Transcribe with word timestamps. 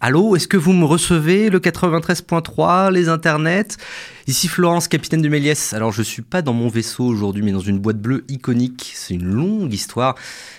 Allô, 0.00 0.36
est-ce 0.36 0.46
que 0.46 0.56
vous 0.56 0.72
me 0.72 0.84
recevez 0.84 1.50
le 1.50 1.58
93.3, 1.58 2.92
les 2.92 3.08
internets? 3.08 3.76
Ici 4.28 4.46
Florence, 4.46 4.88
capitaine 4.88 5.22
de 5.22 5.28
Méliès. 5.30 5.72
Alors 5.72 5.90
je 5.90 6.02
suis 6.02 6.20
pas 6.20 6.42
dans 6.42 6.52
mon 6.52 6.68
vaisseau 6.68 7.06
aujourd'hui, 7.06 7.42
mais 7.42 7.50
dans 7.50 7.60
une 7.60 7.78
boîte 7.78 7.98
bleue 7.98 8.26
iconique. 8.28 8.92
C'est 8.94 9.14
une 9.14 9.24
longue 9.24 9.72
histoire, 9.72 10.16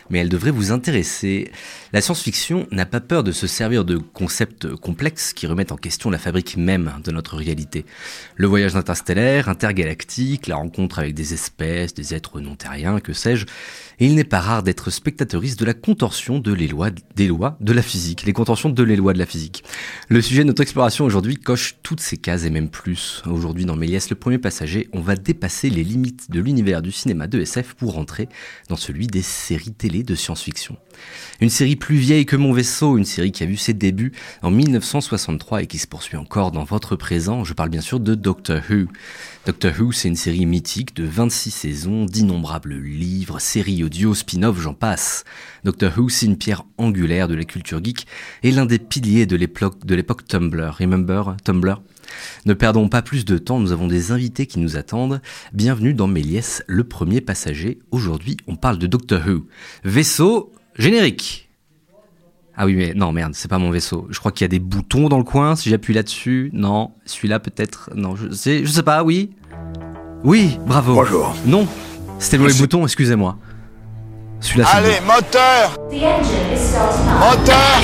mais 0.09 0.17
elle 0.17 0.29
devrait 0.29 0.49
vous 0.49 0.71
intéresser. 0.71 1.51
La 1.93 2.01
science-fiction 2.01 2.65
n'a 2.71 2.87
pas 2.87 2.99
peur 2.99 3.23
de 3.23 3.31
se 3.31 3.45
servir 3.45 3.85
de 3.85 3.97
concepts 3.97 4.73
complexes 4.73 5.33
qui 5.33 5.45
remettent 5.45 5.71
en 5.71 5.75
question 5.75 6.09
la 6.09 6.17
fabrique 6.17 6.57
même 6.57 6.91
de 7.03 7.11
notre 7.11 7.35
réalité. 7.35 7.85
Le 8.37 8.47
voyage 8.47 8.75
interstellaire, 8.75 9.49
intergalactique, 9.49 10.47
la 10.47 10.55
rencontre 10.55 10.97
avec 10.97 11.13
des 11.13 11.35
espèces, 11.35 11.93
des 11.93 12.15
êtres 12.15 12.41
non 12.41 12.55
terriens, 12.55 12.99
que 12.99 13.13
sais-je. 13.13 13.45
Et 13.99 14.07
il 14.07 14.15
n'est 14.15 14.23
pas 14.23 14.39
rare 14.39 14.63
d'être 14.63 14.89
spectatoriste 14.89 15.59
de 15.59 15.65
la 15.65 15.75
contorsion 15.75 16.39
de 16.39 16.53
les 16.53 16.67
lois, 16.67 16.89
des 17.15 17.27
lois 17.27 17.55
de 17.59 17.73
la 17.73 17.83
physique, 17.83 18.23
les 18.23 18.33
contorsions 18.33 18.69
de 18.69 18.83
les 18.83 18.95
lois 18.95 19.13
de 19.13 19.19
la 19.19 19.27
physique. 19.27 19.63
Le 20.07 20.23
sujet 20.23 20.41
de 20.41 20.47
notre 20.47 20.63
exploration 20.63 21.05
aujourd'hui 21.05 21.35
coche 21.35 21.75
toutes 21.83 21.99
ces 21.99 22.17
cases 22.17 22.45
et 22.45 22.49
même 22.49 22.69
plus. 22.69 23.21
Aujourd'hui, 23.27 23.58
dans 23.65 23.75
Méliès, 23.75 24.09
le 24.09 24.15
premier 24.15 24.37
passager, 24.37 24.89
on 24.93 25.01
va 25.01 25.15
dépasser 25.15 25.69
les 25.69 25.83
limites 25.83 26.29
de 26.31 26.39
l'univers 26.39 26.81
du 26.81 26.91
cinéma 26.91 27.27
de 27.27 27.39
SF 27.39 27.73
pour 27.73 27.93
rentrer 27.93 28.29
dans 28.67 28.75
celui 28.75 29.07
des 29.07 29.21
séries 29.21 29.73
télé 29.73 30.03
de 30.03 30.15
science-fiction. 30.15 30.77
Une 31.41 31.49
série 31.49 31.75
plus 31.75 31.95
vieille 31.95 32.25
que 32.25 32.35
Mon 32.35 32.51
Vaisseau, 32.51 32.97
une 32.97 33.05
série 33.05 33.31
qui 33.31 33.43
a 33.43 33.45
vu 33.45 33.57
ses 33.57 33.73
débuts 33.73 34.11
en 34.41 34.51
1963 34.51 35.63
et 35.63 35.67
qui 35.67 35.77
se 35.77 35.87
poursuit 35.87 36.17
encore 36.17 36.51
dans 36.51 36.63
votre 36.63 36.95
présent. 36.95 37.43
Je 37.43 37.53
parle 37.53 37.69
bien 37.69 37.81
sûr 37.81 37.99
de 37.99 38.15
Doctor 38.15 38.61
Who. 38.69 38.87
Doctor 39.45 39.71
Who, 39.79 39.91
c'est 39.93 40.09
une 40.09 40.15
série 40.15 40.45
mythique 40.45 40.95
de 40.95 41.05
26 41.05 41.51
saisons, 41.51 42.05
d'innombrables 42.05 42.75
livres, 42.75 43.39
séries 43.39 43.83
audio, 43.83 44.13
spin-off, 44.13 44.59
j'en 44.59 44.73
passe. 44.73 45.23
Doctor 45.63 45.93
Who, 45.97 46.09
c'est 46.09 46.25
une 46.25 46.37
pierre 46.37 46.63
angulaire 46.77 47.27
de 47.27 47.35
la 47.35 47.45
culture 47.45 47.83
geek 47.83 48.05
et 48.43 48.51
l'un 48.51 48.65
des 48.65 48.79
piliers 48.79 49.25
de 49.25 49.35
l'époque 49.35 50.27
Tumblr. 50.27 50.75
Remember 50.77 51.37
Tumblr? 51.43 51.81
Ne 52.45 52.53
perdons 52.53 52.89
pas 52.89 53.01
plus 53.01 53.25
de 53.25 53.37
temps, 53.37 53.59
nous 53.59 53.71
avons 53.71 53.87
des 53.87 54.11
invités 54.11 54.45
qui 54.45 54.59
nous 54.59 54.77
attendent. 54.77 55.21
Bienvenue 55.53 55.93
dans 55.93 56.07
Méliès, 56.07 56.63
le 56.67 56.83
premier 56.83 57.21
passager. 57.21 57.79
Aujourd'hui, 57.91 58.37
on 58.47 58.55
parle 58.55 58.77
de 58.77 58.87
Doctor 58.87 59.21
Who. 59.27 59.47
Vaisseau, 59.83 60.51
générique. 60.77 61.49
Ah 62.55 62.65
oui, 62.65 62.75
mais 62.75 62.93
non, 62.93 63.13
merde, 63.13 63.35
c'est 63.35 63.47
pas 63.47 63.57
mon 63.57 63.71
vaisseau. 63.71 64.07
Je 64.09 64.19
crois 64.19 64.33
qu'il 64.33 64.43
y 64.43 64.45
a 64.45 64.49
des 64.49 64.59
boutons 64.59 65.07
dans 65.07 65.17
le 65.17 65.23
coin. 65.23 65.55
Si 65.55 65.69
j'appuie 65.69 65.93
là-dessus, 65.93 66.49
non. 66.51 66.91
Celui-là, 67.05 67.39
peut-être. 67.39 67.89
Non, 67.95 68.17
je 68.17 68.29
sais, 68.31 68.65
je 68.65 68.69
sais 68.69 68.83
pas, 68.83 69.03
oui. 69.03 69.29
Oui, 70.25 70.59
bravo. 70.67 70.93
Bonjour. 70.93 71.33
Non, 71.45 71.65
c'était 72.19 72.35
le 72.35 72.43
mauvais 72.43 72.55
bouton, 72.55 72.83
excusez-moi. 72.83 73.37
Celui-là, 74.41 74.65
c'est 74.65 74.77
Allez, 74.77 74.99
moteur. 75.05 75.77
Moteur 77.19 77.81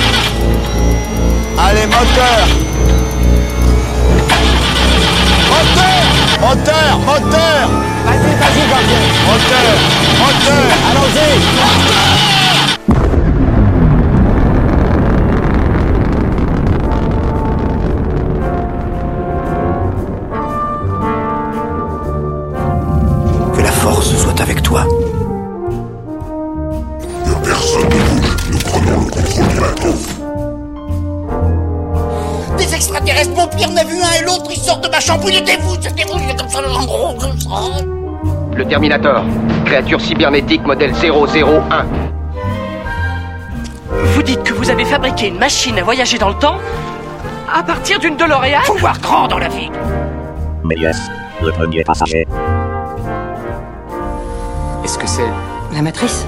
Allez, 1.58 1.86
moteur 1.86 2.65
Moteur 5.56 6.04
Moteur 6.40 6.98
Moteur 7.06 7.68
Vas-y, 8.04 8.34
vas-y, 8.36 8.62
gardien 8.68 9.00
Moteur 9.26 9.72
Moteur 10.20 10.66
Allons-y 10.90 11.32
Que 23.54 23.60
la 23.62 23.72
force 23.72 24.14
soit 24.16 24.40
avec 24.40 24.62
toi. 24.62 24.84
Extraterrestres, 33.16 33.34
mon 33.34 33.46
pire, 33.48 33.68
on 33.72 33.76
a 33.76 33.84
vu 33.84 33.96
un 34.02 34.12
et 34.20 34.24
l'autre, 34.24 34.50
ils 34.50 34.60
sortent 34.60 34.84
de 34.84 34.90
ma 34.90 35.00
chambre, 35.00 35.24
il 35.28 35.36
était 35.36 35.56
vous, 35.58 35.74
c'était 35.80 36.04
comme 36.04 36.48
ça, 36.48 36.60
en 36.68 36.84
gros, 36.84 37.14
comme 37.14 37.38
ça. 37.38 37.48
Le 38.54 38.64
Terminator, 38.64 39.24
créature 39.64 40.00
cybernétique 40.00 40.64
modèle 40.64 40.92
001. 40.92 41.86
Vous 43.90 44.22
dites 44.22 44.42
que 44.42 44.52
vous 44.52 44.70
avez 44.70 44.84
fabriqué 44.84 45.28
une 45.28 45.38
machine 45.38 45.78
à 45.78 45.82
voyager 45.82 46.18
dans 46.18 46.28
le 46.28 46.34
temps 46.34 46.58
à 47.52 47.62
partir 47.62 47.98
d'une 47.98 48.16
DeLorean? 48.16 48.62
Faut 48.64 48.74
voir 48.74 48.98
grand 49.00 49.28
dans 49.28 49.38
la 49.38 49.48
vie. 49.48 49.70
Méliès, 50.64 50.98
le 51.42 51.52
premier 51.52 51.84
passager. 51.84 52.26
Est-ce 54.84 54.98
que 54.98 55.06
c'est... 55.06 55.28
La 55.74 55.82
matrice? 55.82 56.26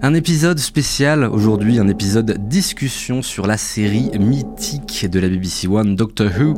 Un 0.00 0.14
épisode 0.14 0.60
spécial 0.60 1.24
aujourd'hui, 1.24 1.80
un 1.80 1.88
épisode 1.88 2.48
discussion 2.48 3.20
sur 3.20 3.48
la 3.48 3.56
série 3.56 4.10
mythique 4.16 5.08
de 5.10 5.18
la 5.18 5.28
BBC 5.28 5.66
One 5.66 5.96
Doctor 5.96 6.30
Who. 6.38 6.54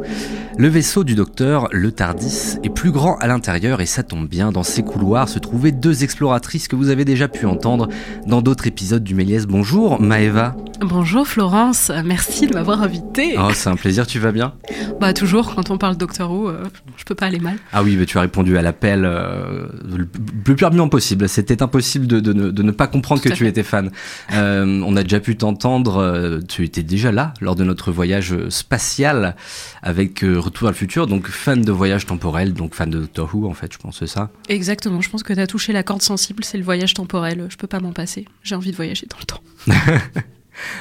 Le 0.58 0.68
vaisseau 0.68 1.04
du 1.04 1.14
docteur, 1.14 1.66
le 1.72 1.90
Tardis, 1.90 2.58
est 2.62 2.68
plus 2.68 2.90
grand 2.90 3.16
à 3.16 3.26
l'intérieur 3.26 3.80
et 3.80 3.86
ça 3.86 4.02
tombe 4.02 4.28
bien, 4.28 4.52
dans 4.52 4.62
ces 4.62 4.82
couloirs 4.82 5.30
trouvaient 5.50 5.72
deux 5.72 6.04
exploratrices 6.04 6.68
que 6.68 6.76
vous 6.76 6.90
avez 6.90 7.04
déjà 7.04 7.26
pu 7.26 7.44
entendre 7.44 7.88
dans 8.24 8.40
d'autres 8.40 8.68
épisodes 8.68 9.02
du 9.02 9.16
Méliès. 9.16 9.46
Bonjour 9.46 10.00
Maëva. 10.00 10.54
Bonjour 10.80 11.26
Florence, 11.26 11.90
merci 12.04 12.46
de 12.46 12.54
m'avoir 12.54 12.82
invité. 12.82 13.34
Oh 13.36 13.48
c'est 13.52 13.68
un 13.68 13.74
plaisir, 13.74 14.06
tu 14.06 14.20
vas 14.20 14.30
bien? 14.30 14.54
Bah 15.00 15.12
toujours, 15.12 15.56
quand 15.56 15.70
on 15.70 15.76
parle 15.76 15.96
Doctor 15.96 16.30
Who, 16.30 16.48
euh, 16.48 16.62
je 16.96 17.02
peux 17.04 17.16
pas 17.16 17.26
aller 17.26 17.40
mal. 17.40 17.56
Ah 17.72 17.82
oui, 17.82 17.96
mais 17.98 18.06
tu 18.06 18.16
as 18.16 18.20
répondu 18.20 18.56
à 18.58 18.62
l'appel 18.62 19.04
euh, 19.04 19.66
le 19.84 20.06
plus 20.06 20.64
rapidement 20.64 20.88
possible. 20.88 21.28
C'était 21.28 21.62
impossible 21.64 22.06
de, 22.06 22.20
de 22.20 22.32
ne, 22.32 22.50
de 22.50 22.62
ne 22.62 22.70
pas 22.70 22.86
comprendre 22.86 23.20
Tout 23.20 23.28
que 23.28 23.32
à 23.34 23.36
tu 23.36 23.42
fait. 23.42 23.50
étais 23.50 23.64
fan. 23.64 23.90
Euh, 24.32 24.80
on 24.86 24.94
a 24.96 25.02
déjà 25.02 25.18
pu 25.18 25.36
t'entendre, 25.36 25.96
euh, 25.96 26.38
tu 26.48 26.64
étais 26.64 26.84
déjà 26.84 27.10
là 27.10 27.34
lors 27.40 27.56
de 27.56 27.64
notre 27.64 27.90
voyage 27.90 28.36
spatial 28.50 29.34
avec 29.82 30.20
Retour 30.20 30.66
vers 30.66 30.70
le 30.70 30.76
futur, 30.76 31.08
donc 31.08 31.26
fan 31.26 31.60
de 31.62 31.72
voyage 31.72 32.06
temporel, 32.06 32.52
donc 32.54 32.74
fan 32.76 32.88
de 32.88 33.00
Doctor 33.00 33.28
Who 33.34 33.50
en 33.50 33.54
fait, 33.54 33.72
je 33.72 33.78
pense 33.78 33.98
c'est 33.98 34.06
ça? 34.06 34.30
Exactement, 34.48 35.00
je 35.00 35.10
pense 35.10 35.24
que 35.24 35.39
as 35.40 35.46
touché 35.46 35.72
la 35.72 35.82
corde 35.82 36.02
sensible, 36.02 36.44
c'est 36.44 36.58
le 36.58 36.64
voyage 36.64 36.94
temporel, 36.94 37.46
je 37.48 37.56
peux 37.56 37.66
pas 37.66 37.80
m'en 37.80 37.92
passer. 37.92 38.26
J'ai 38.42 38.54
envie 38.54 38.70
de 38.70 38.76
voyager 38.76 39.06
dans 39.08 39.16
le 39.18 39.24
temps. 39.24 39.42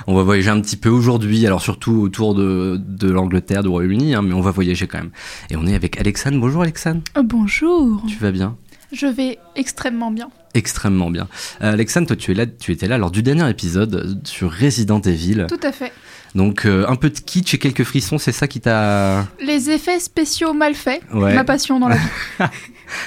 On 0.08 0.16
va 0.16 0.24
voyager 0.24 0.50
un 0.50 0.60
petit 0.60 0.76
peu 0.76 0.90
aujourd'hui, 0.90 1.46
alors 1.46 1.62
surtout 1.62 2.02
autour 2.02 2.36
de, 2.36 2.78
de 2.84 3.10
l'Angleterre, 3.10 3.64
du 3.64 3.70
Royaume-Uni, 3.70 4.14
hein, 4.14 4.22
mais 4.22 4.34
on 4.34 4.42
va 4.42 4.52
voyager 4.52 4.88
quand 4.88 4.98
même. 4.98 5.12
Et 5.50 5.56
on 5.56 5.66
est 5.68 5.76
avec 5.76 5.98
Alexandre. 6.00 6.38
Bonjour 6.40 6.64
Alexandre, 6.64 7.02
Euh, 7.18 7.22
Bonjour, 7.24 8.02
tu 8.08 8.18
vas 8.18 8.32
bien? 8.32 8.58
Je 8.92 9.06
vais 9.06 9.38
extrêmement 9.56 10.12
bien. 10.12 10.30
Extrêmement 10.54 11.12
bien. 11.12 11.28
Euh, 11.62 11.72
Alexandre, 11.74 12.08
toi 12.08 12.16
tu, 12.18 12.32
es 12.32 12.34
là, 12.34 12.46
tu 12.48 12.72
étais 12.74 12.88
là 12.88 12.98
lors 12.98 13.12
du 13.12 13.22
dernier 13.24 13.48
épisode 13.50 14.20
sur 14.26 14.52
Resident 14.52 15.00
Evil. 15.02 15.46
Tout 15.48 15.60
à 15.64 15.72
fait. 15.72 15.94
Donc 16.36 16.66
euh, 16.66 16.86
un 16.88 16.96
peu 16.96 17.10
de 17.10 17.18
kitsch 17.20 17.54
et 17.54 17.58
quelques 17.60 17.84
frissons, 17.84 18.18
c'est 18.18 18.32
ça 18.32 18.48
qui 18.48 18.60
t'a... 18.60 19.28
Les 19.40 19.70
effets 19.70 20.00
spéciaux 20.00 20.54
mal 20.54 20.74
faits, 20.76 21.02
Ouais. 21.14 21.36
ma 21.36 21.44
passion 21.44 21.80
dans 21.80 21.88
la 21.88 21.96
vie. 22.40 22.46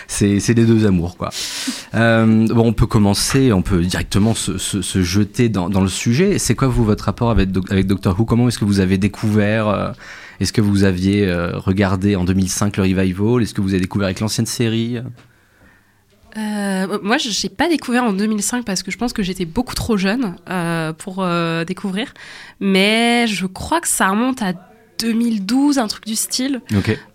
C'est 0.08 0.40
c'est 0.40 0.54
les 0.54 0.64
deux 0.64 0.86
amours, 0.86 1.16
quoi. 1.16 1.30
Euh, 1.94 2.46
bon, 2.48 2.68
on 2.68 2.72
peut 2.72 2.86
commencer, 2.86 3.52
on 3.52 3.60
peut 3.60 3.82
directement 3.82 4.34
se, 4.34 4.56
se- 4.56 4.80
se 4.80 5.02
jeter 5.02 5.50
dans, 5.50 5.68
dans 5.68 5.82
le 5.82 5.88
sujet. 5.88 6.38
C'est 6.38 6.54
quoi, 6.54 6.68
vous, 6.68 6.84
votre 6.86 7.04
rapport 7.04 7.30
avec, 7.30 7.50
avec 7.68 7.86
Doctor 7.86 8.18
Who? 8.18 8.24
Comment 8.24 8.48
est-ce 8.48 8.58
que 8.58 8.64
vous 8.64 8.80
avez 8.80 8.96
découvert 8.96 9.68
euh, 9.68 9.90
Est-ce 10.40 10.54
que 10.54 10.62
vous 10.62 10.84
aviez 10.84 11.28
euh, 11.28 11.58
regardé 11.58 12.16
en 12.16 12.24
2005 12.24 12.78
le 12.78 12.84
revival? 12.84 13.42
Est-ce 13.42 13.52
que 13.52 13.60
vous 13.60 13.74
avez 13.74 13.80
découvert 13.82 14.06
avec 14.06 14.20
l'ancienne 14.20 14.46
série? 14.46 15.00
Euh, 16.38 16.98
moi, 17.02 17.18
je 17.18 17.28
n'ai 17.28 17.50
pas 17.54 17.68
découvert 17.68 18.04
en 18.04 18.14
2005 18.14 18.64
parce 18.64 18.82
que 18.82 18.90
je 18.90 18.96
pense 18.96 19.12
que 19.12 19.22
j'étais 19.22 19.44
beaucoup 19.44 19.74
trop 19.74 19.98
jeune 19.98 20.36
euh, 20.48 20.94
pour 20.94 21.16
euh, 21.18 21.64
découvrir. 21.64 22.14
Mais 22.58 23.26
je 23.26 23.44
crois 23.44 23.82
que 23.82 23.88
ça 23.88 24.08
remonte 24.08 24.40
à 24.40 24.54
2012, 25.00 25.78
un 25.78 25.88
truc 25.88 26.06
du 26.06 26.16
style. 26.16 26.60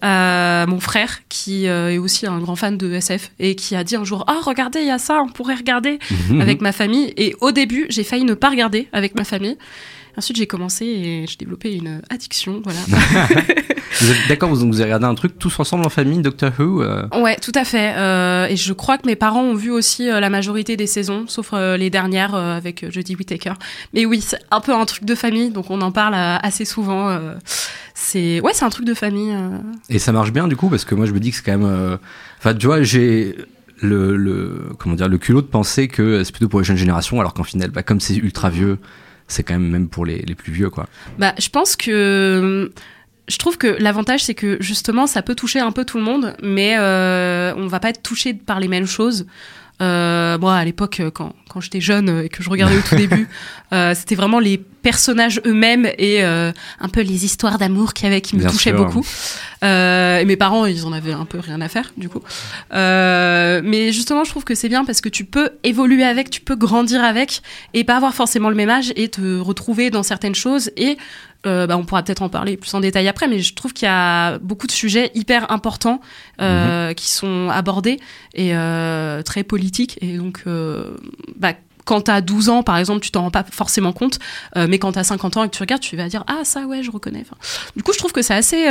Euh, 0.04 0.68
mon 0.68 0.80
frère, 0.80 1.20
qui 1.30 1.68
euh, 1.68 1.94
est 1.94 1.98
aussi 1.98 2.28
un 2.28 2.40
grand 2.40 2.56
fan 2.56 2.78
de 2.78 2.92
SF, 2.92 3.32
et 3.40 3.56
qui 3.56 3.76
a 3.76 3.84
dit 3.84 3.96
un 3.96 4.04
jour 4.04 4.26
Ah, 4.28 4.40
regardez, 4.44 4.80
il 4.80 4.88
y 4.88 4.92
a 4.92 5.00
ça, 5.00 5.22
on 5.22 5.30
pourrait 5.30 5.56
regarder 5.56 6.00
avec 6.40 6.62
ma 6.62 6.72
famille. 6.72 7.14
Et 7.18 7.36
au 7.42 7.52
début, 7.52 7.86
j'ai 7.90 8.04
failli 8.04 8.24
ne 8.24 8.34
pas 8.34 8.50
regarder 8.50 8.88
avec 8.94 9.16
ma 9.16 9.24
famille. 9.24 9.58
Ensuite, 10.18 10.38
j'ai 10.38 10.48
commencé 10.48 10.86
et 10.86 11.26
j'ai 11.28 11.38
développé 11.38 11.76
une 11.76 12.02
addiction. 12.10 12.62
Voilà. 12.64 12.80
D'accord, 14.30 14.50
vous, 14.50 14.68
vous 14.68 14.82
avez 14.82 14.86
regardé 14.86 15.06
un 15.06 15.16
truc 15.16 15.38
tous 15.38 15.60
ensemble 15.60 15.86
en 15.86 15.90
famille, 15.90 16.22
Doctor 16.22 16.52
Who 16.58 16.82
euh 16.82 17.08
Ouais, 17.22 17.36
tout 17.36 17.52
à 17.56 17.64
fait. 17.64 17.94
Euh, 17.96 18.48
et 18.48 18.56
je 18.56 18.74
crois 18.74 18.98
que 18.98 19.06
mes 19.06 19.16
parents 19.16 19.44
ont 19.44 19.54
vu 19.54 19.72
aussi 19.72 20.10
euh, 20.10 20.20
la 20.20 20.30
majorité 20.30 20.76
des 20.76 20.88
saisons, 20.88 21.26
sauf 21.28 21.52
euh, 21.54 21.78
les 21.78 21.90
dernières 21.90 22.36
avec 22.36 22.90
Jodie 22.90 23.16
Whittaker. 23.16 23.54
Mais 23.94 24.06
oui, 24.06 24.22
c'est 24.22 24.40
un 24.52 24.60
peu 24.60 24.74
un 24.74 24.86
truc 24.86 25.06
de 25.06 25.16
famille, 25.16 25.52
donc 25.52 25.70
on 25.70 25.82
en 25.82 25.92
parle 25.92 26.16
assez 26.16 26.66
souvent. 26.66 27.18
c'est 27.94 28.40
ouais, 28.42 28.54
c'est 28.54 28.66
un 28.66 28.70
truc 28.70 28.86
de 28.86 28.94
famille. 28.94 29.36
Et 29.90 30.00
ça 30.00 30.12
marche 30.12 30.32
bien 30.32 30.48
du 30.48 30.56
coup 30.56 30.70
parce 30.70 30.86
que 30.86 30.96
moi 30.96 31.06
je 31.06 31.12
me 31.12 31.20
dis 31.20 31.32
que 31.32 31.38
c'est 31.38 31.44
quand 31.44 31.58
même. 31.58 32.00
Enfin, 32.40 32.54
tu 32.54 32.66
vois, 32.66 32.82
j'ai 32.82 33.36
le, 33.82 34.18
le 34.18 34.70
comment 34.78 34.96
dire 34.96 35.10
le 35.10 35.18
culot 35.18 35.42
de 35.42 35.48
penser 35.48 35.88
que 35.88 36.24
c'est 36.24 36.32
plutôt 36.32 36.50
pour 36.50 36.60
les 36.60 36.66
jeunes 36.66 36.78
générations, 36.78 37.20
alors 37.20 37.34
qu'en 37.34 37.44
final, 37.44 37.72
bah, 37.72 37.84
comme 37.84 38.00
c'est 38.00 38.16
ultra 38.16 38.50
vieux, 38.50 38.80
c'est 39.28 39.44
quand 39.44 39.54
même 39.56 39.70
même 39.70 39.90
pour 39.90 40.06
les, 40.06 40.20
les 40.20 40.36
plus 40.36 40.52
vieux 40.52 40.70
quoi. 40.70 40.88
Bah, 41.18 41.34
je 41.38 41.50
pense 41.50 41.76
que 41.76 42.72
je 43.28 43.38
trouve 43.38 43.58
que 43.58 43.68
l'avantage, 43.80 44.24
c'est 44.24 44.36
que 44.36 44.58
justement, 44.62 45.06
ça 45.06 45.22
peut 45.22 45.36
toucher 45.36 45.60
un 45.60 45.72
peu 45.72 45.84
tout 45.84 45.98
le 45.98 46.04
monde, 46.04 46.36
mais 46.42 46.76
euh, 46.78 47.54
on 47.56 47.68
va 47.68 47.80
pas 47.80 47.90
être 47.90 48.02
touché 48.02 48.34
par 48.34 48.60
les 48.60 48.68
mêmes 48.68 48.88
choses. 48.88 49.28
Euh, 49.82 50.38
moi, 50.40 50.56
à 50.56 50.66
l'époque, 50.66 51.00
euh, 51.00 51.12
quand, 51.12 51.34
quand 51.50 51.62
j'étais 51.62 51.82
jeune 51.82 52.24
et 52.26 52.30
que 52.30 52.42
je 52.42 52.50
regardais 52.50 52.78
au 52.78 52.82
tout 52.82 52.96
début, 52.96 53.28
euh, 53.74 53.94
c'était 53.96 54.16
vraiment 54.16 54.40
les 54.40 54.58
personnages 54.58 55.42
eux-mêmes 55.46 55.86
et 55.98 56.24
euh, 56.24 56.52
un 56.80 56.90
peu 56.90 57.02
les 57.02 57.26
histoires 57.26 57.58
d'amour 57.58 57.94
qu'il 57.94 58.06
y 58.06 58.12
avait 58.12 58.22
qui 58.22 58.36
me 58.36 58.42
Bien 58.42 58.50
touchaient 58.50 58.72
sûr. 58.72 58.84
beaucoup. 58.86 59.06
Euh, 59.64 60.20
et 60.20 60.26
mes 60.26 60.38
parents, 60.38 60.66
ils 60.66 60.86
en 60.86 60.94
avaient 60.94 61.12
un 61.14 61.26
peu 61.26 61.40
rien 61.40 61.62
à 61.62 61.68
faire, 61.68 61.92
du 61.98 62.10
coup. 62.10 62.22
Euh, 62.74 63.62
mais 63.64 63.92
justement, 63.92 64.24
je 64.24 64.30
trouve 64.32 64.46
que 64.46 64.56
c'est 64.56 64.70
bien 64.70 64.86
parce 64.86 65.02
que 65.02 65.10
tu 65.10 65.26
peux 65.26 65.52
évoluer 65.64 66.04
avec, 66.04 66.30
tu 66.30 66.42
peux 66.42 66.56
grandir 66.56 67.04
avec 67.04 67.42
et 67.74 67.84
pas 67.84 67.98
avoir 67.98 68.14
forcément 68.14 68.50
le 68.50 68.56
même 68.56 68.70
âge 68.70 68.94
et 68.96 69.10
te 69.10 69.40
retrouver 69.40 69.90
dans 69.90 70.04
certaines 70.04 70.36
choses. 70.36 70.72
Et 70.78 70.98
euh, 71.48 71.68
bah, 71.68 71.78
on 71.78 71.86
pourra 71.86 72.04
peut-être 72.04 72.22
en 72.22 72.30
parler 72.30 72.58
plus 72.58 72.74
en 72.74 72.80
détail 72.80 73.08
après, 73.08 73.28
mais 73.28 73.40
je 73.40 73.54
trouve 73.54 73.74
qu'il 73.74 73.86
y 73.88 73.92
a 73.92 74.38
beaucoup 74.40 74.68
de 74.68 74.72
sujets 74.72 75.12
hyper 75.16 75.52
importants 75.52 76.02
euh, 76.42 76.94
qui 76.94 77.10
sont 77.10 77.50
abordés 77.50 78.00
et 78.34 78.56
euh, 78.56 79.22
très 79.24 79.44
politiques. 79.44 79.98
Et 80.02 80.18
donc, 80.18 80.44
bah, 81.36 81.54
quand 81.86 82.02
t'as 82.02 82.22
12 82.22 82.50
ans, 82.50 82.64
par 82.64 82.78
exemple, 82.78 83.00
tu 83.00 83.12
t'en 83.12 83.24
rends 83.24 83.32
pas 83.32 83.46
forcément 83.50 83.94
compte, 83.94 84.20
mais 84.56 84.78
quand 84.78 84.92
t'as 84.92 85.04
50 85.04 85.38
ans 85.38 85.44
et 85.44 85.50
que 85.50 85.56
tu 85.56 85.64
regardes, 85.64 85.82
tu 85.82 85.96
vas 85.96 86.08
dire 86.08 86.24
ah 86.28 86.44
ça 86.44 86.66
ouais, 86.66 86.84
je 86.84 86.92
reconnais. 86.92 87.22
Enfin, 87.22 87.38
du 87.76 87.84
coup, 87.84 87.94
je 87.94 87.98
trouve 87.98 88.12
que 88.12 88.22
c'est 88.22 88.36
assez 88.36 88.68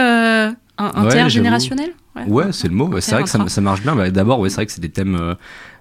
Ouais, 0.79 0.85
intergénérationnel. 0.95 1.95
Ouais, 2.27 2.53
c'est 2.53 2.69
le 2.69 2.75
mot. 2.75 2.87
Ouais, 2.87 3.01
c'est 3.01 3.13
vrai 3.13 3.23
que 3.23 3.31
ça, 3.31 3.39
ça 3.49 3.61
marche 3.63 3.81
bien. 3.81 3.97
Bah, 3.97 4.11
D'abord, 4.11 4.41
ouais, 4.41 4.51
c'est 4.51 4.57
vrai 4.57 4.67
que 4.67 4.73
c'est 4.73 4.81
des 4.83 4.91
thèmes 4.91 5.37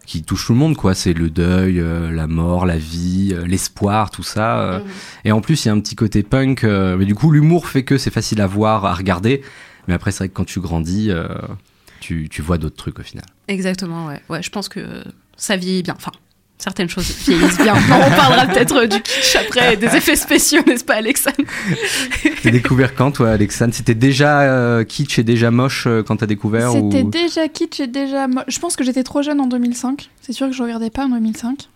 qui 0.06 0.24
touchent 0.24 0.48
tout 0.48 0.54
le 0.54 0.60
monde, 0.60 0.75
quoi. 0.75 0.94
C'est 0.94 1.13
le 1.13 1.30
deuil, 1.30 1.80
euh, 1.80 2.12
la 2.12 2.28
mort, 2.28 2.66
la 2.66 2.78
vie, 2.78 3.34
euh, 3.34 3.46
l'espoir, 3.46 4.12
tout 4.12 4.24
ça. 4.24 4.60
euh. 4.60 4.80
Et 5.24 5.31
en 5.31 5.42
plus, 5.42 5.66
il 5.66 5.68
y 5.68 5.72
a 5.72 5.74
un 5.74 5.80
petit 5.80 5.96
côté 5.96 6.24
punk. 6.24 6.63
mais 6.63 7.06
du 7.06 7.16
coup, 7.16 7.31
l'humour 7.31 7.68
fait 7.68 7.84
que 7.84 7.98
c'est 7.98 8.12
facile 8.12 8.42
à 8.42 8.48
voir, 8.48 8.86
à 8.86 8.94
regarder. 8.94 9.42
Mais 9.88 9.94
après, 9.94 10.12
c'est 10.12 10.19
vrai 10.19 10.30
que 10.30 10.34
quand 10.34 10.46
tu 10.46 10.60
grandis, 10.60 11.12
tu, 12.00 12.28
tu 12.30 12.42
vois 12.42 12.57
d'autres 12.57 12.75
trucs 12.75 13.00
au 13.00 13.04
final. 13.04 13.25
Exactement, 13.48 14.07
ouais. 14.07 14.22
Ouais, 14.30 14.42
je 14.44 14.50
pense 14.50 14.69
que 14.69 15.04
ça 15.38 15.57
vieillit 15.57 15.84
bien. 15.84 15.96
Enfin, 15.98 16.12
certaines 16.57 16.90
choses 16.90 17.10
vieillissent 17.25 17.57
bien. 17.57 17.74
on 17.75 18.16
parlera 18.16 18.48
peut-être 18.48 18.75
euh, 18.75 18.88
du 18.88 19.02
kitsch 19.02 19.36
après, 19.36 19.75
des 19.78 19.88
effets 19.96 20.16
spéciaux, 20.16 20.62
n'est-ce 20.66 20.84
pas, 20.86 20.96
Alexandre? 20.96 21.38
T'as 22.44 22.52
découvert 22.52 22.96
quand, 22.96 23.12
toi, 23.12 23.31
Alexandre? 23.31 23.74
C'était 23.74 23.96
déjà 23.96 24.42
euh, 24.42 24.84
kitsch 24.84 25.19
et 25.19 25.24
déjà 25.24 25.52
moche 25.52 25.86
euh, 25.88 26.04
quand 26.04 26.18
t'as 26.18 26.25
découvert 26.25 26.72
C'était 26.72 27.04
ou... 27.04 27.10
déjà 27.10 27.48
kitsch 27.48 27.80
et 27.81 27.88
déjà. 27.88 28.28
mo- 28.28 28.42
Je 28.48 28.60
pense 28.60 28.75
que 28.75 28.84
j'étais 28.84 29.04
trop 29.04 29.22
jeune 29.22 29.40
en 29.42 29.48
2005. 29.48 30.10
C'est 30.22 30.34
sûr 30.34 30.48
que 30.48 30.54
je 30.54 30.63
regardais 30.63 30.90
pas 30.90 31.06
en 31.06 31.10
2005. 31.10 31.68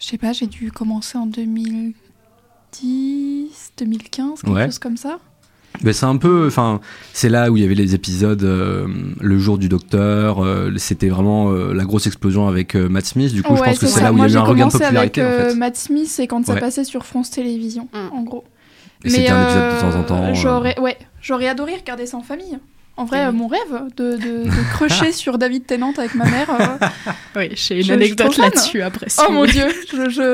Je 0.00 0.06
sais 0.06 0.18
pas, 0.18 0.32
j'ai 0.32 0.46
dû 0.46 0.70
commencer 0.70 1.18
en 1.18 1.26
2010, 1.26 1.94
2015, 3.78 4.42
quelque 4.42 4.54
Ouais. 4.54 4.66
chose 4.66 4.78
comme 4.78 4.96
ça. 4.96 5.18
Mais 5.82 5.92
c'est 5.92 6.06
un 6.06 6.16
peu, 6.16 6.46
enfin, 6.46 6.80
c'est 7.12 7.28
là 7.28 7.50
où 7.50 7.56
il 7.56 7.62
y 7.62 7.66
avait 7.66 7.74
les 7.74 7.94
épisodes 7.94 8.42
euh, 8.42 8.86
le 9.20 9.38
jour 9.38 9.58
du 9.58 9.68
docteur. 9.68 10.44
euh, 10.44 10.70
C'était 10.76 11.08
vraiment 11.08 11.50
euh, 11.50 11.72
la 11.72 11.84
grosse 11.84 12.06
explosion 12.06 12.48
avec 12.48 12.74
Matt 12.74 13.06
Smith. 13.06 13.32
Du 13.32 13.42
coup, 13.42 13.56
je 13.56 13.62
pense 13.62 13.78
que 13.78 13.86
c'est 13.86 14.02
là 14.02 14.12
où 14.12 14.16
Moi, 14.16 14.26
il 14.26 14.32
y 14.32 14.36
a 14.36 14.38
eu 14.38 14.42
un 14.42 14.44
regain 14.44 14.66
de 14.66 14.72
popularité 14.72 15.20
avec 15.20 15.46
en 15.46 15.48
fait. 15.50 15.54
Matt 15.54 15.76
Smith, 15.76 16.08
c'est 16.08 16.26
quand 16.26 16.44
ça 16.44 16.56
passait 16.56 16.84
sur 16.84 17.04
France 17.04 17.30
Télévisions, 17.30 17.88
en 18.12 18.22
gros. 18.22 18.44
Et 19.04 19.10
c'était 19.10 19.28
un 19.30 19.44
épisode 19.44 19.74
de 19.74 19.80
temps 19.80 19.98
en 19.98 20.02
temps. 20.02 20.34
J'aurais, 20.34 20.78
ouais, 20.80 20.96
j'aurais 21.22 21.46
adoré 21.48 21.76
regarder 21.76 22.06
ça 22.06 22.16
en 22.16 22.22
famille. 22.22 22.58
En 22.98 23.04
vrai, 23.04 23.26
euh, 23.26 23.32
mon 23.32 23.46
rêve 23.46 23.60
de, 23.96 24.16
de, 24.16 24.44
de 24.44 24.72
crusher 24.72 25.12
sur 25.12 25.38
David 25.38 25.66
Tennant 25.66 25.92
avec 25.96 26.14
ma 26.16 26.24
mère. 26.24 26.48
euh, 26.50 26.86
Oui, 27.36 27.50
j'ai 27.54 27.76
une 27.76 27.84
je 27.84 27.92
anecdote 27.92 28.34
fan. 28.34 28.44
là-dessus 28.46 28.82
après. 28.82 29.08
si 29.08 29.20
oh 29.26 29.30
mon 29.32 29.44
dieu, 29.44 29.64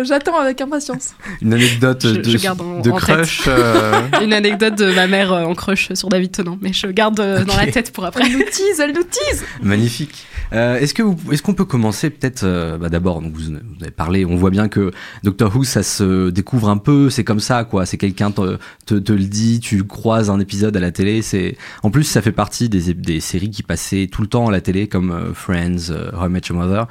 j'attends 0.05 0.39
avec 0.39 0.61
impatience. 0.61 1.11
Une 1.43 1.53
anecdote 1.53 2.01
Je- 2.03 2.21
de, 2.21 2.31
je 2.31 2.39
garde 2.39 2.61
en- 2.63 2.81
de 2.81 2.91
en 2.91 2.97
crush. 2.97 3.43
euh, 3.49 4.01
Une 4.23 4.33
anecdote 4.33 4.77
de 4.77 4.93
ma 4.95 5.07
mère 5.07 5.33
euh, 5.33 5.45
en 5.45 5.55
crush 5.55 5.93
sur 5.95 6.09
David 6.09 6.33
Tennant, 6.33 6.59
mais 6.63 6.73
je 6.73 6.87
garde 6.87 7.21
euh, 7.21 7.45
dans 7.45 7.57
la 7.57 7.67
tête 7.67 7.93
pour 7.93 8.05
après. 8.07 8.25
Elle 8.27 8.33
nous 8.33 8.45
tease, 8.45 8.81
elle 8.81 8.93
nous 8.95 9.03
tease. 9.05 9.45
Magnifique. 9.63 10.27
Euh, 10.53 10.79
est-ce 10.79 10.95
que 10.95 11.03
vous- 11.03 11.19
est-ce 11.33 11.43
qu'on 11.43 11.55
peut 11.55 11.65
commencer 11.65 12.11
peut-être 12.11 12.45
euh, 12.45 12.77
bah, 12.79 12.89
d'abord 12.89 13.21
donc 13.23 13.33
vous, 13.35 13.45
vous 13.53 13.83
avez 13.83 13.91
parlé 13.91 14.25
on 14.25 14.37
voit 14.37 14.51
bien 14.51 14.69
que 14.69 14.91
Doctor 15.25 15.55
Who 15.57 15.65
ça 15.65 15.83
se 15.83 16.29
découvre 16.31 16.69
un 16.69 16.77
peu 16.77 17.09
c'est 17.11 17.25
comme 17.25 17.41
ça 17.41 17.65
quoi 17.65 17.87
c'est 17.87 17.97
quelqu'un 17.97 18.31
te, 18.31 18.59
te, 18.87 18.95
te 18.95 19.13
le 19.13 19.25
dit 19.25 19.59
tu 19.59 19.85
croises 19.85 20.29
un 20.31 20.39
épisode 20.41 20.77
à 20.77 20.81
la 20.81 20.93
télé 20.93 21.23
c'est 21.23 21.57
en 21.83 21.91
plus 21.91 22.05
ça 22.05 22.21
fait 22.21 22.31
partie 22.31 22.54
des, 22.69 22.95
des 22.95 23.21
séries 23.21 23.51
qui 23.51 23.63
passaient 23.63 24.09
tout 24.11 24.23
le 24.23 24.29
temps 24.29 24.49
à 24.49 24.53
la 24.53 24.61
télé 24.61 24.89
comme 24.89 25.11
euh, 25.11 25.35
Friends 25.35 25.91
euh, 25.91 26.11
How 26.13 26.27
I 26.27 26.31
Met 26.31 26.41
Your 26.49 26.59
Mother. 26.59 26.87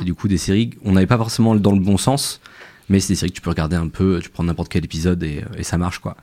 Et 0.00 0.04
du 0.04 0.14
coup 0.14 0.28
des 0.28 0.38
séries 0.38 0.70
on 0.84 0.92
n'avait 0.92 1.06
pas 1.06 1.16
forcément 1.18 1.54
dans 1.56 1.72
le 1.72 1.80
bon 1.80 1.96
sens 1.98 2.40
mais 2.88 3.00
c'est 3.00 3.08
des 3.08 3.16
séries 3.16 3.30
que 3.32 3.36
tu 3.36 3.40
peux 3.42 3.50
regarder 3.50 3.74
un 3.76 3.88
peu 3.88 4.20
tu 4.22 4.28
prends 4.30 4.44
n'importe 4.44 4.68
quel 4.70 4.84
épisode 4.84 5.22
et, 5.24 5.42
et 5.58 5.62
ça 5.64 5.76
marche 5.78 5.98
quoi. 5.98 6.16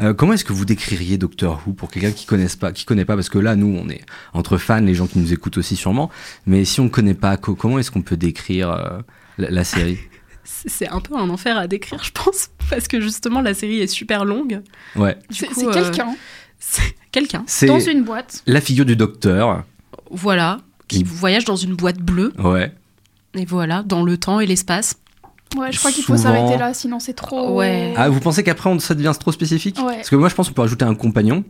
Euh, 0.00 0.14
comment 0.14 0.32
est-ce 0.32 0.44
que 0.44 0.52
vous 0.52 0.64
décririez 0.64 1.18
Doctor 1.18 1.60
Who 1.66 1.72
pour 1.74 1.90
quelqu'un 1.90 2.12
qui 2.12 2.24
connaisse 2.24 2.54
pas, 2.56 2.70
qui 2.72 2.84
connaît 2.84 3.04
pas, 3.04 3.16
parce 3.16 3.28
que 3.28 3.38
là, 3.38 3.56
nous, 3.56 3.66
on 3.76 3.88
est 3.90 4.02
entre 4.32 4.56
fans, 4.56 4.80
les 4.80 4.94
gens 4.94 5.08
qui 5.08 5.18
nous 5.18 5.32
écoutent 5.32 5.58
aussi 5.58 5.74
sûrement, 5.74 6.08
mais 6.46 6.64
si 6.64 6.78
on 6.80 6.88
connaît 6.88 7.14
pas, 7.14 7.36
co- 7.36 7.56
comment 7.56 7.80
est-ce 7.80 7.90
qu'on 7.90 8.02
peut 8.02 8.16
décrire 8.16 8.70
euh, 8.70 9.00
la, 9.38 9.50
la 9.50 9.64
série? 9.64 9.98
C'est 10.44 10.88
un 10.88 11.00
peu 11.00 11.16
un 11.16 11.28
enfer 11.30 11.58
à 11.58 11.66
décrire, 11.66 12.02
je 12.04 12.12
pense, 12.12 12.50
parce 12.70 12.86
que 12.88 13.00
justement 13.00 13.40
la 13.42 13.54
série 13.54 13.80
est 13.80 13.86
super 13.88 14.24
longue. 14.24 14.60
Ouais, 14.96 15.18
C'est 15.30 15.48
euh, 15.66 15.72
quelqu'un 15.72 16.14
quelqu'un, 17.12 17.44
c'est 17.46 17.66
dans 17.66 17.80
une 17.80 18.02
boîte. 18.04 18.42
la 18.46 18.60
figure 18.60 18.84
du 18.84 18.96
Docteur. 18.96 19.64
voilà, 20.10 20.58
qui 20.88 21.00
Il- 21.00 21.06
voyage 21.06 21.44
dans 21.44 21.56
une 21.56 21.74
boîte 21.74 21.98
bleue, 21.98 22.32
Ouais. 22.38 22.72
et 23.34 23.44
voilà, 23.44 23.82
dans 23.82 24.02
le 24.02 24.16
temps 24.16 24.40
et 24.40 24.46
l'espace. 24.46 24.96
Ouais, 25.56 25.72
je 25.72 25.78
crois 25.78 25.90
qu'il 25.92 26.04
faut 26.04 26.16
s'arrêter 26.16 26.58
là, 26.58 26.74
sinon 26.74 27.00
c'est 27.00 27.14
trop. 27.14 27.56
Ouais. 27.56 27.94
Ah, 27.96 28.08
vous 28.10 28.20
pensez 28.20 28.42
qu'après 28.44 28.68
on- 28.68 28.78
ça 28.78 28.94
devient 28.94 29.12
trop 29.18 29.32
spécifique 29.32 29.78
Ouais. 29.78 29.96
Parce 29.96 30.10
que 30.10 30.16
moi, 30.16 30.28
je 30.28 30.34
pense 30.34 30.48
qu'on 30.48 30.54
peut 30.54 30.60
rajouter 30.62 30.84
un 30.84 30.94
compagnon, 30.94 31.42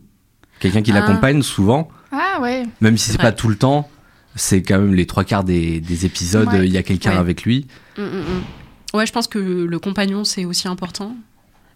quelqu'un 0.61 0.83
qui 0.83 0.93
Ah. 0.93 1.01
l'accompagne 1.01 1.43
souvent, 1.43 1.89
Ah 2.13 2.39
ouais. 2.41 2.65
même 2.81 2.97
si 2.97 3.11
c'est 3.11 3.19
pas 3.19 3.33
tout 3.33 3.49
le 3.49 3.57
temps. 3.57 3.89
C'est 4.37 4.63
quand 4.63 4.79
même 4.79 4.95
les 4.95 5.07
trois 5.07 5.25
quarts 5.25 5.43
des, 5.43 5.81
des 5.81 6.07
épisodes, 6.07 6.47
Ouais. 6.49 6.65
il 6.67 6.73
y 6.73 6.77
a 6.79 6.85
quelqu'un 6.85 7.13
Ouais. 7.13 7.17
avec 7.17 7.43
lui. 7.43 7.67
Mm, 7.97 8.03
mm, 8.03 8.07
mm. 8.07 8.97
Ouais, 8.97 9.05
je 9.07 9.13
pense 9.13 9.27
que 9.27 9.39
le 9.41 9.79
compagnon 9.81 10.23
c'est 10.23 10.45
aussi 10.45 10.69
important. 10.69 11.17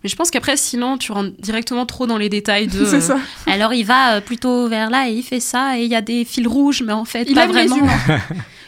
Mais 0.02 0.08
je 0.08 0.16
pense 0.16 0.30
qu'après, 0.30 0.56
sinon, 0.56 0.98
tu 0.98 1.12
rentres 1.12 1.36
directement 1.38 1.86
trop 1.86 2.06
dans 2.06 2.18
les 2.18 2.28
détails 2.28 2.66
de. 2.66 2.84
C'est 2.84 3.00
ça. 3.00 3.18
Alors, 3.46 3.72
il 3.72 3.84
va 3.84 4.14
euh, 4.14 4.20
plutôt 4.20 4.68
vers 4.68 4.90
là 4.90 5.08
et 5.08 5.12
il 5.12 5.22
fait 5.22 5.40
ça 5.40 5.78
et 5.78 5.84
il 5.84 5.90
y 5.90 5.94
a 5.94 6.00
des 6.02 6.24
fils 6.24 6.46
rouges, 6.46 6.82
mais 6.84 6.92
en 6.92 7.04
fait, 7.04 7.24
Il 7.28 7.34
pas 7.34 7.44
aime 7.44 7.50
vraiment. 7.50 7.76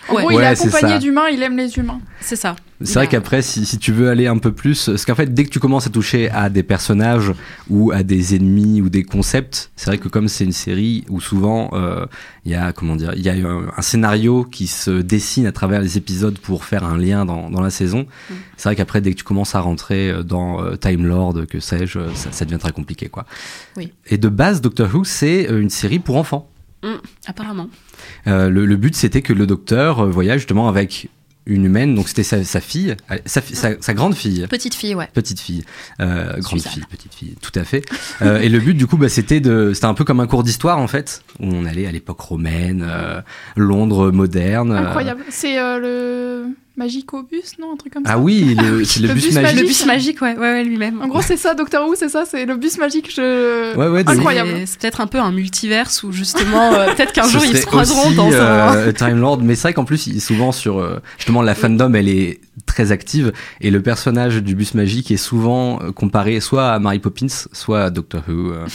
En 0.09 0.15
Ouais. 0.17 0.23
gros, 0.23 0.31
il 0.33 0.41
est 0.41 0.47
accompagné 0.47 0.99
d'humains, 0.99 1.29
il 1.29 1.43
aime 1.43 1.57
les 1.57 1.77
humains. 1.79 2.01
C'est 2.21 2.37
ça. 2.37 2.57
C'est 2.83 2.95
vrai 2.95 3.05
a- 3.05 3.07
qu'après, 3.07 3.41
si, 3.41 3.65
si 3.65 3.79
tu 3.79 3.93
veux 3.93 4.11
aller 4.11 4.27
un 4.27 4.37
peu 4.39 4.53
plus, 4.53 4.87
parce 4.87 5.05
qu'en 5.07 5.15
fait, 5.15 5.33
dès 5.33 5.45
que 5.45 5.49
tu 5.51 5.61
commences 5.61 5.87
à 5.87 5.91
toucher 5.91 6.29
à 6.31 6.51
des 6.51 6.63
personnages 6.63 7.33
ou 7.71 7.93
à 7.93 8.03
des 8.03 8.35
ennemis 8.35 8.83
ou 8.83 8.89
des 8.91 9.05
concepts, 9.05 9.71
c'est 9.77 9.87
vrai 9.87 9.99
que 9.99 10.09
comme 10.09 10.29
c'est 10.29 10.45
une 10.45 10.53
série 10.53 11.05
où 11.09 11.21
souvent 11.21 11.71
euh, 11.73 12.05
il 12.45 12.53
y 12.53 12.55
a 12.55 12.73
comment 12.73 12.97
dire, 12.97 13.13
il 13.17 13.23
y 13.23 13.31
a 13.31 13.33
un, 13.35 13.69
un 13.75 13.83
scénario 13.83 14.45
qui 14.45 14.67
se 14.67 14.91
dessine 14.91 15.47
à 15.47 15.53
travers 15.53 15.81
les 15.81 15.97
épisodes 15.97 16.39
pour 16.39 16.65
faire 16.65 16.85
un 16.85 16.99
lien 16.99 17.25
dans, 17.25 17.49
dans 17.49 17.63
la 17.63 17.71
saison. 17.71 18.01
Mm. 18.29 18.35
C'est 18.57 18.69
vrai 18.69 18.77
qu'après, 18.77 19.01
dès 19.01 19.13
que 19.13 19.19
tu 19.19 19.25
commences 19.25 19.55
à 19.55 19.61
rentrer 19.61 20.11
euh, 20.11 20.23
dans 20.23 20.63
euh, 20.63 20.77
Time 20.77 21.07
Lord, 21.07 21.47
que 21.49 21.61
sais-je, 21.61 21.99
ça, 22.15 22.33
ça 22.33 22.45
devient 22.45 22.59
très 22.59 22.73
compliqué, 22.73 23.09
quoi. 23.09 23.25
Oui. 23.77 23.93
Et 24.09 24.19
de 24.19 24.29
base, 24.29 24.61
Doctor 24.61 24.95
Who, 24.95 25.05
c'est 25.05 25.45
une 25.45 25.71
série 25.71 26.01
pour 26.01 26.17
enfants. 26.17 26.49
Mm, 26.83 26.89
apparemment. 27.27 27.69
Euh, 28.27 28.49
le, 28.49 28.67
le 28.67 28.77
but, 28.77 28.95
c'était 28.97 29.23
que 29.23 29.33
le 29.33 29.47
docteur 29.47 30.01
euh, 30.01 30.11
voyage 30.11 30.41
justement 30.41 30.69
avec 30.69 31.09
une 31.47 31.67
humaine, 31.67 31.95
donc 31.95 32.09
c'était 32.09 32.23
sa, 32.23 32.43
sa 32.43 32.59
fille, 32.63 32.97
euh, 33.11 33.19
sa, 33.27 33.43
fi- 33.43 33.55
sa- 33.55 33.79
sa 33.79 33.93
grande 33.93 34.15
fille. 34.15 34.47
Petite 34.49 34.75
fille, 34.75 34.95
ouais. 34.95 35.09
Petite 35.13 35.39
fille, 35.41 35.63
euh, 36.01 36.39
grande 36.39 36.59
Suzanne. 36.61 36.73
fille, 36.73 36.85
petite 36.91 37.15
fille, 37.15 37.35
tout 37.43 37.53
à 37.55 37.65
fait. 37.65 37.85
Euh, 38.23 38.41
et 38.41 38.49
le 38.49 38.61
but, 38.61 38.73
du 38.73 38.87
coup, 38.87 38.97
bah, 38.97 39.11
c'était 39.11 39.41
de, 39.41 39.73
c'était 39.75 39.85
un 39.85 39.93
peu 39.93 40.05
comme 40.05 40.21
un 40.21 40.27
cours 40.27 40.43
d'histoire 40.43 40.79
en 40.79 40.87
fait, 40.89 41.23
où 41.41 41.47
on 41.47 41.67
allait 41.67 41.87
à 41.87 41.93
l'époque 41.93 42.21
romaine, 42.21 42.83
euh, 42.89 43.21
Londres 43.57 44.11
moderne. 44.11 44.73
Incroyable. 44.73 45.23
C'est 45.29 45.57
le 45.57 46.47
Magicobus, 46.77 47.59
non 47.61 47.73
Un 47.73 47.77
truc 47.77 47.93
comme 47.93 48.05
ça 48.05 48.13
Ah 48.15 48.19
oui, 48.19 48.55
le, 48.61 48.85
c'est 48.85 49.01
le, 49.01 49.09
Le 49.09 49.15
bus, 49.15 49.25
bus 49.27 49.35
magique. 49.35 49.43
magique. 49.47 49.61
Le 49.61 49.67
bus 49.67 49.87
magique, 49.87 50.23
ouais, 50.23 50.33
ouais, 50.35 50.39
ouais, 50.39 50.65
lui-même. 50.65 51.01
En 51.03 51.09
gros, 51.09 51.23
c'est 51.23 51.37
ça, 51.37 51.55
Doctor 51.55 51.89
Who, 51.89 51.95
c'est 51.97 52.09
ça, 52.09 52.25
c'est 52.27 52.47
le 52.47 52.57
bus 52.57 52.79
magique. 52.79 53.13
Je... 53.15 53.77
Ouais, 53.77 53.89
ouais. 53.89 54.03
Incroyable. 54.09 54.51
C'est- 54.55 54.67
C'est 54.67 54.81
peut-être 54.81 55.01
un 55.01 55.07
peu 55.07 55.19
un 55.19 55.31
multiverse 55.33 56.03
où 56.03 56.13
justement, 56.13 56.73
euh, 56.75 56.93
peut-être 56.95 57.13
qu'un 57.13 57.23
Ce 57.29 57.33
jour 57.33 57.45
ils 57.45 57.57
se 57.57 57.67
croiseront 57.67 58.07
aussi, 58.09 58.17
dans 58.17 58.33
un. 58.33 58.77
euh, 58.77 58.93
Time 58.93 59.21
Lord, 59.21 59.41
mais 59.43 59.55
c'est 59.55 59.63
vrai 59.63 59.75
qu'en 59.75 59.85
plus, 59.85 60.07
il 60.07 60.17
est 60.17 60.21
souvent 60.21 60.53
sur 60.53 60.79
euh, 60.79 61.01
justement 61.19 61.43
la 61.43 61.55
fandom, 61.55 61.95
elle 61.95 62.09
est 62.09 62.41
très 62.67 62.93
active 62.93 63.33
et 63.61 63.71
le 63.71 63.83
personnage 63.83 64.43
du 64.43 64.55
bus 64.55 64.75
magique 64.75 65.11
est 65.11 65.17
souvent 65.17 65.81
euh, 65.83 65.93
comparé 65.93 66.41
soit 66.41 66.71
à 66.73 66.79
Mary 66.79 66.99
Poppins, 66.99 67.27
soit 67.53 67.85
à 67.85 67.91
Doctor 67.91 68.23
Who 68.29 68.53
euh, 68.53 68.67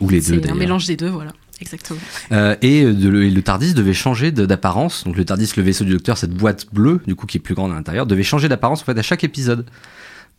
ou 0.00 0.08
les 0.08 0.18
deux 0.20 0.24
C'est 0.26 0.32
un 0.34 0.40
d'ailleurs. 0.40 0.56
mélange 0.56 0.86
des 0.86 0.96
deux, 0.96 1.08
voilà. 1.08 1.32
Exactement. 1.60 2.00
Euh, 2.32 2.56
et, 2.62 2.78
et 2.78 2.92
le 2.92 3.42
Tardis 3.42 3.74
devait 3.74 3.92
changer 3.92 4.32
d'apparence. 4.32 5.04
Donc 5.04 5.16
le 5.16 5.24
Tardis, 5.24 5.52
le 5.56 5.62
vaisseau 5.62 5.84
du 5.84 5.92
Docteur, 5.92 6.16
cette 6.16 6.32
boîte 6.32 6.66
bleue, 6.72 7.00
du 7.06 7.14
coup 7.14 7.26
qui 7.26 7.38
est 7.38 7.40
plus 7.40 7.54
grande 7.54 7.72
à 7.72 7.74
l'intérieur, 7.74 8.06
devait 8.06 8.22
changer 8.22 8.48
d'apparence 8.48 8.82
en 8.82 8.84
fait 8.84 8.98
à 8.98 9.02
chaque 9.02 9.24
épisode 9.24 9.66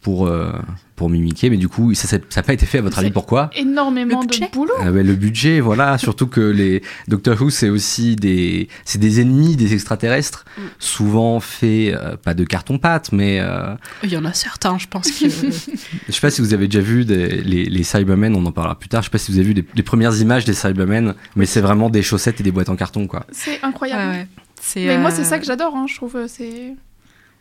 pour, 0.01 0.25
euh, 0.27 0.51
pour 0.95 1.09
mimiquer, 1.09 1.49
mais 1.51 1.57
du 1.57 1.67
coup, 1.67 1.93
ça 1.93 2.17
n'a 2.17 2.43
pas 2.43 2.53
été 2.53 2.65
fait 2.65 2.79
à 2.79 2.81
votre 2.81 2.97
avis. 2.99 3.11
Pourquoi? 3.11 3.49
Énormément 3.55 4.21
de 4.21 4.27
budget? 4.27 4.49
boulot. 4.51 4.73
Ah 4.79 4.89
le 4.89 5.13
budget, 5.15 5.59
voilà, 5.59 5.97
surtout 5.99 6.25
que 6.27 6.41
les 6.41 6.81
Doctor 7.07 7.39
Who, 7.39 7.49
c'est 7.51 7.69
aussi 7.69 8.15
des, 8.15 8.67
c'est 8.83 8.97
des 8.99 9.21
ennemis 9.21 9.55
des 9.55 9.73
extraterrestres, 9.73 10.45
Mm. 10.57 10.61
souvent 10.79 11.39
faits, 11.39 11.93
euh, 11.95 12.17
pas 12.17 12.33
de 12.33 12.43
carton-pâte, 12.43 13.11
mais 13.13 13.39
euh, 13.41 13.73
Il 14.03 14.11
y 14.11 14.17
en 14.17 14.25
a 14.25 14.33
certains, 14.33 14.77
je 14.77 14.87
pense 14.87 15.09
que. 15.11 15.29
je 15.29 16.11
sais 16.11 16.19
pas 16.21 16.31
si 16.31 16.41
vous 16.41 16.53
avez 16.53 16.67
déjà 16.67 16.81
vu 16.83 17.05
des- 17.05 17.41
les, 17.41 17.65
les 17.65 17.83
Cybermen, 17.83 18.35
on 18.35 18.45
en 18.45 18.51
parlera 18.51 18.77
plus 18.77 18.89
tard, 18.89 19.01
je 19.01 19.05
sais 19.07 19.11
pas 19.11 19.17
si 19.17 19.31
vous 19.31 19.37
avez 19.37 19.47
vu 19.47 19.53
les, 19.53 19.65
les 19.75 19.83
premières 19.83 20.19
images 20.19 20.45
des 20.45 20.53
Cybermen, 20.53 21.13
mais 21.35 21.45
c'est 21.45 21.61
vraiment 21.61 21.89
des 21.89 22.01
chaussettes 22.01 22.39
et 22.39 22.43
des 22.43 22.51
boîtes 22.51 22.69
en 22.69 22.75
carton, 22.75 23.07
quoi. 23.07 23.25
C'est 23.31 23.63
incroyable. 23.63 24.11
Ouais, 24.11 24.27
Mais 24.87 24.97
moi, 24.97 25.11
euh, 25.11 25.13
c'est 25.15 25.23
ça 25.25 25.39
que 25.39 25.45
j'adore, 25.45 25.75
hein, 25.75 25.85
je 25.87 25.95
trouve. 25.95 26.15
euh, 26.15 26.25
C'est. 26.27 26.73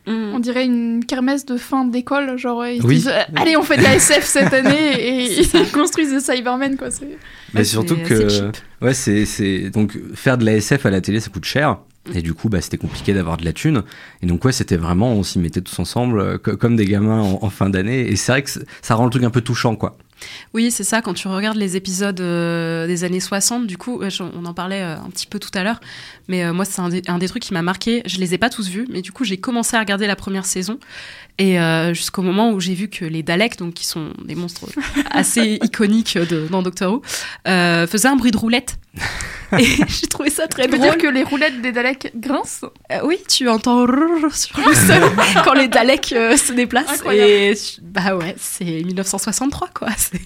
Mm. 0.07 0.33
On 0.35 0.39
dirait 0.39 0.65
une 0.65 1.05
kermesse 1.05 1.45
de 1.47 1.57
fin 1.57 1.85
d'école, 1.85 2.37
genre 2.39 2.67
ils 2.67 2.83
Oui. 2.85 2.97
disent, 2.97 3.09
euh, 3.09 3.21
allez 3.37 3.57
on 3.57 3.63
fait 3.63 3.77
de 3.77 3.83
la 3.83 3.95
SF 3.97 4.25
cette 4.25 4.53
année 4.61 4.95
et 4.99 5.41
ils 5.41 5.71
construisent 5.73 6.11
des 6.13 6.21
Cybermen 6.21 6.77
quoi. 6.77 6.91
c'est- 6.91 7.19
Mais 7.55 7.65
surtout 7.65 7.97
que, 7.97 8.51
ouais, 8.83 8.95
c'est, 8.95 9.25
c'est, 9.27 9.71
donc, 9.71 9.99
faire 10.15 10.39
de 10.39 10.45
la 10.45 10.55
SF 10.57 10.87
à 10.87 10.91
la 10.91 11.01
télé, 11.01 11.21
ça 11.21 11.31
coûte 11.31 11.45
cher. 11.45 11.79
Et 12.15 12.23
du 12.23 12.33
coup, 12.33 12.49
bah, 12.49 12.61
c'était 12.63 12.79
compliqué 12.79 13.13
d'avoir 13.13 13.37
de 13.37 13.45
la 13.45 13.53
thune. 13.53 13.83
Et 14.23 14.27
donc, 14.27 14.43
ouais, 14.47 14.53
c'était 14.53 14.79
vraiment, 14.79 15.13
on 15.13 15.23
s'y 15.23 15.39
mettait 15.39 15.61
tous 15.61 15.79
ensemble, 15.79 16.19
euh, 16.21 16.39
co- 16.39 16.57
comme 16.57 16.75
des 16.75 16.87
gamins 16.87 17.21
en, 17.21 17.39
en 17.43 17.51
fin 17.51 17.69
d'année. 17.69 18.11
Et 18.11 18.17
c'est 18.17 18.33
vrai 18.33 18.43
que 18.43 18.49
c'est- 18.49 18.65
ça 18.81 18.95
rend 18.95 19.05
le 19.05 19.11
truc 19.11 19.23
un 19.23 19.31
peu 19.31 19.43
touchant, 19.43 19.77
quoi. 19.77 19.97
Oui, 20.55 20.71
c'est 20.71 20.85
ça. 20.85 21.03
Quand 21.03 21.15
tu 21.15 21.29
regardes 21.29 21.57
les 21.57 21.77
épisodes 21.77 22.21
euh, 22.21 22.87
des 22.87 23.05
années 23.05 23.21
60, 23.21 23.67
du 23.67 23.77
coup, 23.79 24.03
on 24.21 24.45
en 24.45 24.55
parlait 24.55 24.83
euh, 24.83 24.97
un 24.97 25.11
petit 25.11 25.27
peu 25.27 25.39
tout 25.39 25.51
à 25.55 25.63
l'heure, 25.63 25.81
mais 26.29 26.45
euh, 26.45 26.53
moi, 26.53 26.65
c'est 26.65 26.81
un, 26.81 26.91
un 27.07 27.19
des 27.19 27.29
trucs 27.29 27.43
qui 27.43 27.55
m'a 27.55 27.63
marqué. 27.63 28.03
Je 28.07 28.19
les 28.19 28.35
ai 28.35 28.39
pas 28.39 28.51
tous 28.51 28.69
vus, 28.69 28.87
mais 28.91 29.03
du 29.03 29.13
coup, 29.13 29.25
j'ai 29.25 29.39
commencé 29.39 29.77
à 29.77 29.81
regarder 29.81 30.07
la 30.07 30.17
première 30.17 30.47
saison. 30.47 30.79
Et 31.41 31.59
euh, 31.59 31.95
jusqu'au 31.95 32.21
moment 32.21 32.51
où 32.53 32.61
j'ai 32.61 32.75
vu 32.75 32.89
que 32.89 33.07
les 33.07 33.23
Daleks, 33.23 33.57
donc 33.57 33.73
qui 33.73 33.87
sont 33.87 34.13
des 34.23 34.35
monstres 34.35 34.67
assez 35.11 35.59
iconiques 35.63 36.19
de, 36.19 36.47
dans 36.51 36.61
Doctor 36.61 36.93
Who, 36.93 37.03
euh, 37.49 37.87
faisaient 37.87 38.09
un 38.09 38.17
bruit 38.17 38.31
de 38.31 38.37
roulette. 38.37 38.77
Et 39.59 39.65
j'ai 39.65 40.07
trouvé 40.07 40.29
ça 40.29 40.47
très 40.49 40.67
drôle. 40.69 40.81
dire 40.81 40.99
que 40.99 41.07
les 41.07 41.23
roulettes 41.25 41.63
des 41.63 41.73
Daleks 41.73 42.13
grincent? 42.15 42.67
Euh, 42.93 42.99
oui, 43.05 43.17
tu 43.27 43.49
entends 43.49 43.85
rrrr 43.87 44.35
sur 44.35 44.59
le 44.61 44.75
sol 44.75 45.03
quand 45.45 45.55
les 45.55 45.67
Daleks 45.69 46.13
euh, 46.13 46.37
se 46.37 46.53
déplacent. 46.53 46.91
Incroyable. 46.93 47.31
Et 47.31 47.55
bah 47.81 48.15
ouais, 48.17 48.37
c'est 48.39 48.65
1963 48.65 49.69
quoi. 49.75 49.89
c'est- 49.97 50.21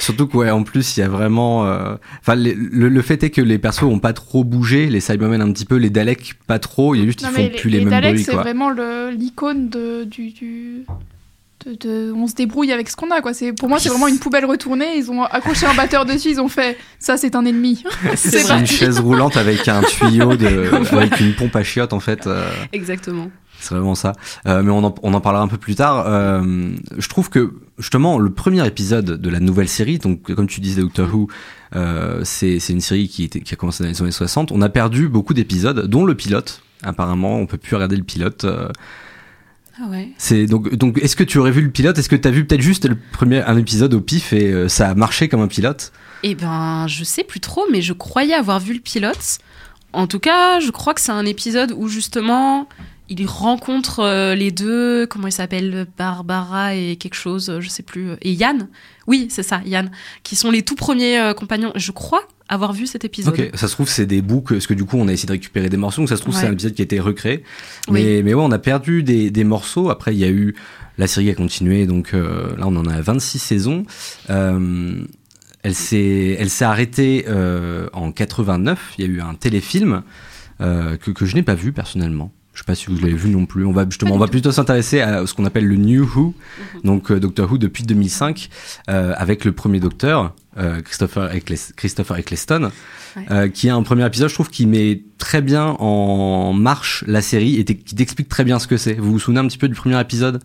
Surtout 0.00 0.26
qu'en 0.26 0.48
en 0.48 0.62
plus, 0.62 0.96
il 0.96 1.00
y 1.00 1.02
a 1.02 1.08
vraiment. 1.08 1.66
euh, 1.66 1.94
Enfin, 2.20 2.34
les- 2.34 2.54
le, 2.54 2.88
le 2.88 3.02
fait 3.02 3.22
est 3.22 3.30
que 3.30 3.40
les 3.40 3.58
persos 3.58 3.84
ont 3.84 3.98
pas 3.98 4.12
trop 4.12 4.44
bougé, 4.44 4.88
les 4.88 5.00
Cybermen 5.00 5.40
un 5.40 5.52
petit 5.52 5.64
peu, 5.64 5.76
les 5.76 5.90
Daleks 5.90 6.34
pas 6.46 6.58
trop. 6.58 6.94
Il 6.94 7.00
y 7.00 7.02
a 7.02 7.06
juste, 7.06 7.20
ils 7.22 7.26
Non, 7.26 7.30
font 7.32 7.42
mais 7.42 7.50
plus 7.50 7.70
les, 7.70 7.78
les 7.78 7.84
mêmes 7.84 7.90
Daleks 7.90 8.12
bruits, 8.14 8.24
c'est 8.24 8.32
quoi. 8.32 8.42
vraiment 8.42 8.70
le- 8.70 9.10
l'icône 9.10 9.68
de, 9.68 10.04
du, 10.04 10.30
du- 10.30 10.84
de, 11.66 11.74
de- 11.74 12.12
on 12.14 12.26
se 12.28 12.34
débrouille 12.34 12.70
avec 12.72 12.88
ce 12.88 12.94
qu'on 12.94 13.10
a 13.10 13.20
quoi. 13.20 13.34
C'est 13.34 13.52
pour 13.52 13.68
moi 13.68 13.78
c'est 13.80 13.88
vraiment 13.88 14.06
une 14.06 14.18
poubelle 14.20 14.44
retournée. 14.44 14.96
Ils 14.96 15.10
ont 15.10 15.24
accroché 15.24 15.66
un 15.66 15.74
batteur 15.74 16.04
dessus, 16.06 16.30
ils 16.30 16.40
ont 16.40 16.46
fait 16.48 16.78
ça 17.00 17.16
c'est 17.16 17.34
un 17.34 17.44
ennemi. 17.44 17.82
C'est 18.14 18.48
une 18.50 18.64
chaise 18.66 19.00
roulante 19.00 19.36
avec 19.36 19.66
un 19.66 19.82
tuyau, 19.82 20.36
de, 20.36 20.70
avec 20.96 21.18
une 21.20 21.34
pompe 21.34 21.56
à 21.56 21.64
chiottes, 21.64 21.92
en 21.92 22.00
fait. 22.00 22.26
euh, 22.28 22.48
Exactement. 22.72 23.28
C'est 23.60 23.74
vraiment 23.74 23.94
ça. 23.94 24.12
Euh, 24.46 24.62
mais 24.62 24.70
on 24.70 24.84
en, 24.84 24.94
on 25.02 25.14
en 25.14 25.20
parlera 25.20 25.42
un 25.42 25.48
peu 25.48 25.58
plus 25.58 25.74
tard. 25.74 26.04
Euh, 26.06 26.70
je 26.96 27.08
trouve 27.08 27.28
que 27.28 27.54
justement 27.78 28.18
le 28.18 28.30
premier 28.30 28.66
épisode 28.66 29.20
de 29.20 29.30
la 29.30 29.40
nouvelle 29.40 29.68
série, 29.68 29.98
donc 29.98 30.32
comme 30.34 30.46
tu 30.46 30.60
disais 30.60 30.80
Doctor 30.80 31.12
Who, 31.12 31.28
euh, 31.74 32.20
c'est 32.24 32.58
une 32.68 32.80
série 32.80 33.08
qui, 33.08 33.24
était, 33.24 33.40
qui 33.40 33.54
a 33.54 33.56
commencé 33.56 33.82
dans 33.82 33.90
les 33.90 34.00
années 34.00 34.10
60. 34.10 34.52
On 34.52 34.62
a 34.62 34.68
perdu 34.68 35.08
beaucoup 35.08 35.34
d'épisodes, 35.34 35.86
dont 35.86 36.04
le 36.04 36.14
pilote. 36.14 36.62
Apparemment, 36.82 37.36
on 37.36 37.46
peut 37.46 37.58
plus 37.58 37.74
regarder 37.74 37.96
le 37.96 38.04
pilote. 38.04 38.46
Ah 39.80 39.86
ouais. 39.88 40.08
c'est 40.18 40.46
donc 40.46 40.74
donc 40.74 40.98
est-ce 40.98 41.14
que 41.14 41.22
tu 41.22 41.38
aurais 41.38 41.52
vu 41.52 41.62
le 41.62 41.70
pilote? 41.70 41.98
Est-ce 41.98 42.08
que 42.08 42.16
tu 42.16 42.26
as 42.26 42.32
vu 42.32 42.44
peut-être 42.44 42.60
juste 42.60 42.88
le 42.88 42.96
premier 43.12 43.42
un 43.42 43.56
épisode 43.56 43.94
au 43.94 44.00
pif 44.00 44.32
et 44.32 44.68
ça 44.68 44.88
a 44.88 44.94
marché 44.94 45.28
comme 45.28 45.40
un 45.40 45.48
pilote? 45.48 45.92
Eh 46.24 46.34
ben, 46.34 46.86
je 46.88 47.04
sais 47.04 47.22
plus 47.22 47.38
trop, 47.38 47.64
mais 47.70 47.80
je 47.80 47.92
croyais 47.92 48.34
avoir 48.34 48.58
vu 48.58 48.74
le 48.74 48.80
pilote. 48.80 49.38
En 49.92 50.06
tout 50.06 50.18
cas, 50.18 50.60
je 50.60 50.70
crois 50.70 50.94
que 50.94 51.00
c'est 51.00 51.12
un 51.12 51.26
épisode 51.26 51.72
où 51.76 51.88
justement 51.88 52.68
il 53.10 53.26
rencontre 53.26 54.00
euh, 54.00 54.34
les 54.34 54.50
deux, 54.50 55.06
comment 55.06 55.26
ils 55.28 55.32
s'appellent, 55.32 55.86
Barbara 55.96 56.74
et 56.74 56.96
quelque 56.96 57.14
chose, 57.14 57.58
je 57.60 57.68
sais 57.68 57.82
plus, 57.82 58.10
euh, 58.10 58.16
et 58.22 58.32
Yann. 58.32 58.68
Oui, 59.06 59.28
c'est 59.30 59.42
ça, 59.42 59.60
Yann, 59.64 59.90
qui 60.22 60.36
sont 60.36 60.50
les 60.50 60.62
tout 60.62 60.74
premiers 60.74 61.18
euh, 61.18 61.32
compagnons. 61.34 61.72
Je 61.74 61.90
crois 61.92 62.22
avoir 62.50 62.72
vu 62.72 62.86
cet 62.86 63.04
épisode. 63.04 63.34
Ok, 63.38 63.50
ça 63.54 63.68
se 63.68 63.72
trouve 63.74 63.88
c'est 63.88 64.06
des 64.06 64.22
que- 64.22 64.54
parce 64.54 64.66
que 64.66 64.74
du 64.74 64.84
coup 64.84 64.96
on 64.98 65.06
a 65.08 65.12
essayé 65.12 65.26
de 65.26 65.32
récupérer 65.32 65.68
des 65.68 65.76
morceaux, 65.76 66.00
donc 66.02 66.08
ça 66.08 66.16
se 66.16 66.22
trouve 66.22 66.34
Ouais. 66.34 66.40
c'est 66.40 66.46
un 66.46 66.52
épisode 66.52 66.72
qui 66.74 66.82
a 66.82 66.84
été 66.84 66.98
recréé. 67.00 67.42
Oui. 67.88 68.02
Mais 68.02 68.22
mais 68.22 68.34
ouais, 68.34 68.42
on 68.42 68.50
a 68.52 68.58
perdu 68.58 69.02
des, 69.02 69.30
des 69.30 69.44
morceaux. 69.44 69.90
Après 69.90 70.14
il 70.14 70.18
y 70.18 70.24
a 70.24 70.30
eu 70.30 70.54
la 70.96 71.06
série 71.06 71.28
a 71.30 71.34
continué, 71.34 71.86
donc 71.86 72.14
euh, 72.14 72.56
là 72.56 72.64
on 72.66 72.74
en 72.76 72.86
a 72.86 73.00
26 73.02 73.38
saisons. 73.38 73.84
Elle 74.28 75.74
s'est 75.74 76.36
elle 76.38 76.50
s'est 76.50 76.64
arrêtée 76.64 77.26
en 77.92 78.12
89. 78.12 78.94
Il 78.98 79.04
y 79.04 79.08
a 79.08 79.10
eu 79.10 79.20
un 79.20 79.34
téléfilm 79.34 80.02
que 80.60 81.10
que 81.10 81.26
je 81.26 81.34
n'ai 81.34 81.42
pas 81.42 81.54
vu 81.54 81.72
personnellement. 81.72 82.32
Je 82.58 82.64
sais 82.64 82.66
pas 82.66 82.74
si 82.74 82.86
vous 82.86 82.96
l'avez 82.98 83.14
vu 83.14 83.30
non 83.30 83.46
plus. 83.46 83.64
On 83.64 83.70
va 83.70 83.84
justement, 83.88 84.16
on 84.16 84.18
va 84.18 84.26
plutôt 84.26 84.50
s'intéresser 84.50 85.00
à 85.00 85.24
ce 85.28 85.32
qu'on 85.32 85.44
appelle 85.44 85.64
le 85.68 85.76
New 85.76 86.02
Who, 86.12 86.34
donc 86.82 87.12
euh, 87.12 87.20
Doctor 87.20 87.48
Who 87.52 87.56
depuis 87.56 87.84
2005, 87.84 88.48
euh, 88.90 89.14
avec 89.16 89.44
le 89.44 89.52
premier 89.52 89.78
Docteur, 89.78 90.34
euh, 90.58 90.80
Christopher, 90.82 91.32
Eccles- 91.36 91.72
Christopher 91.76 92.16
Eccleston, 92.18 92.72
Ouais. 93.16 93.26
euh, 93.30 93.48
qui 93.48 93.68
a 93.68 93.76
un 93.76 93.82
premier 93.84 94.04
épisode, 94.04 94.28
je 94.28 94.34
trouve, 94.34 94.50
qui 94.50 94.66
met 94.66 95.02
très 95.18 95.40
bien 95.40 95.66
en 95.78 96.52
marche 96.52 97.04
la 97.06 97.22
série 97.22 97.60
et 97.60 97.64
qui 97.64 97.94
t'explique 97.94 98.28
très 98.28 98.42
bien 98.42 98.58
ce 98.58 98.66
que 98.66 98.76
c'est. 98.76 98.94
Vous 98.94 99.12
vous 99.12 99.18
souvenez 99.20 99.38
un 99.38 99.46
petit 99.46 99.56
peu 99.58 99.68
du 99.68 99.76
premier 99.76 100.00
épisode? 100.00 100.42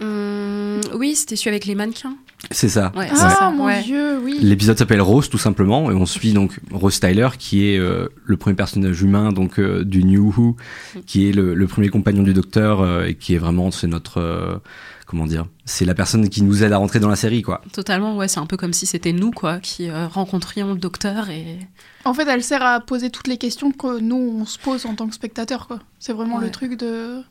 Hum, 0.00 0.80
oui, 0.94 1.16
c'était 1.16 1.34
celui 1.34 1.50
avec 1.50 1.66
les 1.66 1.74
mannequins. 1.74 2.14
C'est 2.50 2.68
ça. 2.68 2.92
Ouais, 2.94 3.08
Ah 3.10 3.30
ça. 3.30 3.50
mon 3.50 3.64
ouais. 3.66 3.82
dieu 3.82 4.18
oui. 4.22 4.38
L'épisode 4.40 4.78
s'appelle 4.78 5.00
Rose 5.00 5.28
tout 5.30 5.38
simplement 5.38 5.90
et 5.90 5.94
on 5.94 6.06
suit 6.06 6.32
donc 6.32 6.60
Rose 6.70 7.00
Tyler 7.00 7.28
qui 7.38 7.66
est 7.68 7.78
euh, 7.78 8.08
le 8.24 8.36
premier 8.36 8.54
personnage 8.54 9.02
humain 9.02 9.32
donc 9.32 9.58
euh, 9.58 9.84
du 9.84 10.04
New 10.04 10.32
Who, 10.36 10.56
qui 11.06 11.28
est 11.28 11.32
le, 11.32 11.54
le 11.54 11.66
premier 11.66 11.88
compagnon 11.88 12.22
du 12.22 12.34
Docteur 12.34 12.80
euh, 12.82 13.06
et 13.06 13.14
qui 13.14 13.34
est 13.34 13.38
vraiment 13.38 13.70
c'est 13.70 13.86
notre 13.88 14.18
euh, 14.20 14.56
comment 15.06 15.26
dire 15.26 15.46
c'est 15.64 15.84
la 15.86 15.94
personne 15.94 16.28
qui 16.28 16.42
nous 16.42 16.62
aide 16.62 16.72
à 16.72 16.76
rentrer 16.76 17.00
dans 17.00 17.08
la 17.08 17.16
série 17.16 17.42
quoi. 17.42 17.62
Totalement, 17.72 18.16
ouais, 18.16 18.28
c'est 18.28 18.38
un 18.38 18.46
peu 18.46 18.56
comme 18.56 18.72
si 18.72 18.86
c'était 18.86 19.12
nous, 19.12 19.32
quoi, 19.32 19.58
qui 19.58 19.88
euh, 19.88 20.06
rencontrions 20.06 20.72
le 20.74 20.78
docteur 20.78 21.30
et. 21.30 21.58
En 22.04 22.14
fait 22.14 22.28
elle 22.28 22.42
sert 22.44 22.62
à 22.62 22.78
poser 22.80 23.10
toutes 23.10 23.26
les 23.26 23.38
questions 23.38 23.72
que 23.72 23.98
nous 23.98 24.36
on 24.40 24.44
se 24.44 24.58
pose 24.58 24.86
en 24.86 24.94
tant 24.94 25.08
que 25.08 25.14
spectateur 25.14 25.66
quoi. 25.66 25.80
C'est 25.98 26.12
vraiment 26.12 26.36
Ouais. 26.38 26.44
le 26.44 26.50
truc 26.52 26.76
de 26.78 27.22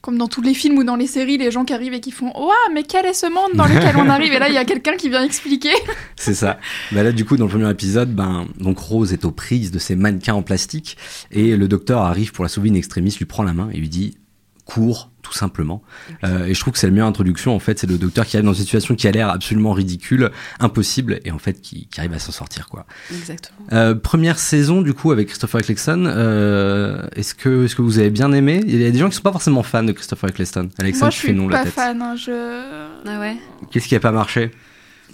comme 0.00 0.16
dans 0.16 0.28
tous 0.28 0.42
les 0.42 0.54
films 0.54 0.78
ou 0.78 0.84
dans 0.84 0.96
les 0.96 1.06
séries, 1.06 1.38
les 1.38 1.50
gens 1.50 1.64
qui 1.64 1.72
arrivent 1.72 1.94
et 1.94 2.00
qui 2.00 2.12
font 2.12 2.32
Ouah, 2.38 2.54
mais 2.72 2.84
quel 2.84 3.04
est 3.06 3.14
ce 3.14 3.26
monde 3.26 3.54
dans 3.54 3.66
lequel 3.66 3.96
on 3.96 4.08
arrive? 4.08 4.32
Et 4.32 4.38
là, 4.38 4.48
il 4.48 4.54
y 4.54 4.58
a 4.58 4.64
quelqu'un 4.64 4.96
qui 4.96 5.08
vient 5.08 5.24
expliquer. 5.24 5.72
C'est 6.16 6.34
ça. 6.34 6.58
Bah 6.92 7.02
là, 7.02 7.12
du 7.12 7.24
coup, 7.24 7.36
dans 7.36 7.46
le 7.46 7.50
premier 7.50 7.70
épisode, 7.70 8.14
ben, 8.14 8.46
donc 8.58 8.78
Rose 8.78 9.12
est 9.12 9.24
aux 9.24 9.32
prises 9.32 9.70
de 9.70 9.78
ces 9.78 9.96
mannequins 9.96 10.34
en 10.34 10.42
plastique 10.42 10.96
et 11.32 11.56
le 11.56 11.68
docteur 11.68 12.02
arrive 12.02 12.32
pour 12.32 12.44
la 12.44 12.48
sauver 12.48 12.70
in 12.70 12.74
extremis, 12.74 13.14
lui 13.18 13.24
prend 13.24 13.42
la 13.42 13.52
main 13.52 13.70
et 13.72 13.78
lui 13.78 13.88
dit 13.88 14.16
cours, 14.64 15.10
tout 15.28 15.34
simplement. 15.34 15.82
Euh, 16.24 16.46
et 16.46 16.54
je 16.54 16.60
trouve 16.60 16.72
que 16.72 16.78
c'est 16.78 16.86
la 16.86 16.92
meilleure 16.92 17.06
introduction. 17.08 17.54
En 17.54 17.58
fait, 17.58 17.78
c'est 17.78 17.86
le 17.86 17.98
docteur 17.98 18.24
qui 18.26 18.36
arrive 18.36 18.46
dans 18.46 18.54
une 18.54 18.62
situation 18.64 18.94
qui 18.94 19.06
a 19.06 19.10
l'air 19.10 19.28
absolument 19.28 19.72
ridicule, 19.72 20.30
impossible, 20.58 21.20
et 21.24 21.30
en 21.32 21.38
fait 21.38 21.60
qui, 21.60 21.86
qui 21.88 22.00
arrive 22.00 22.14
à 22.14 22.18
s'en 22.18 22.32
sortir, 22.32 22.68
quoi. 22.68 22.86
Exactement. 23.14 23.58
Euh, 23.72 23.94
première 23.94 24.38
saison, 24.38 24.80
du 24.80 24.94
coup, 24.94 25.12
avec 25.12 25.28
Christopher 25.28 25.60
Eccleston. 25.60 26.04
Euh, 26.06 27.06
est-ce 27.14 27.34
que, 27.34 27.64
est-ce 27.66 27.76
que 27.76 27.82
vous 27.82 27.98
avez 27.98 28.10
bien 28.10 28.32
aimé? 28.32 28.62
Il 28.66 28.80
y 28.80 28.86
a 28.86 28.90
des 28.90 28.98
gens 28.98 29.08
qui 29.10 29.16
sont 29.16 29.22
pas 29.22 29.32
forcément 29.32 29.62
fans 29.62 29.82
de 29.84 29.92
Christopher 29.92 30.30
Eccleston. 30.30 30.70
Alexandre 30.78 31.04
Moi, 31.06 31.10
je 31.10 31.16
fait 31.16 31.26
suis 31.28 31.36
non 31.36 31.48
la 31.48 31.58
pas 31.58 31.64
tête. 31.64 31.74
fan. 31.74 32.00
hein, 32.02 32.16
Je... 32.16 32.62
Ah 33.06 33.20
ouais. 33.20 33.36
Qu'est-ce 33.70 33.86
qui 33.88 33.96
a 33.96 34.00
pas 34.00 34.12
marché? 34.12 34.50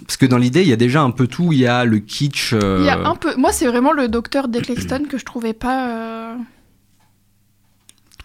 Parce 0.05 0.17
que 0.17 0.25
dans 0.25 0.37
l'idée, 0.37 0.61
il 0.61 0.67
y 0.67 0.73
a 0.73 0.77
déjà 0.77 1.01
un 1.01 1.11
peu 1.11 1.25
tout. 1.25 1.53
Il 1.53 1.59
y 1.59 1.67
a 1.67 1.85
le 1.85 1.99
kitsch. 1.99 2.51
euh, 2.53 2.79
Il 2.81 2.85
y 2.85 2.89
a 2.89 2.99
un 3.07 3.15
peu. 3.15 3.33
Moi, 3.37 3.51
c'est 3.53 3.65
vraiment 3.65 3.93
le 3.93 4.07
docteur 4.09 4.49
d'Eccleston 4.49 5.03
que 5.09 5.17
je 5.17 5.23
trouvais 5.23 5.53
pas. 5.53 5.87
euh, 5.89 6.35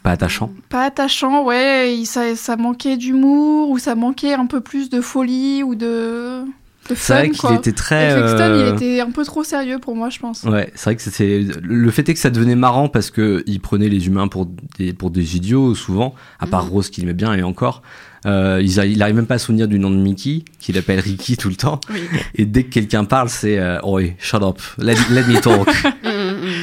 pas 0.02 0.12
attachant. 0.12 0.50
Pas 0.68 0.84
attachant, 0.84 1.44
ouais. 1.44 1.94
il- 1.96 2.06
ça, 2.06 2.34
ça 2.36 2.56
manquait 2.56 2.96
d'humour 2.96 3.70
ou 3.70 3.78
ça 3.78 3.94
manquait 3.94 4.34
un 4.34 4.46
peu 4.46 4.60
plus 4.60 4.88
de 4.90 5.00
folie 5.00 5.62
ou 5.62 5.74
de. 5.74 6.42
de 6.88 6.94
C'est 6.94 7.12
vrai 7.12 7.30
qu'il 7.30 7.52
était 7.54 7.72
très. 7.72 8.10
Eccleston, 8.16 8.38
euh, 8.40 8.68
il 8.68 8.74
était 8.74 9.00
un 9.00 9.10
peu 9.10 9.24
trop 9.24 9.44
sérieux 9.44 9.78
pour 9.78 9.94
moi, 9.96 10.08
je 10.10 10.18
pense. 10.18 10.42
Ouais, 10.44 10.70
c'est 10.74 10.84
vrai 10.84 10.96
que 10.96 11.02
c'était 11.02 11.44
le 11.62 11.90
fait 11.90 12.08
est 12.08 12.14
que 12.14 12.20
ça 12.20 12.30
devenait 12.30 12.56
marrant 12.56 12.88
parce 12.88 13.10
que 13.10 13.42
il 13.46 13.60
prenait 13.60 13.88
les 13.88 14.06
humains 14.06 14.28
pour 14.28 14.46
des 14.78 14.92
pour 14.92 15.10
des 15.10 15.36
idiots 15.36 15.74
souvent, 15.74 16.14
à 16.38 16.46
part 16.46 16.64
Mhm. 16.64 16.70
Rose 16.70 16.90
qu'il 16.90 17.04
aimait 17.04 17.12
bien 17.12 17.34
et 17.34 17.42
encore. 17.42 17.82
Euh, 18.26 18.60
il, 18.62 18.68
il 18.92 19.02
arrive 19.02 19.14
même 19.16 19.26
pas 19.26 19.36
à 19.36 19.38
se 19.38 19.46
souvenir 19.46 19.66
du 19.66 19.78
nom 19.78 19.88
de 19.90 19.96
Mickey, 19.96 20.44
qu'il 20.58 20.76
appelle 20.76 21.00
Ricky 21.00 21.38
tout 21.38 21.48
le 21.48 21.54
temps. 21.56 21.80
Oui. 21.90 22.00
Et 22.34 22.44
dès 22.44 22.64
que 22.64 22.68
quelqu'un 22.68 23.04
parle, 23.04 23.30
c'est 23.30 23.58
euh, 23.58 23.78
oh, 23.82 23.98
shut 24.18 24.42
up, 24.42 24.58
let, 24.76 24.94
let 25.10 25.22
me 25.24 25.40
talk. 25.40 25.66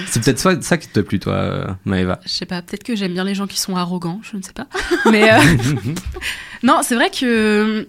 C'est 0.10 0.24
peut-être 0.24 0.40
ça, 0.40 0.62
ça 0.62 0.78
qui 0.78 0.88
te 0.88 1.00
plu, 1.00 1.20
toi, 1.20 1.34
euh, 1.34 1.68
Maëva. 1.86 2.20
Je 2.26 2.30
sais 2.30 2.46
pas, 2.46 2.62
peut-être 2.62 2.84
que 2.84 2.96
j'aime 2.96 3.14
bien 3.14 3.24
les 3.24 3.36
gens 3.36 3.48
qui 3.48 3.60
sont 3.60 3.76
arrogants, 3.76 4.20
je 4.24 4.38
ne 4.38 4.42
sais 4.42 4.54
pas. 4.54 4.68
Mais 5.12 5.32
euh, 5.32 5.38
non, 6.64 6.80
c'est 6.84 6.96
vrai 6.96 7.10
que 7.10 7.86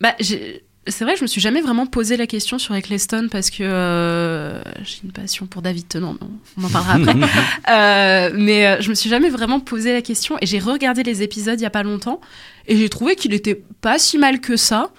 bah, 0.00 0.14
c'est 0.20 1.04
vrai, 1.04 1.16
je 1.16 1.22
me 1.22 1.26
suis 1.26 1.40
jamais 1.40 1.60
vraiment 1.60 1.84
posé 1.86 2.16
la 2.16 2.26
question 2.26 2.58
sur 2.58 2.74
Eccleston 2.74 3.28
parce 3.30 3.50
que 3.50 3.58
euh, 3.62 4.62
j'ai 4.84 5.00
une 5.04 5.12
passion 5.12 5.46
pour 5.46 5.60
David 5.60 5.86
Tennant, 5.88 6.16
on 6.56 6.64
en 6.64 6.68
parlera 6.70 6.94
après. 6.94 7.14
Euh, 7.70 8.30
mais 8.34 8.80
je 8.80 8.88
me 8.88 8.94
suis 8.94 9.10
jamais 9.10 9.28
vraiment 9.28 9.60
posé 9.60 9.92
la 9.92 10.00
question 10.00 10.36
et 10.40 10.46
j'ai 10.46 10.58
regardé 10.58 11.02
les 11.02 11.22
épisodes 11.22 11.60
il 11.60 11.62
y 11.62 11.66
a 11.66 11.70
pas 11.70 11.82
longtemps 11.82 12.20
et 12.66 12.76
j'ai 12.76 12.88
trouvé 12.88 13.16
qu'il 13.16 13.34
était 13.34 13.60
pas 13.82 13.98
si 13.98 14.16
mal 14.16 14.40
que 14.40 14.56
ça. 14.56 14.90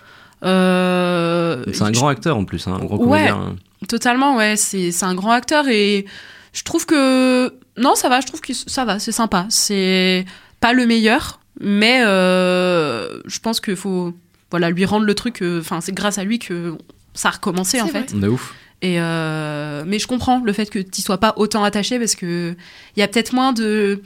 Euh, 0.44 1.64
C'est 1.74 1.82
un 1.82 1.88
je- 1.88 1.94
grand 1.94 2.08
acteur 2.10 2.38
en 2.38 2.46
plus, 2.46 2.68
hein, 2.68 2.78
un 2.82 2.86
gros 2.86 2.98
Ouais. 3.06 3.28
comédien. 3.30 3.56
Totalement, 3.88 4.36
ouais. 4.36 4.56
C'est 4.58 4.92
un 5.04 5.16
grand 5.16 5.32
acteur 5.32 5.68
et 5.68 6.06
je 6.54 6.64
trouve 6.64 6.86
que 6.86 7.54
non, 7.78 7.96
ça 7.96 8.10
va. 8.10 8.22
Je 8.22 8.28
trouve 8.28 8.42
que 8.42 8.54
ça 8.54 8.86
va. 8.86 9.00
C'est 9.00 9.12
sympa. 9.12 9.46
C'est 9.50 10.26
pas 10.60 10.74
le 10.74 10.86
meilleur, 10.86 11.40
mais 11.60 12.02
euh, 12.06 13.22
je 13.26 13.40
pense 13.40 13.60
qu'il 13.62 13.76
faut 13.76 14.14
voilà 14.52 14.70
lui 14.70 14.86
rendre 14.86 15.06
le 15.06 15.16
truc. 15.16 15.42
euh, 15.42 15.60
Enfin, 15.62 15.82
c'est 15.82 15.94
grâce 15.94 16.18
à 16.18 16.24
lui 16.24 16.40
que 16.40 16.76
ça 17.14 17.30
a 17.30 17.32
recommencé 17.32 17.82
en 17.82 17.86
C'est 17.88 17.92
fait. 17.92 18.16
De 18.20 18.28
ouf. 18.28 18.54
Et 18.82 19.00
euh, 19.00 19.84
mais 19.86 20.00
je 20.00 20.08
comprends 20.08 20.40
le 20.44 20.54
fait 20.54 20.70
que 20.70 20.80
tu 20.80 21.02
sois 21.02 21.18
pas 21.18 21.34
autant 21.38 21.64
attaché 21.64 22.00
parce 22.00 22.16
que 22.16 22.56
il 22.96 23.00
y 23.00 23.04
a 23.04 23.08
peut-être 23.08 23.34
moins 23.34 23.52
de. 23.54 24.02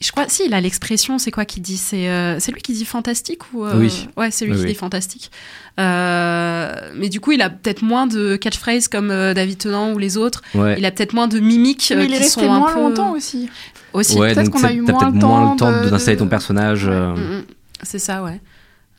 Je 0.00 0.10
crois, 0.12 0.26
si, 0.28 0.44
il 0.44 0.52
a 0.52 0.60
l'expression, 0.60 1.18
c'est 1.18 1.30
quoi 1.30 1.44
qu'il 1.46 1.62
dit? 1.62 1.78
C'est 1.78 2.08
euh, 2.10 2.38
c'est 2.38 2.52
lui 2.52 2.60
qui 2.60 2.74
dit 2.74 2.84
fantastique 2.84 3.40
ou 3.54 3.64
euh, 3.64 3.72
Oui. 3.78 4.08
Ouais, 4.18 4.30
c'est 4.30 4.44
lui 4.44 4.52
Oui, 4.52 4.58
qui 4.58 4.64
oui. 4.64 4.72
dit 4.72 4.78
fantastique. 4.78 5.30
Euh, 5.80 6.72
mais 6.94 7.08
du 7.08 7.20
coup, 7.20 7.32
il 7.32 7.40
a 7.42 7.48
peut-être 7.50 7.82
moins 7.82 8.06
de 8.06 8.36
catchphrases 8.36 8.88
comme 8.88 9.10
euh, 9.10 9.34
David 9.34 9.58
Tennant 9.58 9.92
ou 9.92 9.98
les 9.98 10.16
autres. 10.16 10.42
Ouais. 10.54 10.74
Il 10.78 10.84
a 10.84 10.90
peut-être 10.90 11.12
moins 11.14 11.28
de 11.28 11.38
mimiques 11.40 11.90
euh, 11.92 11.96
Mais 11.98 12.04
il 12.06 12.14
est 12.14 12.18
resté 12.18 12.40
sont 12.40 12.50
un 12.52 12.58
moins 12.58 12.72
peu 12.72 12.80
longtemps 12.80 13.12
aussi. 13.12 13.48
aussi. 13.92 14.18
Ouais, 14.18 14.34
peut-être 14.34 14.50
qu'on 14.50 14.64
a 14.64 14.72
eu 14.72 14.84
t'as 14.84 14.92
moins 14.92 15.00
peut-être 15.00 15.14
le 15.14 15.18
moins 15.26 15.56
temps 15.56 15.70
le 15.70 15.76
temps 15.78 15.84
de- 15.84 15.90
d'installer 15.90 16.16
ton 16.18 16.28
personnage. 16.28 16.86
euh, 16.88 17.14
Mm, 17.14 17.36
mm. 17.38 17.44
C'est 17.82 17.98
ça, 17.98 18.22
ouais. 18.22 18.40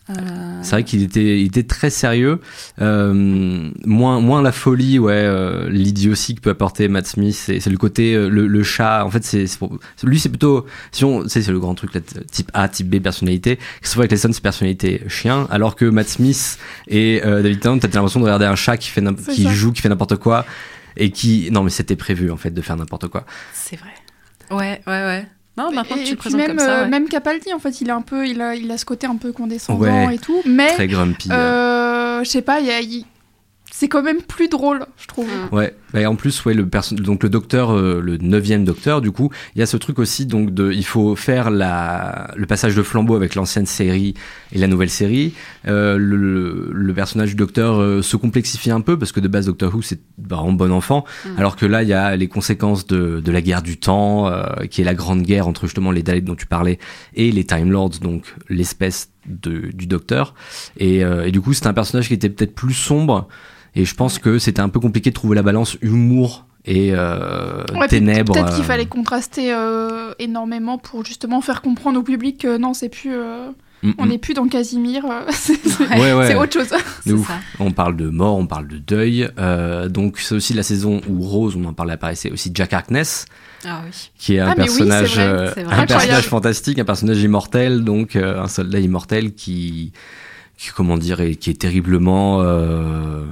Euh, 0.10 0.14
C'est 0.62 0.72
vrai 0.72 0.84
qu'il 0.84 1.04
était, 1.04 1.40
il 1.42 1.48
était 1.48 1.64
très 1.64 1.90
sérieux, 1.90 2.40
euh, 2.82 3.70
moins, 3.86 4.20
moins 4.22 4.42
la 4.42 4.52
folie, 4.52 5.00
ouais, 5.00 5.14
euh, 5.14 5.70
l'idiotie 5.70 6.36
que 6.36 6.42
peut 6.42 6.50
apporter 6.52 6.88
Matt 6.88 7.08
Smith. 7.08 7.36
C'est, 7.36 7.60
c'est 7.60 7.70
le 7.70 7.78
côté, 7.78 8.14
euh, 8.16 8.30
le, 8.30 8.48
le 8.48 8.64
chat. 8.64 9.04
En 9.06 9.10
fait, 9.12 9.24
c'est, 9.24 9.48
c'est 9.48 9.58
pour- 9.60 9.78
lui, 10.04 10.20
c'est 10.20 10.30
plutôt, 10.30 10.66
si 10.92 11.04
on, 11.04 11.24
tu 11.24 11.30
sais, 11.30 11.42
c'est 11.42 11.52
le 11.52 11.60
grand 11.60 11.76
truc 11.76 11.94
là, 11.94 12.02
type 12.32 12.50
A, 12.54 12.70
type 12.70 12.90
B, 12.90 13.00
personnalité. 13.02 13.60
C'est 13.82 13.96
vrai 13.98 14.08
que 14.08 14.14
les 14.16 14.18
c'est 14.18 14.42
personnalité 14.42 15.02
chien, 15.08 15.48
alors 15.52 15.76
que 15.76 15.86
Matt 15.86 16.08
Smith 16.08 16.58
et 16.88 17.22
euh, 17.26 17.42
David 17.42 17.60
Tennant, 17.60 17.80
t'as 17.80 17.88
l'impression 17.90 18.20
de 18.20 18.26
regarder 18.26 18.46
un 18.46 18.56
chat 18.56 18.78
qui 18.78 18.90
fait, 18.90 19.02
qui 19.34 19.44
ça. 19.44 19.54
joue, 19.54 19.72
qui 19.72 19.82
fait 19.82 19.90
n'importe 19.90 20.16
quoi, 20.18 20.46
et 20.96 21.12
qui, 21.12 21.50
non, 21.52 21.64
mais 21.64 21.70
c'était 21.70 21.96
prévu 21.96 22.32
en 22.32 22.38
fait 22.38 22.52
de 22.52 22.62
faire 22.62 22.78
n'importe 22.78 23.08
quoi. 23.08 23.26
c'est 23.54 23.76
vrai. 23.76 23.90
Ouais, 24.52 24.82
ouais, 24.88 25.04
ouais. 25.04 25.28
Non, 25.58 25.72
maintenant 25.72 25.96
que 25.96 26.02
et 26.02 26.06
tu 26.06 26.12
le 26.12 26.18
présentes 26.18 26.40
même, 26.40 26.50
comme 26.50 26.60
ça. 26.60 26.80
euh, 26.80 26.84
ouais. 26.84 26.90
même 26.90 27.10
Capaldi, 27.10 27.52
en 27.54 27.60
fait, 27.60 27.82
il 27.82 27.90
a 27.90 27.96
un 27.96 28.02
peu, 28.02 28.28
il 28.28 28.42
a, 28.42 28.56
il 28.56 28.70
a 28.72 28.78
ce 28.78 28.86
côté 28.86 29.08
un 29.08 29.16
peu 29.16 29.32
condescendant 29.32 29.80
Ouais. 30.08 30.16
et 30.16 30.18
tout, 30.20 30.42
mais 30.46 30.68
Très 30.74 30.88
grumpy. 30.88 31.30
euh. 31.32 31.36
euh, 32.20 32.24
je 32.24 32.30
sais 32.30 32.42
pas, 32.44 32.60
il 32.60 32.68
y 32.68 32.72
a- 32.72 32.80
il- 32.82 33.06
c'est 33.72 33.88
quand 33.90 34.02
même 34.02 34.22
plus 34.22 34.48
drôle, 34.48 34.86
je 34.98 35.06
trouve. 35.08 35.28
Mm. 35.28 35.56
Ouais, 35.56 35.76
et 35.94 36.06
en 36.06 36.16
plus, 36.16 36.44
ouais, 36.46 36.54
le 36.56 36.66
perso- 36.68 36.96
donc 36.96 37.22
le 37.22 37.30
docteur, 37.30 37.72
euh, 37.72 38.00
le 38.02 38.18
neuvième 38.18 38.64
docteur, 38.66 39.02
du 39.02 39.12
coup, 39.12 39.30
il 39.56 39.60
y 39.60 39.62
a 39.62 39.66
ce 39.68 39.78
truc 39.78 40.00
aussi, 40.00 40.26
donc 40.26 40.52
de, 40.54 40.72
il 40.72 40.86
faut 40.86 41.16
faire 41.16 41.52
la, 41.52 42.32
le 42.36 42.46
passage 42.48 42.76
de 42.76 42.82
flambeau 42.82 43.16
avec 43.16 43.36
l'ancienne 43.36 43.66
série 43.68 44.16
et 44.52 44.58
la 44.58 44.68
nouvelle 44.68 44.90
série. 44.90 45.34
Euh, 45.68 45.98
le, 45.98 46.16
le- 46.16 46.70
le 46.74 46.94
personnage 46.94 47.30
du 47.30 47.36
docteur 47.36 47.80
euh, 47.80 48.02
se 48.02 48.18
complexifie 48.18 48.72
un 48.72 48.82
peu 48.82 48.98
parce 48.98 49.12
que 49.12 49.20
de 49.20 49.28
base, 49.28 49.46
Doctor 49.46 49.74
Who, 49.76 49.82
c'est 49.82 50.00
vraiment 50.18 50.54
bon 50.54 50.72
enfant, 50.72 51.06
Mm. 51.26 51.38
alors 51.38 51.56
que 51.56 51.66
là, 51.66 51.84
il 51.84 51.90
y 51.90 51.94
a 51.94 52.16
les 52.16 52.28
conséquences 52.28 52.88
de, 52.88 53.20
de 53.20 53.32
la 53.32 53.42
guerre 53.42 53.62
du 53.62 53.78
temps, 53.78 54.28
euh, 54.28 54.44
qui 54.70 54.82
est 54.82 54.86
la 54.86 54.96
grande 54.96 55.22
guerre 55.22 55.48
entre 55.48 55.66
justement 55.68 55.92
les 55.92 56.02
Daleks 56.04 56.24
dont 56.26 56.36
tu 56.36 56.48
parlais 56.48 56.80
et 57.16 57.32
les 57.32 57.44
Time 57.44 57.72
Lords, 57.72 58.00
donc 58.02 58.34
l'espèce 58.50 59.10
de, 59.28 59.70
du 59.74 59.88
docteur. 59.88 60.34
Et, 60.78 61.04
euh, 61.04 61.26
et 61.26 61.32
du 61.32 61.42
coup, 61.42 61.54
c'est 61.54 61.68
un 61.68 61.74
personnage 61.74 62.08
qui 62.08 62.14
était 62.14 62.30
peut-être 62.30 62.56
plus 62.56 62.74
sombre. 62.74 63.28
Et 63.80 63.86
je 63.86 63.94
pense 63.96 64.18
que 64.18 64.40
c'était 64.40 64.60
un 64.62 64.70
peu 64.70 64.80
compliqué 64.80 65.12
de 65.12 65.16
trouver 65.16 65.36
la 65.36 65.44
balance 65.44 65.78
humour 65.82 66.46
et 66.66 66.90
euh, 66.94 67.64
Ouais, 67.76 67.88
ténèbres. 67.88 68.34
Peut-être 68.34 68.56
qu'il 68.56 68.64
euh, 68.64 68.68
fallait 68.68 68.88
contraster 68.88 69.54
euh, 69.54 70.14
énormément 70.20 70.78
pour 70.80 71.06
justement 71.06 71.42
faire 71.42 71.62
comprendre 71.62 72.00
au 72.00 72.04
public 72.04 72.40
que 72.42 72.58
non, 72.58 72.74
c'est 72.74 72.90
plus, 72.90 73.14
euh, 73.14 73.50
mm, 73.84 73.92
on 74.00 74.06
mm. 74.06 74.10
n'est 74.10 74.18
plus 74.18 74.34
dans 74.34 74.48
Casimir, 74.48 75.04
c'est 75.30 75.56
c'est- 75.66 75.88
Ouais, 75.98 76.12
ouais. 76.14 76.28
c'est 76.28 76.36
autre 76.36 76.52
chose. 76.54 76.68
Ouf. 77.14 77.28
ça. 77.28 77.36
On 77.60 77.72
parle 77.72 77.96
de 77.96 78.10
mort, 78.10 78.36
on 78.38 78.48
parle 78.48 78.68
de 78.68 78.80
deuil. 78.80 79.30
euh, 79.38 79.88
donc 79.90 80.18
c'est 80.20 80.34
aussi 80.36 80.54
la 80.56 80.64
saison 80.64 81.00
où 81.08 81.22
Rose, 81.22 81.56
on 81.56 81.64
en 81.66 81.74
parlait 81.74 81.96
c'est 82.16 82.32
aussi 82.32 82.50
Jack 82.54 82.74
Harkness, 82.74 83.26
Ah 83.64 83.82
oui. 83.86 84.10
qui 84.18 84.36
est 84.36 84.40
un 84.40 84.48
Ah, 84.48 84.54
oui, 84.58 84.64
personnage, 84.64 85.14
c'est 85.14 85.28
vrai, 85.28 85.52
c'est 85.54 85.64
vrai. 85.64 85.74
un 85.76 85.80
Incroyable. 85.80 85.88
personnage 85.88 86.26
fantastique, 86.28 86.80
un 86.80 86.86
personnage 86.86 87.22
immortel, 87.22 87.84
donc 87.84 88.16
euh, 88.16 88.42
un 88.42 88.48
soldat 88.48 88.80
immortel 88.80 89.36
qui, 89.36 89.94
qui 90.58 90.70
comment 90.76 90.98
dire, 90.98 91.22
est- 91.22 91.36
qui 91.36 91.52
est 91.52 91.62
terriblement 91.62 92.42
euh, 92.42 93.24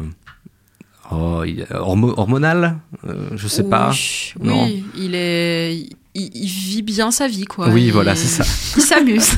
oh, 1.11 1.43
hormo- 1.71 2.13
hormonal, 2.17 2.77
euh, 3.07 3.29
je 3.35 3.47
sais 3.47 3.63
pas. 3.63 3.91
Oui, 3.91 4.35
Non. 4.47 4.67
il 4.97 5.15
est, 5.15 5.75
il, 6.15 6.29
il 6.33 6.47
vit 6.47 6.81
bien 6.81 7.11
sa 7.11 7.27
vie, 7.27 7.45
quoi. 7.45 7.69
Oui, 7.69 7.85
Il- 7.85 7.91
voilà, 7.91 8.15
c'est 8.15 8.27
ça. 8.27 8.43
Il 8.77 8.81
s'amuse. 8.81 9.37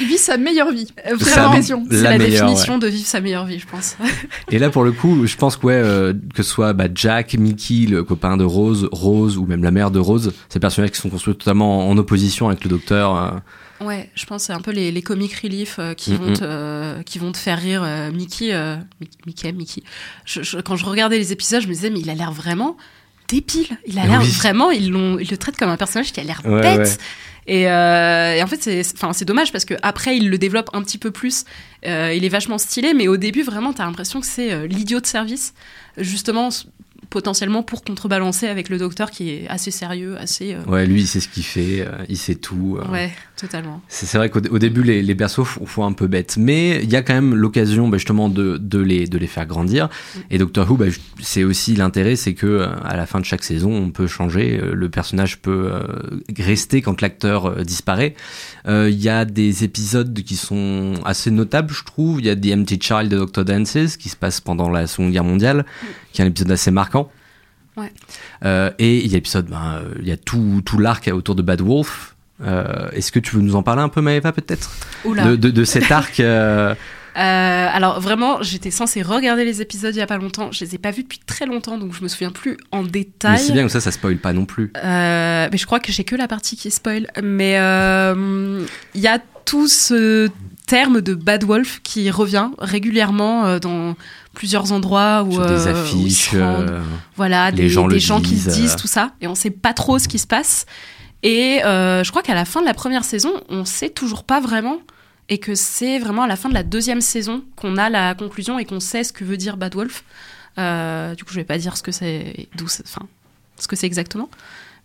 Il 0.00 0.06
vit 0.06 0.18
sa 0.18 0.36
meilleure 0.36 0.70
vie. 0.70 0.86
Sa- 1.20 1.42
l'impression. 1.42 1.84
C'est 1.90 2.02
la 2.02 2.18
définition 2.18 2.78
de 2.78 2.86
vivre 2.86 3.06
sa 3.06 3.20
meilleure 3.20 3.46
vie, 3.46 3.58
je 3.58 3.66
pense. 3.66 3.96
Et 4.50 4.58
là, 4.60 4.70
pour 4.70 4.84
le 4.84 4.92
coup, 4.92 5.26
je 5.26 5.36
pense 5.36 5.56
que, 5.56 5.66
ouais, 5.66 5.72
euh, 5.74 6.12
que 6.34 6.42
ce 6.44 6.50
soit 6.50 6.72
bah, 6.72 6.84
Jack, 6.94 7.34
Mickey, 7.34 7.86
le 7.88 8.04
copain 8.04 8.36
de 8.36 8.44
Rose, 8.44 8.88
Rose 8.92 9.36
ou 9.38 9.46
même 9.46 9.64
la 9.64 9.72
mère 9.72 9.90
de 9.90 9.98
Rose, 9.98 10.32
ces 10.48 10.60
personnages 10.60 10.92
qui 10.92 11.00
sont 11.00 11.08
construits 11.10 11.34
totalement 11.34 11.88
en 11.88 11.98
opposition 11.98 12.46
avec 12.48 12.62
le 12.62 12.70
docteur. 12.70 13.16
euh, 13.16 13.30
Ouais, 13.80 14.10
je 14.14 14.26
pense 14.26 14.42
que 14.42 14.46
c'est 14.48 14.52
un 14.52 14.60
peu 14.60 14.72
les, 14.72 14.90
les 14.90 15.02
comic 15.02 15.32
relief 15.34 15.76
euh, 15.78 15.94
qui, 15.94 16.12
Mm, 16.12 16.16
vont 16.16 16.32
te, 16.32 16.40
euh, 16.42 17.02
qui 17.04 17.18
vont 17.18 17.30
te 17.32 17.38
faire 17.38 17.58
rire. 17.58 17.82
euh, 17.84 18.10
Mickey, 18.10 18.52
Mi- 19.00 19.08
Mickey, 19.26 19.52
Mickey. 19.52 19.82
Je- 20.24 20.42
je- 20.42 20.58
quand 20.58 20.76
je 20.76 20.84
regardais 20.84 21.18
les 21.18 21.32
épisodes, 21.32 21.62
je 21.62 21.68
me 21.68 21.72
disais, 21.74 21.90
mais 21.90 22.00
il 22.00 22.10
a 22.10 22.14
l'air 22.14 22.32
vraiment 22.32 22.76
débile. 23.28 23.68
Il 23.86 23.98
a 23.98 24.06
l'air 24.06 24.20
Oui. 24.20 24.28
vraiment, 24.30 24.70
ils, 24.70 24.90
l'ont- 24.90 25.18
ils 25.18 25.28
le 25.30 25.36
traitent 25.36 25.56
comme 25.56 25.68
un 25.70 25.76
personnage 25.76 26.12
qui 26.12 26.20
a 26.20 26.24
l'air 26.24 26.40
Ouais, 26.44 26.60
bête. 26.60 26.78
ouais. 26.78 26.96
Et, 27.50 27.62
et 27.62 28.42
en 28.42 28.46
fait, 28.46 28.62
c'est, 28.62 29.24
dommage 29.24 29.52
parce 29.52 29.64
que 29.64 29.74
après, 29.82 30.16
il 30.18 30.28
le 30.28 30.36
développe 30.38 30.68
un 30.74 30.82
petit 30.82 30.98
peu 30.98 31.10
plus. 31.10 31.44
Il 31.84 32.24
est 32.24 32.28
vachement 32.28 32.58
stylé, 32.58 32.92
mais 32.94 33.08
au 33.08 33.16
début, 33.16 33.42
vraiment, 33.42 33.72
t'as 33.72 33.84
l'impression 33.86 34.20
que 34.20 34.26
c'est 34.26 34.66
l'idiot 34.68 35.00
de 35.00 35.06
service, 35.06 35.54
justement, 35.96 36.50
potentiellement 37.10 37.62
pour 37.62 37.84
contrebalancer 37.84 38.48
avec 38.48 38.68
le 38.68 38.76
docteur 38.76 39.10
qui 39.10 39.30
est 39.30 39.48
assez 39.48 39.70
sérieux, 39.70 40.18
assez. 40.18 40.52
euh, 40.54 40.62
Ouais, 40.70 40.84
lui, 40.86 41.00
il 41.02 41.06
sait 41.06 41.20
ce 41.20 41.28
qu'il 41.28 41.42
fait, 41.44 41.80
euh, 41.80 42.04
il 42.10 42.18
sait 42.18 42.34
tout. 42.34 42.78
euh. 42.78 42.86
ouais, 42.90 43.10
totalement. 43.38 43.80
C'est 43.88 44.18
vrai 44.18 44.28
qu'au 44.28 44.40
au 44.50 44.58
début, 44.58 44.82
les, 44.82 45.02
les 45.02 45.14
persos 45.14 45.46
font, 45.46 45.84
un 45.86 45.92
peu 45.92 46.06
bête, 46.08 46.36
mais 46.36 46.82
il 46.82 46.90
y 46.90 46.96
a 46.96 47.02
quand 47.02 47.14
même 47.14 47.34
l'occasion 47.34 47.88
bah, 47.88 47.96
justement 47.96 48.28
de, 48.28 48.58
de, 48.58 48.78
les, 48.78 49.06
de 49.06 49.16
les 49.16 49.26
faire 49.26 49.46
grandir. 49.46 49.88
Et 50.30 50.38
Doctor 50.38 50.70
Who, 50.70 50.76
bah, 50.76 50.86
c'est 51.20 51.44
aussi 51.44 51.74
l'intérêt, 51.76 52.16
c'est 52.16 52.34
que 52.34 52.46
euh, 52.46 52.68
à 52.84 52.96
la 52.96 53.06
fin 53.06 53.20
de 53.20 53.24
chaque 53.24 53.44
saison, 53.44 53.72
on 53.72 53.90
peut 53.90 54.06
changer, 54.06 54.60
euh, 54.60 54.74
le 54.74 54.88
personnage 54.90 55.38
peut 55.38 55.70
euh, 55.72 55.82
rester 56.38 56.82
quand 56.82 57.00
l'acteur 57.00 57.46
euh, 57.46 57.62
disparaît. 57.62 58.14
Euh, 58.66 58.90
Il 58.90 59.00
y 59.00 59.08
a 59.08 59.24
des 59.24 59.64
épisodes 59.64 60.18
qui 60.22 60.36
sont 60.36 60.94
assez 61.04 61.30
notables, 61.30 61.72
je 61.72 61.84
trouve. 61.84 62.20
Il 62.20 62.26
y 62.26 62.30
a 62.30 62.36
The 62.36 62.58
Empty 62.58 62.78
Child 62.82 63.08
de 63.08 63.16
Doctor 63.16 63.44
Dances 63.44 63.96
qui 63.96 64.08
se 64.08 64.16
passe 64.16 64.40
pendant 64.40 64.68
la 64.68 64.86
Seconde 64.86 65.12
Guerre 65.12 65.24
mondiale, 65.24 65.64
qui 66.12 66.20
est 66.20 66.24
un 66.24 66.28
épisode 66.28 66.50
assez 66.50 66.70
marquant. 66.70 67.10
Ouais. 67.76 67.92
Euh, 68.44 68.72
et 68.80 68.98
il 68.98 69.06
y 69.06 69.14
a 69.14 69.18
l'épisode, 69.18 69.46
ben, 69.46 69.82
il 70.00 70.08
y 70.08 70.12
a 70.12 70.16
tout, 70.16 70.62
tout 70.64 70.78
l'arc 70.78 71.08
autour 71.12 71.36
de 71.36 71.42
Bad 71.42 71.60
Wolf. 71.60 72.16
Euh, 72.42 72.88
Est-ce 72.92 73.10
que 73.12 73.18
tu 73.18 73.36
veux 73.36 73.42
nous 73.42 73.56
en 73.56 73.62
parler 73.62 73.82
un 73.82 73.88
peu, 73.88 74.00
Maëva, 74.00 74.32
peut-être? 74.32 74.70
De, 75.04 75.36
de, 75.36 75.50
de 75.50 75.64
cet 75.64 75.90
arc 75.90 76.20
euh, 76.20 76.74
Euh, 77.16 77.68
alors 77.72 78.00
vraiment, 78.00 78.42
j'étais 78.42 78.70
censée 78.70 79.02
regarder 79.02 79.44
les 79.44 79.60
épisodes 79.60 79.92
il 79.92 79.98
y 79.98 80.02
a 80.02 80.06
pas 80.06 80.18
longtemps. 80.18 80.52
Je 80.52 80.64
les 80.64 80.76
ai 80.76 80.78
pas 80.78 80.92
vus 80.92 81.02
depuis 81.02 81.18
très 81.26 81.46
longtemps, 81.46 81.76
donc 81.76 81.92
je 81.92 82.02
me 82.02 82.06
souviens 82.06 82.30
plus 82.30 82.56
en 82.70 82.84
Mais 82.84 82.90
détail. 82.90 83.38
c'est 83.40 83.52
bien 83.52 83.62
comme 83.62 83.70
ça, 83.70 83.80
ça 83.80 83.90
spoil 83.90 84.18
pas 84.18 84.32
non 84.32 84.44
plus. 84.44 84.70
Euh, 84.76 85.48
mais 85.50 85.58
je 85.58 85.66
crois 85.66 85.80
que 85.80 85.90
j'ai 85.90 86.04
que 86.04 86.14
la 86.14 86.28
partie 86.28 86.56
qui 86.56 86.70
spoil. 86.70 87.08
Mais 87.20 87.58
euh, 87.58 88.64
il 88.94 89.00
y 89.00 89.08
a 89.08 89.18
tout 89.44 89.66
ce 89.66 90.28
terme 90.68 91.00
de 91.00 91.14
bad 91.14 91.42
wolf 91.42 91.80
qui 91.82 92.08
revient 92.12 92.50
régulièrement 92.58 93.58
dans 93.58 93.96
plusieurs 94.34 94.70
endroits 94.70 95.24
où 95.26 95.32
Sur 95.32 95.46
des 95.46 95.54
où 95.54 95.60
ils 95.64 95.68
affiches, 95.68 96.30
se 96.30 96.36
rendent. 96.36 96.82
voilà, 97.16 97.50
les 97.50 97.56
des, 97.62 97.68
gens 97.68 97.88
des 97.88 97.98
gens 97.98 98.20
qui 98.20 98.38
se 98.38 98.50
disent, 98.50 98.76
tout 98.76 98.86
ça, 98.86 99.10
et 99.20 99.26
on 99.26 99.34
sait 99.34 99.50
pas 99.50 99.72
trop 99.72 99.98
ce 99.98 100.06
qui 100.06 100.20
se 100.20 100.26
passe. 100.28 100.66
Et 101.22 101.64
euh, 101.64 102.04
je 102.04 102.10
crois 102.10 102.22
qu'à 102.22 102.34
la 102.34 102.44
fin 102.44 102.60
de 102.60 102.66
la 102.66 102.74
première 102.74 103.04
saison, 103.04 103.32
on 103.48 103.64
sait 103.64 103.90
toujours 103.90 104.24
pas 104.24 104.40
vraiment, 104.40 104.78
et 105.28 105.38
que 105.38 105.54
c'est 105.54 105.98
vraiment 105.98 106.22
à 106.22 106.26
la 106.26 106.36
fin 106.36 106.48
de 106.48 106.54
la 106.54 106.62
deuxième 106.62 107.00
saison 107.00 107.44
qu'on 107.56 107.76
a 107.76 107.90
la 107.90 108.14
conclusion 108.14 108.58
et 108.58 108.64
qu'on 108.64 108.80
sait 108.80 109.04
ce 109.04 109.12
que 109.12 109.24
veut 109.24 109.36
dire 109.36 109.56
Bad 109.56 109.74
Wolf. 109.74 110.04
Euh, 110.58 111.14
du 111.14 111.24
coup, 111.24 111.30
je 111.32 111.36
vais 111.36 111.44
pas 111.44 111.58
dire 111.58 111.76
ce 111.76 111.82
que 111.82 111.92
c'est, 111.92 112.48
d'où, 112.56 112.64
enfin, 112.64 113.06
ce 113.58 113.68
que 113.68 113.76
c'est 113.76 113.86
exactement. 113.86 114.28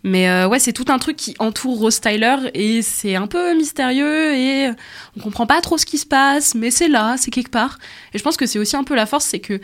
Mais 0.06 0.28
euh, 0.28 0.46
ouais, 0.46 0.58
c'est 0.58 0.74
tout 0.74 0.84
un 0.88 0.98
truc 0.98 1.16
qui 1.16 1.34
entoure 1.38 1.78
Rose 1.78 1.98
Tyler 1.98 2.36
et 2.52 2.82
c'est 2.82 3.14
un 3.14 3.26
peu 3.26 3.54
mystérieux 3.56 4.34
et 4.34 4.70
on 5.16 5.20
comprend 5.20 5.46
pas 5.46 5.62
trop 5.62 5.78
ce 5.78 5.86
qui 5.86 5.96
se 5.96 6.04
passe, 6.04 6.54
mais 6.54 6.70
c'est 6.70 6.88
là, 6.88 7.16
c'est 7.16 7.30
quelque 7.30 7.50
part. 7.50 7.78
Et 8.12 8.18
je 8.18 8.22
pense 8.22 8.36
que 8.36 8.44
c'est 8.44 8.58
aussi 8.58 8.76
un 8.76 8.84
peu 8.84 8.94
la 8.94 9.06
force, 9.06 9.24
c'est 9.24 9.40
que 9.40 9.60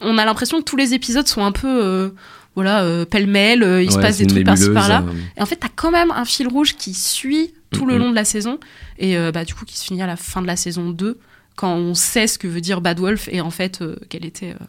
on 0.00 0.16
a 0.16 0.24
l'impression 0.24 0.58
que 0.58 0.64
tous 0.64 0.76
les 0.76 0.94
épisodes 0.94 1.28
sont 1.28 1.44
un 1.44 1.52
peu, 1.52 2.14
voilà, 2.54 2.82
euh, 2.82 3.04
pêle-mêle, 3.04 3.62
euh, 3.62 3.82
il 3.82 3.90
se 3.90 3.98
passe 3.98 4.18
des 4.18 4.26
trucs 4.26 4.44
par-ci 4.44 4.70
par-là. 4.72 5.04
euh. 5.06 5.12
Et 5.38 5.42
en 5.42 5.46
fait, 5.46 5.56
t'as 5.56 5.68
quand 5.74 5.90
même 5.90 6.10
un 6.10 6.24
fil 6.24 6.48
rouge 6.48 6.74
qui 6.76 6.92
suit 6.94 7.54
tout 7.70 7.86
le 7.86 7.96
long 7.96 8.10
de 8.10 8.14
la 8.14 8.24
saison 8.26 8.58
et 8.98 9.16
euh, 9.16 9.32
bah, 9.32 9.44
du 9.46 9.54
coup 9.54 9.64
qui 9.64 9.78
se 9.78 9.84
finit 9.84 10.02
à 10.02 10.06
la 10.06 10.16
fin 10.16 10.42
de 10.42 10.46
la 10.46 10.56
saison 10.56 10.90
2. 10.90 11.18
quand 11.56 11.74
on 11.74 11.94
sait 11.94 12.26
ce 12.26 12.38
que 12.38 12.46
veut 12.46 12.60
dire 12.60 12.82
Bad 12.82 13.00
Wolf 13.00 13.28
et 13.32 13.40
en 13.40 13.50
fait 13.50 13.80
euh, 13.80 13.96
quel 14.10 14.26
était 14.26 14.50
euh, 14.50 14.64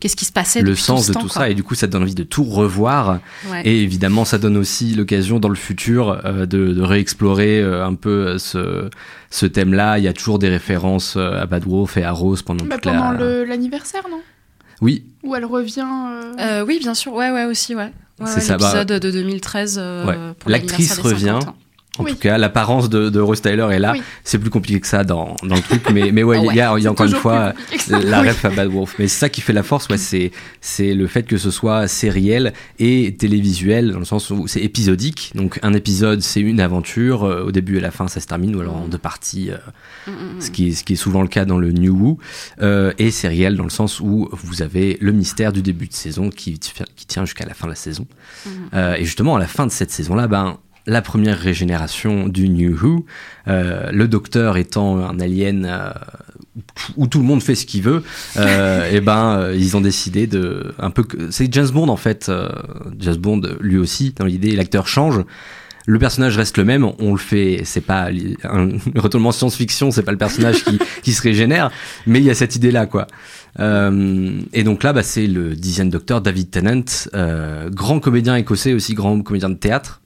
qu'est-ce 0.00 0.16
qui 0.16 0.24
se 0.24 0.32
passait 0.32 0.62
le 0.62 0.74
sens 0.74 1.08
de 1.08 1.12
temps, 1.12 1.20
tout 1.20 1.26
quoi. 1.26 1.42
ça 1.42 1.50
et 1.50 1.54
du 1.54 1.62
coup 1.62 1.74
ça 1.74 1.86
te 1.86 1.92
donne 1.92 2.04
envie 2.04 2.14
de 2.14 2.22
tout 2.22 2.44
revoir 2.44 3.18
Ouais. 3.50 3.60
et 3.66 3.82
évidemment 3.82 4.24
ça 4.24 4.38
donne 4.38 4.56
aussi 4.56 4.94
l'occasion 4.94 5.38
dans 5.40 5.50
le 5.50 5.56
futur 5.56 6.22
euh, 6.24 6.46
de, 6.46 6.72
de 6.72 6.80
réexplorer 6.82 7.60
euh, 7.60 7.84
un 7.84 7.94
peu 7.94 8.38
ce, 8.38 8.88
ce 9.28 9.44
thème 9.44 9.74
là 9.74 9.98
il 9.98 10.04
y 10.04 10.08
a 10.08 10.14
toujours 10.14 10.38
des 10.38 10.48
références 10.48 11.16
à 11.18 11.44
Bad 11.44 11.64
Wolf 11.66 11.98
et 11.98 12.04
à 12.04 12.12
Rose 12.12 12.40
pendant 12.40 12.64
Bah, 12.64 12.76
toute 12.76 12.84
pendant 12.84 13.12
la 13.12 13.44
l'anniversaire, 13.44 14.04
non? 14.10 14.22
Oui 14.80 15.04
Où 15.22 15.34
elle 15.34 15.44
revient. 15.44 15.84
euh, 15.86 16.34
Euh, 16.38 16.64
oui, 16.66 16.78
bien 16.80 16.94
sûr, 16.94 17.12
ouais, 17.14 17.30
ouais, 17.30 17.44
aussi, 17.44 17.74
ouais. 17.74 17.92
Ouais, 18.20 18.26
C'est 18.26 18.34
ouais, 18.36 18.40
ça, 18.40 18.56
bah- 18.58 18.72
L'épisode 18.74 19.00
de 19.02 19.10
2013 19.10 19.78
euh, 19.80 20.32
L'actrice 20.46 20.90
l'anniversaire 20.96 21.04
des 21.04 21.10
revient. 21.10 21.24
50 21.44 21.48
ans. 21.48 21.56
En 21.98 22.04
Oui. 22.04 22.12
tout 22.12 22.18
cas, 22.18 22.38
l'apparence 22.38 22.88
de, 22.88 23.08
de 23.10 23.20
Rose 23.20 23.40
Tyler 23.42 23.66
est 23.72 23.78
là. 23.78 23.92
Oui. 23.92 24.02
C'est 24.24 24.38
plus 24.38 24.50
compliqué 24.50 24.80
que 24.80 24.86
ça 24.86 25.04
dans, 25.04 25.36
dans 25.42 25.56
le 25.56 25.62
truc, 25.62 25.82
mais, 25.92 26.10
mais 26.12 26.22
ouais, 26.22 26.38
Ah 26.40 26.44
il 26.52 26.56
y 26.56 26.60
a, 26.60 26.74
il 26.78 26.84
y 26.84 26.86
a 26.86 26.90
encore 26.90 27.06
une 27.06 27.14
fois 27.14 27.52
la 27.88 28.20
Oui. 28.22 28.28
ref 28.28 28.44
à 28.44 28.50
Bad 28.50 28.68
Wolf. 28.68 28.94
Mais 28.98 29.08
c'est 29.08 29.18
ça 29.18 29.28
qui 29.28 29.40
fait 29.40 29.52
la 29.52 29.62
force, 29.62 29.88
ouais, 29.88 29.98
c'est, 29.98 30.30
c'est 30.60 30.94
le 30.94 31.06
fait 31.06 31.24
que 31.24 31.36
ce 31.36 31.50
soit 31.50 31.88
sériel 31.88 32.52
et 32.78 33.14
télévisuel, 33.18 33.92
dans 33.92 33.98
le 33.98 34.04
sens 34.04 34.30
où 34.30 34.46
c'est 34.46 34.60
épisodique. 34.60 35.32
Donc 35.34 35.58
un 35.62 35.72
épisode, 35.74 36.20
c'est 36.22 36.40
une 36.40 36.60
aventure. 36.60 37.24
euh, 37.24 37.42
Au 37.44 37.52
début 37.52 37.76
et 37.76 37.78
à 37.78 37.82
la 37.82 37.90
fin, 37.90 38.08
ça 38.08 38.20
se 38.20 38.26
termine, 38.26 38.54
ou 38.56 38.60
alors 38.60 38.76
en 38.76 38.88
deux 38.88 38.98
parties, 38.98 39.50
euh, 39.50 39.56
Mm, 40.06 40.10
mm, 40.10 40.40
ce, 40.40 40.50
qui 40.50 40.68
est, 40.68 40.72
ce 40.72 40.84
qui 40.84 40.92
est 40.94 40.96
souvent 40.96 41.22
le 41.22 41.28
cas 41.28 41.44
dans 41.44 41.58
le 41.58 41.70
New 41.72 41.94
Who. 41.94 42.18
Euh, 42.62 42.92
et 42.98 43.10
sériel, 43.10 43.56
dans 43.56 43.64
le 43.64 43.70
sens 43.70 44.00
où 44.00 44.28
vous 44.32 44.62
avez 44.62 44.96
le 45.00 45.12
mystère 45.12 45.52
du 45.52 45.60
début 45.62 45.86
de 45.88 45.92
saison 45.92 46.30
qui, 46.30 46.58
qui 46.58 47.06
tient 47.06 47.24
jusqu'à 47.24 47.44
la 47.46 47.54
fin 47.54 47.66
de 47.66 47.72
la 47.72 47.76
saison. 47.76 48.06
mm. 48.46 48.50
Euh, 48.74 48.94
et 48.94 49.04
justement, 49.04 49.36
à 49.36 49.38
la 49.38 49.46
fin 49.46 49.66
de 49.66 49.72
cette 49.72 49.90
saison-là, 49.90 50.26
ben, 50.28 50.58
la 50.88 51.02
première 51.02 51.38
régénération 51.38 52.28
du 52.28 52.48
New 52.48 52.76
Who, 52.82 53.04
euh, 53.46 53.90
le 53.92 54.08
docteur 54.08 54.56
étant 54.56 54.98
un 54.98 55.20
alien 55.20 55.66
euh, 55.66 55.90
où 56.96 57.06
tout 57.06 57.18
le 57.18 57.24
monde 57.24 57.42
fait 57.42 57.54
ce 57.54 57.66
qu'il 57.66 57.82
veut, 57.82 58.02
euh, 58.38 58.90
et 58.92 59.00
ben 59.00 59.38
euh, 59.38 59.54
ils 59.56 59.76
ont 59.76 59.82
décidé 59.82 60.26
de 60.26 60.74
un 60.78 60.90
peu 60.90 61.04
c'est 61.30 61.52
James 61.52 61.68
Bond 61.68 61.88
en 61.88 61.96
fait, 61.96 62.28
euh, 62.30 62.48
James 62.98 63.16
Bond 63.16 63.42
lui 63.60 63.76
aussi 63.76 64.14
dans 64.16 64.24
l'idée 64.24 64.56
l'acteur 64.56 64.88
change. 64.88 65.22
Le 65.86 65.98
personnage 65.98 66.36
reste 66.36 66.58
le 66.58 66.64
même, 66.64 66.86
on 66.98 67.12
le 67.12 67.18
fait, 67.18 67.62
c'est 67.64 67.80
pas 67.80 68.10
un 68.44 68.68
retournement 68.96 69.32
science-fiction, 69.32 69.90
c'est 69.90 70.02
pas 70.02 70.12
le 70.12 70.18
personnage 70.18 70.62
qui, 70.62 70.78
qui 71.02 71.12
se 71.14 71.22
régénère, 71.22 71.70
mais 72.06 72.18
il 72.18 72.26
y 72.26 72.30
a 72.30 72.34
cette 72.34 72.56
idée-là, 72.56 72.84
quoi. 72.84 73.06
Euh, 73.58 74.38
et 74.52 74.64
donc 74.64 74.82
là, 74.82 74.92
bah, 74.92 75.02
c'est 75.02 75.26
le 75.26 75.56
dixième 75.56 75.88
docteur 75.88 76.20
David 76.20 76.50
Tennant, 76.50 76.84
euh, 77.14 77.70
grand 77.70 78.00
comédien 78.00 78.36
écossais, 78.36 78.74
aussi 78.74 78.92
grand 78.92 79.22
comédien 79.22 79.48
de 79.48 79.54
théâtre, 79.54 80.02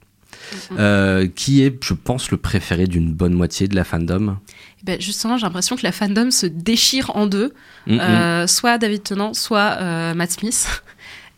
euh, 0.77 1.27
qui 1.27 1.63
est, 1.63 1.83
je 1.83 1.93
pense, 1.93 2.31
le 2.31 2.37
préféré 2.37 2.87
d'une 2.87 3.11
bonne 3.13 3.33
moitié 3.33 3.67
de 3.67 3.75
la 3.75 3.83
fandom. 3.83 4.37
Ben, 4.83 4.99
justement, 4.99 5.37
j'ai 5.37 5.45
l'impression 5.45 5.75
que 5.75 5.83
la 5.83 5.91
fandom 5.91 6.31
se 6.31 6.45
déchire 6.45 7.15
en 7.15 7.25
deux. 7.25 7.53
Mm, 7.87 7.95
mm. 7.95 7.99
Euh, 7.99 8.47
soit 8.47 8.77
David 8.77 9.03
Tennant, 9.03 9.33
soit 9.33 9.77
euh, 9.79 10.13
Matt 10.13 10.31
Smith. 10.31 10.83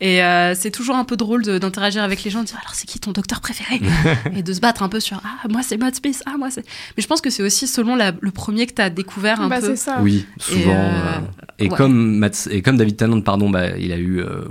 Et 0.00 0.22
euh, 0.22 0.54
c'est 0.54 0.70
toujours 0.70 0.96
un 0.96 1.04
peu 1.04 1.16
drôle 1.16 1.42
d'interagir 1.42 2.02
avec 2.02 2.22
les 2.22 2.30
gens, 2.30 2.40
de 2.42 2.46
dire 2.46 2.58
alors 2.60 2.74
c'est 2.74 2.86
qui 2.86 2.98
ton 3.00 3.12
docteur 3.12 3.40
préféré? 3.40 3.80
Et 4.36 4.42
de 4.42 4.52
se 4.52 4.60
battre 4.60 4.82
un 4.82 4.90
peu 4.90 5.00
sur 5.00 5.22
ah 5.24 5.48
moi 5.48 5.62
c'est 5.62 5.78
Matt 5.78 5.94
Smith, 5.96 6.22
ah 6.26 6.34
moi 6.38 6.48
c'est. 6.50 6.64
Mais 6.96 7.02
je 7.02 7.06
pense 7.06 7.22
que 7.22 7.30
c'est 7.30 7.42
aussi 7.42 7.66
selon 7.66 7.96
la- 7.96 8.12
le 8.20 8.30
premier 8.30 8.66
que 8.66 8.74
tu 8.74 8.82
as 8.82 8.90
découvert 8.90 9.40
un 9.40 9.48
Bah, 9.48 9.60
peu. 9.60 9.74
ça. 9.74 9.98
Oui, 10.02 10.26
souvent. 10.38 10.60
Et, 10.60 10.66
euh, 10.68 10.72
euh, 10.74 11.18
Et, 11.58 11.70
ouais. 11.70 11.76
comme 11.78 12.18
Matt- 12.18 12.48
et 12.50 12.60
comme 12.60 12.76
David 12.76 12.96
Tennant, 12.98 13.20
pardon, 13.22 13.48
bah, 13.48 13.76
il 13.78 13.90
a 13.90 13.96
eu 13.96 14.20
euh, 14.20 14.42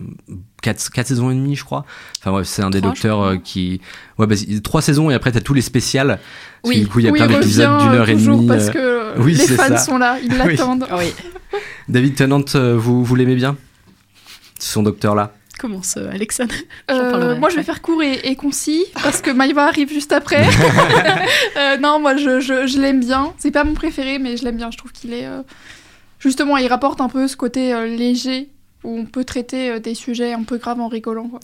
quatre, 0.64 0.90
quatre 0.90 1.08
saisons 1.08 1.30
et 1.30 1.36
demie, 1.36 1.56
je 1.56 1.64
crois. 1.64 1.86
Enfin 2.22 2.32
bref, 2.32 2.48
c'est 2.48 2.64
un 2.64 2.72
des 2.72 2.82
docteurs 2.82 3.36
qui, 3.44 3.82
ouais, 4.18 4.26
bah, 4.26 4.36
c'est- 4.36 4.64
trois 4.64 4.82
saisons 4.82 5.12
et 5.12 5.14
après 5.14 5.32
t'as 5.32 5.42
tous 5.42 5.54
les 5.54 5.62
spéciales. 5.62 6.20
Oui. 6.64 6.78
que 6.78 6.80
du 6.80 6.88
coup, 6.88 7.00
il 7.02 7.06
y 7.06 7.08
a 7.08 7.12
où 7.12 7.14
plein 7.14 7.28
d'épisodes 7.28 7.70
revient 7.70 7.84
d'une 7.90 7.94
heure 8.00 8.10
et 8.10 8.14
toujours 8.16 8.38
demie. 8.38 8.48
parce 8.48 8.72
que 8.72 9.20
oui, 9.20 9.36
les 9.36 9.46
fans 9.46 9.68
ça. 9.68 9.78
sont 9.78 10.00
là, 10.00 10.18
ils 10.24 10.32
Oui. 10.44 10.56
l'attendent. 10.56 10.88
Oui. 10.98 11.14
David 11.88 12.16
Tennant, 12.16 12.44
vous, 12.78 13.04
vous 13.04 13.16
l'aimez 13.16 13.36
bien? 13.36 13.56
Son 14.60 14.84
docteur 14.84 15.16
là. 15.16 15.34
Comment 15.58 15.82
ça, 15.84 16.02
Alexandre 16.12 16.54
Euh, 16.92 17.12
parlerai 17.12 17.40
moi, 17.40 17.50
je 17.50 17.56
vais 17.56 17.64
faire 17.64 17.82
court 17.82 18.04
et, 18.04 18.20
et 18.28 18.36
concis 18.36 18.84
parce 19.02 19.22
que 19.22 19.32
Maïva 19.32 19.66
arrive 19.68 19.90
juste 19.90 20.12
après. 20.12 20.44
Euh, 21.58 21.78
non, 21.78 22.00
moi, 22.00 22.18
je, 22.18 22.42
je, 22.42 22.68
je 22.68 22.80
l'aime 22.80 23.00
bien. 23.00 23.34
C'est 23.38 23.52
pas 23.52 23.64
mon 23.64 23.74
préféré, 23.74 24.20
mais 24.20 24.36
je 24.36 24.44
l'aime 24.44 24.58
bien. 24.58 24.70
Je 24.72 24.78
trouve 24.78 24.92
qu'il 24.92 25.14
est. 25.14 25.26
euh, 25.26 25.42
Justement, 26.20 26.58
il 26.58 26.68
rapporte 26.68 27.00
un 27.02 27.08
peu 27.08 27.28
ce 27.30 27.38
côté 27.38 27.74
euh, 27.74 27.86
léger 27.88 28.50
où 28.84 28.98
on 29.00 29.06
peut 29.06 29.24
traiter 29.24 29.70
euh, 29.72 29.80
des 29.80 29.96
sujets 29.96 30.34
un 30.34 30.44
peu 30.44 30.58
graves 30.58 30.80
en 30.82 30.88
rigolant. 30.90 31.30
Quoi. 31.30 31.40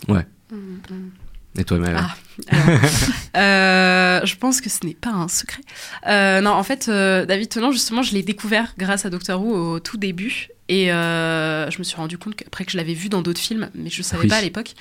Et 1.57 1.63
toi, 1.63 1.77
Ah. 1.97 2.15
Alors, 2.47 2.79
euh, 3.37 4.21
je 4.25 4.35
pense 4.35 4.61
que 4.61 4.69
ce 4.69 4.85
n'est 4.85 4.93
pas 4.93 5.11
un 5.11 5.27
secret. 5.27 5.61
Euh, 6.07 6.41
non, 6.41 6.51
en 6.51 6.63
fait, 6.63 6.87
euh, 6.89 7.25
David 7.25 7.49
Tennant, 7.49 7.71
justement, 7.71 8.03
je 8.03 8.13
l'ai 8.13 8.23
découvert 8.23 8.73
grâce 8.77 9.05
à 9.05 9.09
Doctor 9.09 9.41
Who 9.43 9.53
au 9.53 9.79
tout 9.79 9.97
début. 9.97 10.47
Et 10.69 10.85
je 10.87 11.77
me 11.79 11.83
suis 11.83 11.97
rendu 11.97 12.17
compte 12.17 12.33
qu'après 12.37 12.63
que 12.63 12.71
je 12.71 12.77
l'avais 12.77 12.93
vu 12.93 13.09
dans 13.09 13.21
d'autres 13.21 13.41
films, 13.41 13.69
mais 13.75 13.89
je 13.89 13.97
ne 13.99 14.03
savais 14.03 14.21
Oui. 14.23 14.29
pas 14.29 14.37
à 14.37 14.41
l'époque. 14.41 14.71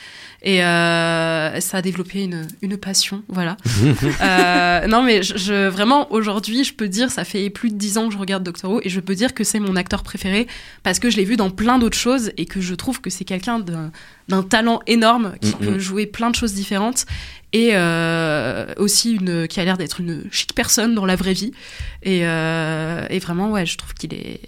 Et 0.45 0.59
ça 0.59 1.53
a 1.79 1.83
développé 1.83 2.23
une, 2.23 2.47
une 2.63 2.77
passion, 2.77 3.25
voilà. 3.29 3.57
Non, 4.89 5.03
mais 5.03 5.25
je, 5.25 5.37
je- 5.37 5.67
vraiment, 5.69 6.11
aujourd'hui, 6.13 6.63
je 6.63 6.75
peux 6.75 6.87
dire, 6.89 7.11
ça 7.11 7.25
fait 7.25 7.51
plus 7.51 7.71
de 7.71 7.75
dix 7.77 7.99
ans 7.99 8.07
que 8.07 8.13
je 8.15 8.19
regarde 8.19 8.45
Doctor 8.45 8.71
Who, 8.71 8.81
et 8.85 8.89
je 8.89 9.01
peux 9.01 9.17
dire 9.17 9.35
que 9.35 9.43
c'est 9.43 9.59
mon 9.59 9.75
acteur 9.75 10.05
préféré, 10.05 10.47
parce 10.85 11.01
que 11.01 11.11
je 11.11 11.17
l'ai 11.17 11.25
vu 11.25 11.37
dans 11.37 11.51
plein 11.51 11.79
d'autres 11.81 11.99
choses, 11.99 12.31
et 12.37 12.47
que 12.47 12.61
je 12.61 12.75
trouve 12.77 13.01
que 13.01 13.11
c'est 13.11 13.25
quelqu'un 13.25 13.59
d'un 13.59 14.43
talent 14.45 14.81
énorme, 14.87 15.35
qui 15.41 15.57
Mhm. 15.61 15.67
peut 15.67 15.79
jouer 15.81 16.07
plein 16.07 16.31
de 16.31 16.37
choses 16.37 16.55
différentes, 16.55 17.05
et 17.53 17.71
euh, 17.73 18.67
aussi 18.77 19.15
une, 19.15 19.49
qui 19.49 19.61
a 19.61 19.65
l'air 19.65 19.77
d'être 19.77 20.01
une 20.01 20.25
chic 20.31 20.55
personne 20.55 20.95
dans 20.95 21.07
la 21.07 21.17
vraie 21.17 21.33
vie. 21.33 21.53
Et, 22.03 22.21
euh, 22.25 23.07
et 23.11 23.19
vraiment, 23.19 23.51
ouais, 23.51 23.67
je 23.67 23.77
trouve 23.77 23.95
qu'il 23.95 24.15
est, 24.15 24.41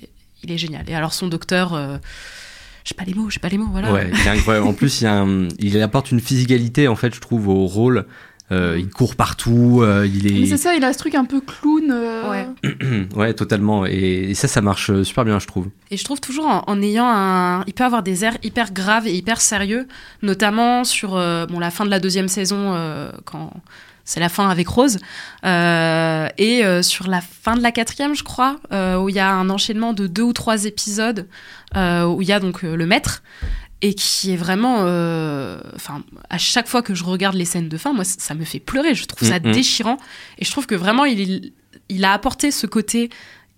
il 0.43 0.53
est 0.53 0.59
génial. 0.59 0.89
Et 0.89 0.95
alors, 0.95 1.13
son 1.13 1.29
docteur... 1.29 1.75
euh, 1.75 1.99
j'ai 2.85 2.95
pas 2.95 3.05
les 3.05 3.15
mots, 3.15 3.31
j'ai 3.31 3.39
pas 3.39 3.49
les 3.49 3.59
mots, 3.59 3.69
voilà. 3.71 3.93
Ouais, 3.93 4.11
il 4.13 4.27
est 4.27 4.29
incroyable. 4.29 4.67
En 4.67 4.73
plus, 4.73 5.03
il, 5.03 5.07
a 5.07 5.25
il 5.61 5.81
apporte 5.81 6.11
une 6.11 6.21
physicalité, 6.21 6.89
en 6.89 6.97
fait, 6.97 7.15
je 7.15 7.21
trouve, 7.21 7.47
au 7.47 7.67
rôle. 7.67 8.07
Euh, 8.53 8.77
il 8.79 8.89
court 8.91 9.17
partout, 9.17 9.81
euh, 9.83 10.07
il 10.07 10.27
est. 10.45 10.47
c'est 10.47 10.57
ça, 10.59 10.75
il 10.75 10.85
a 10.85 10.93
ce 10.93 10.99
truc 10.99 11.15
un 11.15 11.25
peu 11.25 11.41
clown. 11.41 11.91
euh, 11.91 12.31
Ouais. 12.31 12.47
ouais, 13.17 13.33
totalement. 13.35 13.87
Et, 13.87 14.31
et 14.31 14.35
ça, 14.35 14.47
ça 14.47 14.61
marche 14.61 14.91
euh, 14.91 15.03
super 15.05 15.25
bien, 15.25 15.39
je 15.39 15.47
trouve. 15.47 15.69
Et 15.91 15.97
je 15.97 16.05
trouve 16.05 16.21
toujours 16.21 16.47
en, 16.47 16.63
en 16.67 16.83
ayant 16.83 17.09
un. 17.09 17.65
Il 17.67 17.73
peut 17.73 17.85
avoir 17.85 18.03
des 18.03 18.25
airs 18.25 18.37
hyper 18.43 18.73
graves 18.73 19.07
et 19.07 19.13
hyper 19.15 19.41
sérieux, 19.41 19.89
notamment 20.23 20.85
sur 20.85 21.17
euh, 21.17 21.47
bon, 21.47 21.59
la 21.59 21.71
fin 21.71 21.85
de 21.85 21.91
la 21.91 21.99
deuxième 21.99 22.29
saison, 22.29 22.75
euh, 22.75 23.11
quand 23.25 23.51
c'est 24.05 24.19
la 24.21 24.29
fin 24.29 24.49
avec 24.49 24.67
Rose, 24.67 24.99
euh, 25.45 26.29
et 26.37 26.65
euh, 26.65 26.83
sur 26.83 27.07
la 27.09 27.21
fin 27.21 27.55
de 27.57 27.63
la 27.63 27.71
quatrième, 27.73 28.15
je 28.17 28.25
crois, 28.25 28.57
euh, 28.73 28.97
où 28.99 29.09
il 29.09 29.15
y 29.15 29.21
a 29.21 29.33
un 29.33 29.49
enchaînement 29.49 29.93
de 29.93 30.07
deux 30.09 30.23
ou 30.23 30.33
trois 30.33 30.65
épisodes, 30.65 31.29
euh, 31.77 32.05
où 32.07 32.21
il 32.21 32.29
y 32.29 32.33
a 32.33 32.41
donc 32.41 32.65
euh, 32.65 32.75
le 32.77 32.85
maître. 32.87 33.23
Et 33.85 33.95
qui 33.95 34.33
est 34.33 34.37
vraiment, 34.37 34.85
euh, 34.87 35.59
enfin, 35.75 36.03
à 36.31 36.39
chaque 36.39 36.69
fois 36.69 36.83
que 36.83 36.95
je 36.95 37.03
regarde 37.05 37.35
les 37.35 37.45
scènes 37.45 37.69
de 37.69 37.77
fin, 37.77 37.93
moi, 37.93 38.05
ça, 38.05 38.35
me 38.35 38.45
fait 38.45 38.61
pleurer. 38.61 38.95
Je 38.95 39.05
trouve 39.07 39.29
ça 39.29 39.41
Mhm. 39.41 39.53
déchirant, 39.53 39.97
et 40.39 40.45
je 40.45 40.51
trouve 40.53 40.67
que 40.67 40.77
vraiment, 40.77 41.05
il, 41.05 41.53
il 41.89 42.05
a 42.05 42.13
apporté 42.13 42.51
ce 42.53 42.67
côté 42.69 43.11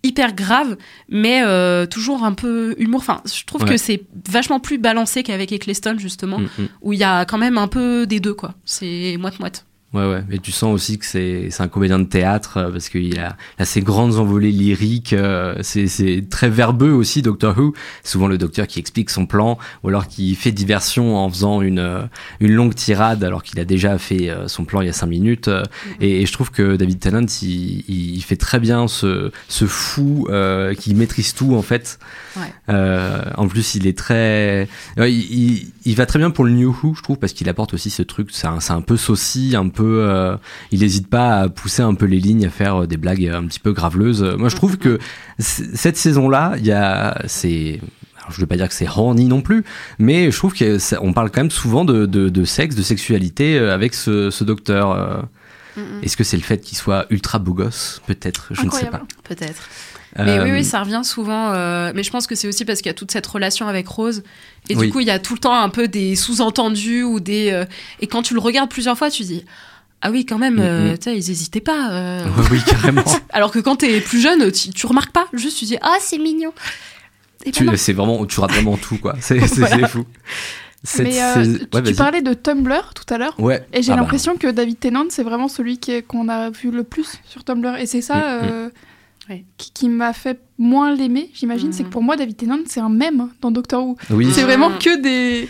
hyper 0.03 0.35
grave, 0.35 0.77
mais 1.09 1.43
euh, 1.45 1.87
toujours 1.87 2.25
un 2.25 2.33
peu 2.33 2.75
humour. 2.79 3.01
Enfin, 3.01 3.23
je 3.27 3.45
trouve 3.45 3.63
Ouais. 3.65 3.71
que 3.71 3.77
c'est 3.77 4.03
vachement 4.29 4.61
plus 4.61 4.79
balancé 4.79 5.23
qu'avec 5.23 5.53
Eccleston, 5.53 5.97
justement, 5.99 6.39
Mm, 6.41 6.49
mm. 6.59 6.69
où 6.83 6.93
il 6.95 6.99
y 6.99 7.05
a 7.05 7.25
quand 7.27 7.39
même 7.39 7.57
un 7.59 7.69
peu 7.69 8.07
des 8.07 8.21
deux, 8.21 8.35
quoi. 8.35 8.55
C'est 8.65 9.17
moite-moite. 9.19 9.67
Ouais, 9.95 10.05
ouais. 10.11 10.25
Et 10.33 10.39
tu 10.41 10.51
sens 10.51 10.75
aussi 10.75 10.99
que 10.99 11.07
c'est 11.07 11.49
c'est 11.51 11.63
un 11.63 11.69
comédien 11.69 12.01
de 12.01 12.05
théâtre 12.05 12.57
euh, 12.57 12.71
parce 12.73 12.89
qu'il 12.89 13.17
a, 13.21 13.37
il 13.59 13.63
a 13.63 13.65
ces 13.65 13.81
grandes 13.81 14.17
envolées 14.17 14.51
lyriques. 14.51 15.13
euh, 15.13 15.55
c'est 15.63 15.87
c'est 15.87 16.25
très 16.29 16.49
verbeux 16.51 16.91
aussi, 16.91 17.23
Doctor 17.23 17.57
Who. 17.57 17.75
Souvent 18.03 18.27
le 18.27 18.37
docteur 18.37 18.67
qui 18.67 18.81
explique 18.81 19.09
son 19.09 19.25
plan 19.27 19.57
ou 19.85 19.89
alors 19.89 20.09
qui 20.09 20.35
fait 20.35 20.51
diversion 20.51 21.17
en 21.17 21.31
faisant 21.31 21.63
une, 21.63 21.79
euh, 21.79 22.03
une 22.41 22.53
longue 22.53 22.75
tirade 22.75 23.23
alors 23.23 23.45
qu'il 23.45 23.61
a 23.61 23.65
déjà 23.65 23.97
fait 23.99 24.31
euh, 24.31 24.49
son 24.49 24.65
plan 24.65 24.81
il 24.81 24.87
y 24.87 24.91
a 24.91 24.93
cinq 24.93 25.07
minutes. 25.07 25.47
euh, 25.47 25.63
et, 26.01 26.23
et 26.23 26.27
je 26.27 26.33
trouve 26.33 26.51
que 26.51 26.75
David 26.75 26.99
Tennant, 26.99 27.27
il, 27.43 27.85
il 27.89 28.21
fait 28.23 28.37
très 28.37 28.59
bien 28.59 28.89
ce, 28.89 29.31
ce 29.49 29.65
fou 29.67 30.27
euh, 30.29 30.75
qui 30.75 30.93
maîtrise 30.97 31.35
tout 31.35 31.55
en 31.55 31.63
fait. 31.63 32.01
Ouais. 32.37 32.43
Euh, 32.69 33.23
en 33.37 33.47
plus, 33.47 33.77
il 33.77 33.87
est 33.87 33.97
très, 33.97 34.69
il- 34.99 35.69
il 35.85 35.95
va 35.95 36.07
très 36.07 36.19
bien 36.19 36.31
pour 36.33 36.45
le 36.45 36.51
New 36.51 36.75
Who, 36.83 36.95
je 36.97 37.03
trouve, 37.03 37.19
parce 37.19 37.33
qu'il 37.33 37.49
apporte 37.49 37.75
aussi 37.75 37.91
ce 37.91 38.03
truc. 38.03 38.31
C'est 38.33 38.49
un, 38.49 38.59
c'est 38.59 38.73
un 38.73 38.81
peu 38.81 38.97
saucy, 38.97 39.55
un 39.57 39.69
peu. 39.69 39.84
Euh, 39.87 40.37
il 40.73 40.81
n'hésite 40.81 41.09
pas 41.09 41.41
à 41.41 41.49
pousser 41.49 41.83
un 41.83 41.95
peu 41.95 42.07
les 42.07 42.19
lignes, 42.21 42.47
à 42.47 42.51
faire 42.51 42.83
euh, 42.83 42.87
des 42.87 42.97
blagues 42.97 43.27
un 43.27 43.47
petit 43.47 43.61
peu 43.61 43.73
graveleuses. 43.73 44.23
Moi, 44.39 44.49
je 44.49 44.57
trouve 44.57 44.79
que 44.79 44.99
cette 45.39 45.97
saison-là, 45.97 46.55
il 46.59 46.67
y 46.67 46.73
a, 46.73 47.21
c'est. 47.27 47.81
Je 48.31 48.37
ne 48.37 48.41
veux 48.41 48.47
pas 48.47 48.57
dire 48.57 48.69
que 48.69 48.75
c'est 48.75 48.89
horny 48.89 49.27
non 49.27 49.43
plus, 49.43 49.65
mais 49.99 50.31
je 50.31 50.37
trouve 50.39 50.55
qu'on 50.55 51.13
parle 51.13 51.31
quand 51.31 51.43
même 51.43 51.51
souvent 51.51 51.85
de, 51.85 52.07
de, 52.07 52.31
de 52.31 52.45
sexe, 52.47 52.75
de 52.75 52.83
sexualité 52.83 53.59
euh, 53.59 53.75
avec 53.75 53.93
ce, 53.93 54.31
ce 54.31 54.45
docteur. 54.45 54.93
euh. 54.93 55.21
Est-ce 56.03 56.17
que 56.17 56.23
c'est 56.25 56.37
le 56.37 56.43
fait 56.45 56.59
qu'il 56.59 56.79
soit 56.79 57.05
ultra 57.11 57.39
beau 57.41 57.53
gosse? 57.53 58.01
Peut-être, 58.07 58.47
je 58.53 58.63
ne 58.65 58.71
sais 58.71 58.87
pas. 58.87 59.03
Peut-être. 59.25 59.69
Mais 60.17 60.39
oui, 60.41 60.51
Euh, 60.51 60.55
oui, 60.55 60.65
ça 60.65 60.81
revient 60.81 61.01
souvent. 61.03 61.53
euh, 61.53 61.91
mais 61.97 62.05
je 62.05 62.11
pense 62.13 62.29
que 62.29 62.37
c'est 62.37 62.47
aussi 62.47 62.65
parce 62.65 62.79
qu'il 62.81 62.87
y 62.87 62.91
a 62.91 62.95
toute 62.95 63.11
cette 63.11 63.27
relation 63.27 63.67
avec 63.67 63.89
Rose. 63.89 64.23
Et 64.71 64.77
Oui. 64.77 64.87
du 64.87 64.93
coup, 64.93 65.01
il 65.01 65.07
y 65.09 65.11
a 65.11 65.19
tout 65.19 65.35
le 65.35 65.41
temps 65.41 65.61
un 65.61 65.69
peu 65.71 65.89
des 65.89 66.15
sous-entendus 66.15 67.03
ou 67.03 67.19
des. 67.19 67.51
euh, 67.51 67.65
et 68.01 68.07
quand 68.07 68.23
tu 68.23 68.35
le 68.35 68.41
regardes 68.41 68.71
plusieurs 68.71 68.97
fois, 68.97 69.11
tu 69.11 69.25
dis. 69.25 69.45
Ah 70.07 70.11
oui, 70.11 70.25
quand 70.27 70.39
même, 70.39 70.57
Mm, 70.57 70.61
euh, 70.61 70.93
mm. 70.93 70.99
tu 70.99 71.05
sais, 71.05 71.17
ils 71.17 71.31
hésitaient 71.31 71.61
pas. 71.61 71.91
euh. 71.93 72.25
Oui, 72.51 72.61
carrément. 72.67 73.03
Alors 73.31 73.51
que 73.51 73.59
quand 73.59 73.77
t'es 73.77 74.01
plus 74.01 74.21
jeune, 74.21 74.53
tu, 74.53 74.71
tu 74.71 74.87
remarques 74.87 75.13
pas, 75.13 75.27
juste 75.33 75.59
tu 75.59 75.65
dis 75.65 75.79
ah 75.83 75.97
c'est 76.01 76.19
mignon. 76.19 76.53
Ben 77.61 77.77
c'est 77.77 77.93
vraiment, 77.93 78.25
tu 78.27 78.41
rates 78.41 78.53
vraiment 78.53 78.77
tout, 78.77 78.97
quoi. 78.99 79.17
C'est, 79.21 79.39
Voilà. 79.39 79.89
fou. 79.89 80.05
Cette 80.83 81.07
Mais 81.07 81.23
euh, 81.23 81.43
tu, 81.43 81.51
ouais, 81.51 81.59
tu 81.73 81.81
vas-y. 81.83 81.95
parlais 81.95 82.23
de 82.23 82.33
Tumblr 82.35 82.93
tout 82.95 83.13
à 83.13 83.19
l'heure. 83.19 83.35
Ouais. 83.39 83.67
Et 83.73 83.83
j'ai 83.83 83.93
Ah 83.93 83.97
bah. 83.97 84.03
l'impression 84.03 84.37
que 84.37 84.47
David 84.49 84.79
Tennant, 84.81 85.05
c'est 85.11 85.23
vraiment 85.23 85.49
celui 85.49 85.79
qui 85.79 85.93
est- 85.93 86.03
qu'on 86.03 86.29
a 86.29 86.51
vu 86.51 86.71
le 86.71 86.85
plus 86.85 87.19
sur 87.27 87.43
Tumblr. 87.45 87.77
Et 87.79 87.87
c'est 87.87 88.01
ça 88.03 88.17
Mm, 88.17 88.21
euh, 88.45 88.69
Ouais. 89.31 89.45
qui, 89.57 89.71
qui 89.73 89.89
m'a 89.89 90.13
fait 90.13 90.39
moins 90.59 90.95
l'aimer, 90.95 91.31
j'imagine. 91.35 91.73
C'est 91.73 91.85
que 91.85 91.89
pour 91.89 92.03
moi, 92.03 92.17
David 92.17 92.37
Tennant, 92.37 92.59
c'est 92.67 92.81
un 92.81 92.91
mème 92.91 93.29
dans 93.41 93.51
Doctor 93.51 93.83
Who. 93.87 93.97
Oui. 94.11 94.31
C'est 94.33 94.43
vraiment 94.43 94.71
que 94.79 95.01
des, 95.01 95.49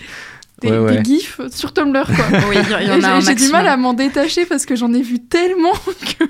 des, 0.63 0.71
Ouais, 0.71 0.79
ouais. 0.79 1.03
des 1.03 1.05
gifs 1.05 1.41
sur 1.53 1.73
Tumblr, 1.73 2.05
quoi. 2.07 2.25
Oui, 2.49 2.57
j'ai- 3.27 3.35
du 3.35 3.49
mal 3.49 3.67
à 3.67 3.77
m'en 3.77 3.95
détacher 3.95 4.47
parce 4.47 4.67
que 4.67 4.77
j'en 4.77 4.93
ai 4.93 5.03
vu 5.03 5.19
tellement 5.21 5.73
que. 6.19 6.25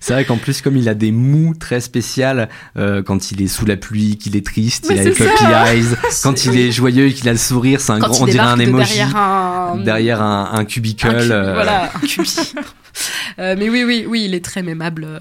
C'est 0.00 0.12
vrai 0.14 0.24
qu'en 0.24 0.36
plus, 0.38 0.62
comme 0.62 0.76
il 0.76 0.88
a 0.88 0.94
des 0.94 1.10
mous 1.12 1.52
très 1.58 1.80
spéciales, 1.80 2.48
euh, 2.78 3.02
quand 3.02 3.32
il 3.32 3.42
est 3.42 3.48
sous 3.48 3.66
la 3.66 3.76
pluie, 3.76 4.16
qu'il 4.16 4.34
est 4.36 4.46
triste, 4.46 4.86
Mais 4.88 4.94
il 4.94 5.00
a 5.00 5.04
les 5.04 5.10
puppy 5.10 5.28
ça. 5.38 5.74
eyes. 5.74 5.84
Quand 6.22 6.44
il 6.46 6.56
est 6.58 6.70
joyeux 6.72 7.08
et 7.08 7.12
qu'il 7.12 7.28
a 7.28 7.32
le 7.32 7.38
sourire, 7.38 7.80
c'est 7.80 7.92
un 7.92 7.98
Quand 7.98 8.08
grand, 8.08 8.22
on 8.22 8.26
dirait 8.26 8.46
un 8.46 8.56
de 8.56 8.62
emoji. 8.62 8.94
derrière 8.94 9.16
un 9.16 9.76
Derrière 9.84 10.22
un, 10.22 10.50
un 10.54 10.64
cubicle. 10.64 11.06
un 11.08 11.12
cubi- 11.18 11.30
euh, 11.32 11.54
voilà, 11.54 11.90
un 11.94 12.06
cubi. 12.06 12.52
Euh, 13.38 13.56
mais 13.58 13.68
oui, 13.68 13.82
oui, 13.84 14.04
oui, 14.08 14.24
il 14.26 14.34
est 14.34 14.44
très 14.44 14.62
mémable. 14.62 15.04
euh, 15.04 15.18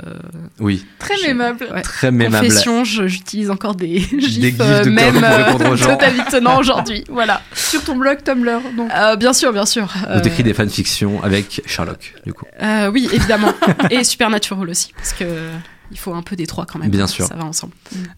Oui, 0.60 0.86
Très 1.00 1.16
mémable. 1.26 1.68
ouais. 1.74 1.82
très 1.82 2.12
mémable. 2.12 2.46
Confession, 2.48 2.84
j'utilise 2.84 3.50
encore 3.50 3.76
des 3.76 4.00
gifs, 4.00 4.20
gifs 4.30 4.56
euh, 4.60 4.84
de 4.84 4.90
même 4.90 5.14
Corbe 5.20 5.26
pour 5.26 5.46
répondre 5.46 5.70
aux 5.72 5.76
gens. 5.76 5.96
De 5.96 6.00
David 6.00 6.26
Tennant 6.30 6.60
aujourd'hui. 6.60 7.04
Voilà. 7.10 7.42
Sur 7.54 7.84
ton 7.84 7.96
blog 7.96 8.24
Tumblr. 8.24 8.60
Donc. 8.78 8.92
Euh, 8.94 9.16
bien 9.16 9.34
sûr, 9.34 9.52
bien 9.54 9.66
sûr. 9.66 9.86
Ou 10.06 10.10
Euh, 10.12 10.20
t'écris 10.22 10.44
des 10.44 10.54
fanfictions 10.54 11.24
avec 11.24 11.62
Sherlock, 11.66 12.14
du 12.26 12.34
coup. 12.34 12.46
euh, 12.62 12.92
oui, 12.92 13.10
évidemment. 13.12 13.54
Et 13.90 14.04
Supernatural 14.04 14.70
aussi, 14.70 14.92
parce 14.96 15.14
que 15.14 15.26
il 15.94 16.00
faut 16.00 16.14
un 16.14 16.24
peu 16.24 16.36
des 16.36 16.48
trois 16.48 16.66
quand 16.66 16.80
même. 16.80 16.90
Bien 16.90 17.08
sûr. 17.08 17.26
Ça 17.28 17.36
va 17.36 17.46
ensemble. 17.46 17.74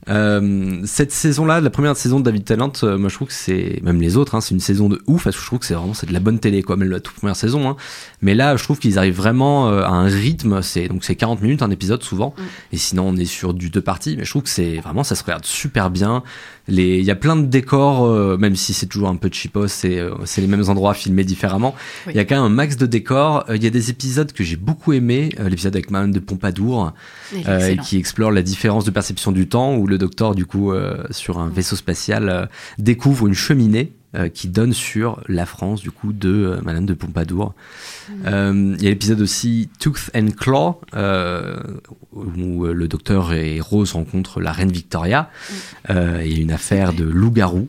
Euh, 0.10 0.80
cette 0.86 1.12
saison-là, 1.12 1.60
la 1.60 1.70
première 1.70 1.96
saison 1.98 2.20
de 2.20 2.24
David 2.26 2.46
Tennant, 2.46 2.72
euh, 2.84 2.98
moi 2.98 3.10
je 3.10 3.16
trouve 3.16 3.28
que 3.28 3.34
c'est, 3.34 3.80
même 3.84 4.02
les 4.02 4.16
autres, 4.16 4.34
hein, 4.34 4.42
c'est 4.42 4.54
une 4.54 4.62
saison 4.62 4.88
de 4.88 5.02
ouf, 5.08 5.26
parce 5.26 5.36
que 5.36 5.42
je 5.42 5.46
trouve 5.46 5.60
que 5.60 5.66
c'est 5.66 5.74
vraiment 5.74 5.94
c'est 5.94 6.08
de 6.08 6.14
la 6.14 6.22
bonne 6.22 6.40
télé, 6.40 6.64
quoi, 6.64 6.78
même 6.78 6.90
la 6.90 7.02
toute 7.02 7.16
première 7.16 7.36
saison. 7.36 7.70
Hein. 7.70 7.76
Mais 8.22 8.34
là, 8.34 8.56
je 8.56 8.64
trouve 8.64 8.80
qu'ils 8.80 8.98
arrivent 8.98 9.16
vraiment 9.16 9.70
euh, 9.70 9.84
à 9.84 9.90
un 9.90 10.06
rythme, 10.06 10.62
c'est 10.62 10.88
donc 10.88 11.04
c'est 11.04 11.16
40 11.16 11.42
minutes 11.42 11.62
un 11.62 11.72
épisode 11.72 12.02
souvent, 12.02 12.34
Mm. 12.38 12.42
et 12.74 12.78
sinon 12.78 13.08
on 13.10 13.16
est 13.18 13.26
sur 13.26 13.54
du 13.54 13.70
deux 13.70 13.82
parties, 13.82 14.16
mais 14.18 14.24
je 14.24 14.30
trouve 14.30 14.44
que 14.44 14.50
c'est 14.50 14.78
vraiment, 14.78 15.04
ça 15.04 15.16
se 15.16 15.24
regarde 15.24 15.46
super 15.46 15.90
bien. 15.90 16.24
Il 16.68 16.80
y 16.80 17.12
a 17.12 17.16
plein 17.16 17.36
de 17.36 17.46
décors, 17.46 18.38
même 18.40 18.56
si 18.56 18.74
c'est 18.74 18.88
toujours 18.88 19.10
un 19.10 19.18
peu 19.18 19.30
cheapos, 19.32 19.68
c'est 19.68 20.00
c'est 20.24 20.42
les 20.42 20.48
mêmes 20.48 20.68
endroits 20.68 20.96
filmés 20.96 21.24
différemment. 21.24 21.76
Oui. 22.08 22.14
Il 22.16 22.18
y 22.18 22.20
a 22.20 22.26
quand 22.26 22.36
même 22.36 22.46
un 22.46 22.50
max 22.50 22.76
de 22.76 22.88
décors. 22.88 23.46
Il 23.54 23.64
y 23.64 23.68
a 23.68 23.70
des 23.70 23.92
épisodes 23.92 24.32
que 24.32 24.44
j'ai 24.44 24.56
beaucoup 24.56 24.92
aimé, 24.94 25.30
l'épisode 25.38 25.76
avec 25.76 25.92
Madame 25.92 26.12
de 26.12 26.20
Pompadour, 26.20 26.94
euh, 27.74 27.76
qui 27.76 27.98
explore 27.98 28.32
la 28.32 28.42
différence 28.42 28.86
de 28.86 28.92
perception 28.92 29.32
du 29.32 29.48
temps, 29.48 29.76
où 29.76 29.88
le 29.88 29.98
docteur, 29.98 30.36
du 30.36 30.46
coup, 30.46 30.72
euh, 30.72 31.04
sur 31.12 31.40
un 31.40 31.50
vaisseau 31.50 31.76
spatial, 31.76 32.30
euh, 32.30 32.46
découvre 32.78 33.28
une 33.28 33.34
cheminée 33.34 33.92
qui 34.34 34.48
donne 34.48 34.72
sur 34.72 35.20
la 35.28 35.46
France, 35.46 35.82
du 35.82 35.92
coup, 35.92 36.14
de 36.14 36.58
Madame 36.64 36.86
de 36.86 36.94
Pompadour. 36.94 37.54
Euh, 38.26 38.74
Il 38.78 38.82
y 38.82 38.88
a 38.88 38.90
l'épisode 38.90 39.20
aussi 39.20 39.68
Tooth 39.78 40.10
and 40.16 40.28
Claw, 40.38 40.80
où 42.14 42.66
le 42.66 42.88
docteur 42.88 43.34
et 43.34 43.60
Rose 43.60 43.92
rencontrent 43.92 44.40
la 44.40 44.54
reine 44.54 44.72
Victoria. 44.72 45.30
Il 45.90 46.32
y 46.32 46.38
a 46.38 46.42
une 46.42 46.52
affaire 46.54 46.94
de 46.94 47.04
loup-garou. 47.04 47.68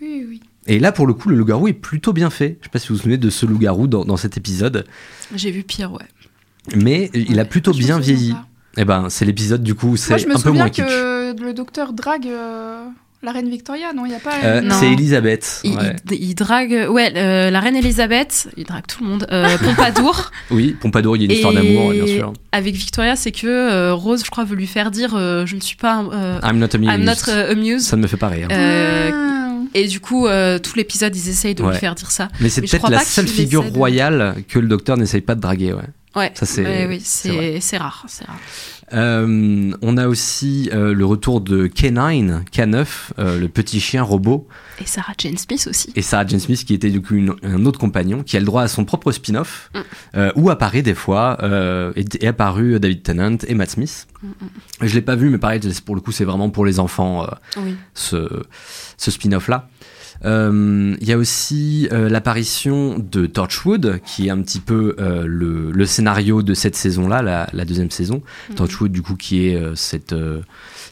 Oui, 0.00 0.26
oui. 0.28 0.40
Et 0.66 0.80
là, 0.80 0.90
pour 0.90 1.06
le 1.06 1.14
coup, 1.14 1.28
le 1.28 1.36
loup-garou 1.36 1.68
est 1.68 1.72
plutôt 1.72 2.12
bien 2.12 2.30
fait. 2.30 2.58
Je 2.60 2.64
sais 2.64 2.70
pas 2.70 2.80
si 2.80 2.88
vous 2.88 2.94
vous 2.96 3.02
souvenez 3.02 3.18
de 3.18 3.30
ce 3.30 3.46
loup-garou 3.46 3.86
dans, 3.86 4.04
dans 4.04 4.16
cet 4.16 4.36
épisode, 4.36 4.84
J'ai 5.36 5.52
vu 5.52 5.62
pire, 5.62 5.92
ouais. 5.92 6.74
mais 6.74 7.10
il 7.14 7.38
a 7.38 7.44
plutôt 7.44 7.70
bien 7.70 8.00
vieilli. 8.00 8.34
Pas. 8.76 8.80
Eh 8.82 8.84
ben, 8.84 9.06
c'est 9.10 9.24
l'épisode 9.24 9.62
du 9.62 9.74
coup, 9.74 9.96
c'est 9.96 10.10
Moi, 10.10 10.18
je 10.18 10.26
me 10.26 10.36
un 10.36 10.40
peu 10.40 10.50
moins 10.50 10.68
souviens 10.68 10.84
kitsch. 10.86 10.86
que 10.86 11.42
le 11.42 11.52
docteur 11.54 11.92
drague 11.92 12.26
euh, 12.26 12.84
la 13.22 13.32
reine 13.32 13.48
Victoria, 13.48 13.92
non 13.94 14.04
Il 14.06 14.10
n'y 14.10 14.14
a 14.14 14.20
pas. 14.20 14.34
Euh, 14.44 14.62
c'est 14.70 14.92
Elisabeth. 14.92 15.60
Il, 15.64 15.76
ouais. 15.76 15.96
il- 16.12 16.22
il 16.30 16.34
drague, 16.34 16.86
ouais, 16.90 17.12
euh, 17.16 17.50
la 17.50 17.60
reine 17.60 17.74
Elisabeth, 17.74 18.48
il 18.56 18.64
drague 18.64 18.86
tout 18.86 19.02
le 19.02 19.08
monde. 19.10 19.26
Euh, 19.32 19.56
Pompadour. 19.64 20.30
Oui, 20.50 20.76
Pompadour, 20.80 21.16
il 21.16 21.22
y 21.22 21.24
a 21.24 21.26
une 21.26 21.32
histoire 21.32 21.52
Et 21.52 21.56
d'amour, 21.56 21.90
bien 21.92 22.06
sûr. 22.06 22.32
Avec 22.52 22.74
Victoria, 22.76 23.16
c'est 23.16 23.32
que 23.32 23.46
euh, 23.46 23.94
Rose, 23.94 24.22
je 24.24 24.30
crois, 24.30 24.44
veut 24.44 24.54
lui 24.56 24.66
faire 24.68 24.90
dire 24.90 25.14
euh, 25.16 25.44
Je 25.46 25.56
ne 25.56 25.60
suis 25.60 25.76
pas. 25.76 26.04
euh, 26.12 26.38
I'm 26.44 26.58
not 26.58 26.68
amused. 26.74 26.92
I'm 26.94 27.04
not 27.04 27.32
amused. 27.50 27.80
Ça 27.86 27.96
ne 27.96 28.02
me 28.02 28.06
fait 28.06 28.16
pas 28.18 28.28
rire. 28.28 28.48
Euh, 28.52 29.10
Ah. 29.12 29.52
et 29.74 29.88
du 29.88 29.98
coup, 30.00 30.26
euh, 30.26 30.58
tout 30.58 30.72
l'épisode, 30.76 31.16
ils 31.16 31.28
essayent 31.28 31.54
de 31.54 31.62
Ouais. 31.62 31.72
lui 31.72 31.78
faire 31.78 31.94
dire 31.96 32.10
ça. 32.10 32.28
mais 32.40 32.48
c'est 32.48 32.64
je 32.64 32.70
peut-être 32.70 32.90
la 32.90 33.00
seule 33.00 33.26
figure 33.26 33.64
de- 33.64 33.76
royale 33.76 34.36
que 34.48 34.58
le 34.58 34.68
docteur 34.68 34.96
n'essaye 34.96 35.20
pas 35.22 35.34
de 35.34 35.40
draguer. 35.40 35.72
Ouais. 35.72 35.82
Ouais, 36.16 36.32
Ça, 36.34 36.46
c'est- 36.46 36.64
ouais, 36.64 36.86
oui, 36.88 37.00
c'est 37.60 37.76
rare. 37.76 38.06
Euh, 38.92 39.72
on 39.82 39.96
a 39.96 40.06
aussi 40.06 40.70
euh, 40.72 40.94
le 40.94 41.04
retour 41.04 41.40
de 41.40 41.66
K9, 41.66 42.44
K9, 42.52 42.86
euh, 43.18 43.38
le 43.38 43.48
petit 43.48 43.80
chien 43.80 44.02
robot, 44.02 44.46
Et 44.80 44.86
Sarah 44.86 45.12
Jane 45.18 45.36
Smith 45.36 45.66
aussi. 45.68 45.92
et 45.96 46.02
Sarah 46.02 46.24
Jane 46.26 46.38
Smith 46.38 46.64
qui 46.64 46.72
était 46.72 46.90
du 46.90 47.02
coup 47.02 47.14
une- 47.14 47.34
un 47.42 47.66
autre 47.66 47.80
compagnon, 47.80 48.22
qui 48.22 48.36
a 48.36 48.40
le 48.40 48.46
droit 48.46 48.62
à 48.62 48.68
son 48.68 48.84
propre 48.84 49.10
spin-off, 49.10 49.70
Mm. 50.14 50.20
où 50.36 50.50
apparaît 50.50 50.82
des 50.82 50.94
fois, 50.94 51.36
est, 51.96 52.22
est 52.22 52.26
apparu 52.28 52.78
David 52.78 53.02
Tennant 53.02 53.38
et 53.48 53.54
Matt 53.54 53.70
Smith. 53.70 54.06
Je 54.80 54.94
l'ai 54.94 55.02
pas 55.02 55.16
vu, 55.16 55.30
mais 55.30 55.38
pareil, 55.38 55.60
pour 55.84 55.94
le 55.96 56.00
coup, 56.00 56.12
c'est 56.12 56.24
vraiment 56.24 56.50
pour 56.50 56.64
les 56.64 56.78
enfants. 56.78 57.26
Oui. 57.56 57.74
ce, 57.94 58.28
ce 58.96 59.10
spin-off 59.10 59.48
là. 59.48 59.68
Euh, 60.24 60.96
Il 61.00 61.08
y 61.08 61.12
a 61.12 61.18
aussi 61.18 61.88
euh, 61.92 62.08
l'apparition 62.08 62.98
de 62.98 63.26
Torchwood, 63.26 64.00
qui 64.04 64.26
est 64.28 64.30
un 64.30 64.40
petit 64.42 64.60
peu 64.60 64.96
euh, 64.98 65.24
le, 65.26 65.70
le 65.70 65.86
scénario 65.86 66.42
de 66.42 66.54
cette 66.54 66.76
saison-là, 66.76 67.22
la, 67.22 67.48
la 67.52 67.64
deuxième 67.64 67.90
saison. 67.90 68.22
Torchwood, 68.56 68.92
du 68.92 69.02
coup, 69.02 69.16
qui 69.16 69.46
est 69.48 69.60
cette, 69.76 70.14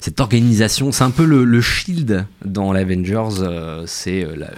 cette 0.00 0.20
organisation, 0.20 0.92
c'est 0.92 1.04
un 1.04 1.10
peu 1.10 1.24
le, 1.24 1.44
le 1.44 1.60
Shield 1.60 2.26
dans 2.44 2.72
l'Avengers, 2.72 3.40
euh, 3.40 3.84
c'est 3.86 4.24
euh, 4.24 4.36
la... 4.36 4.50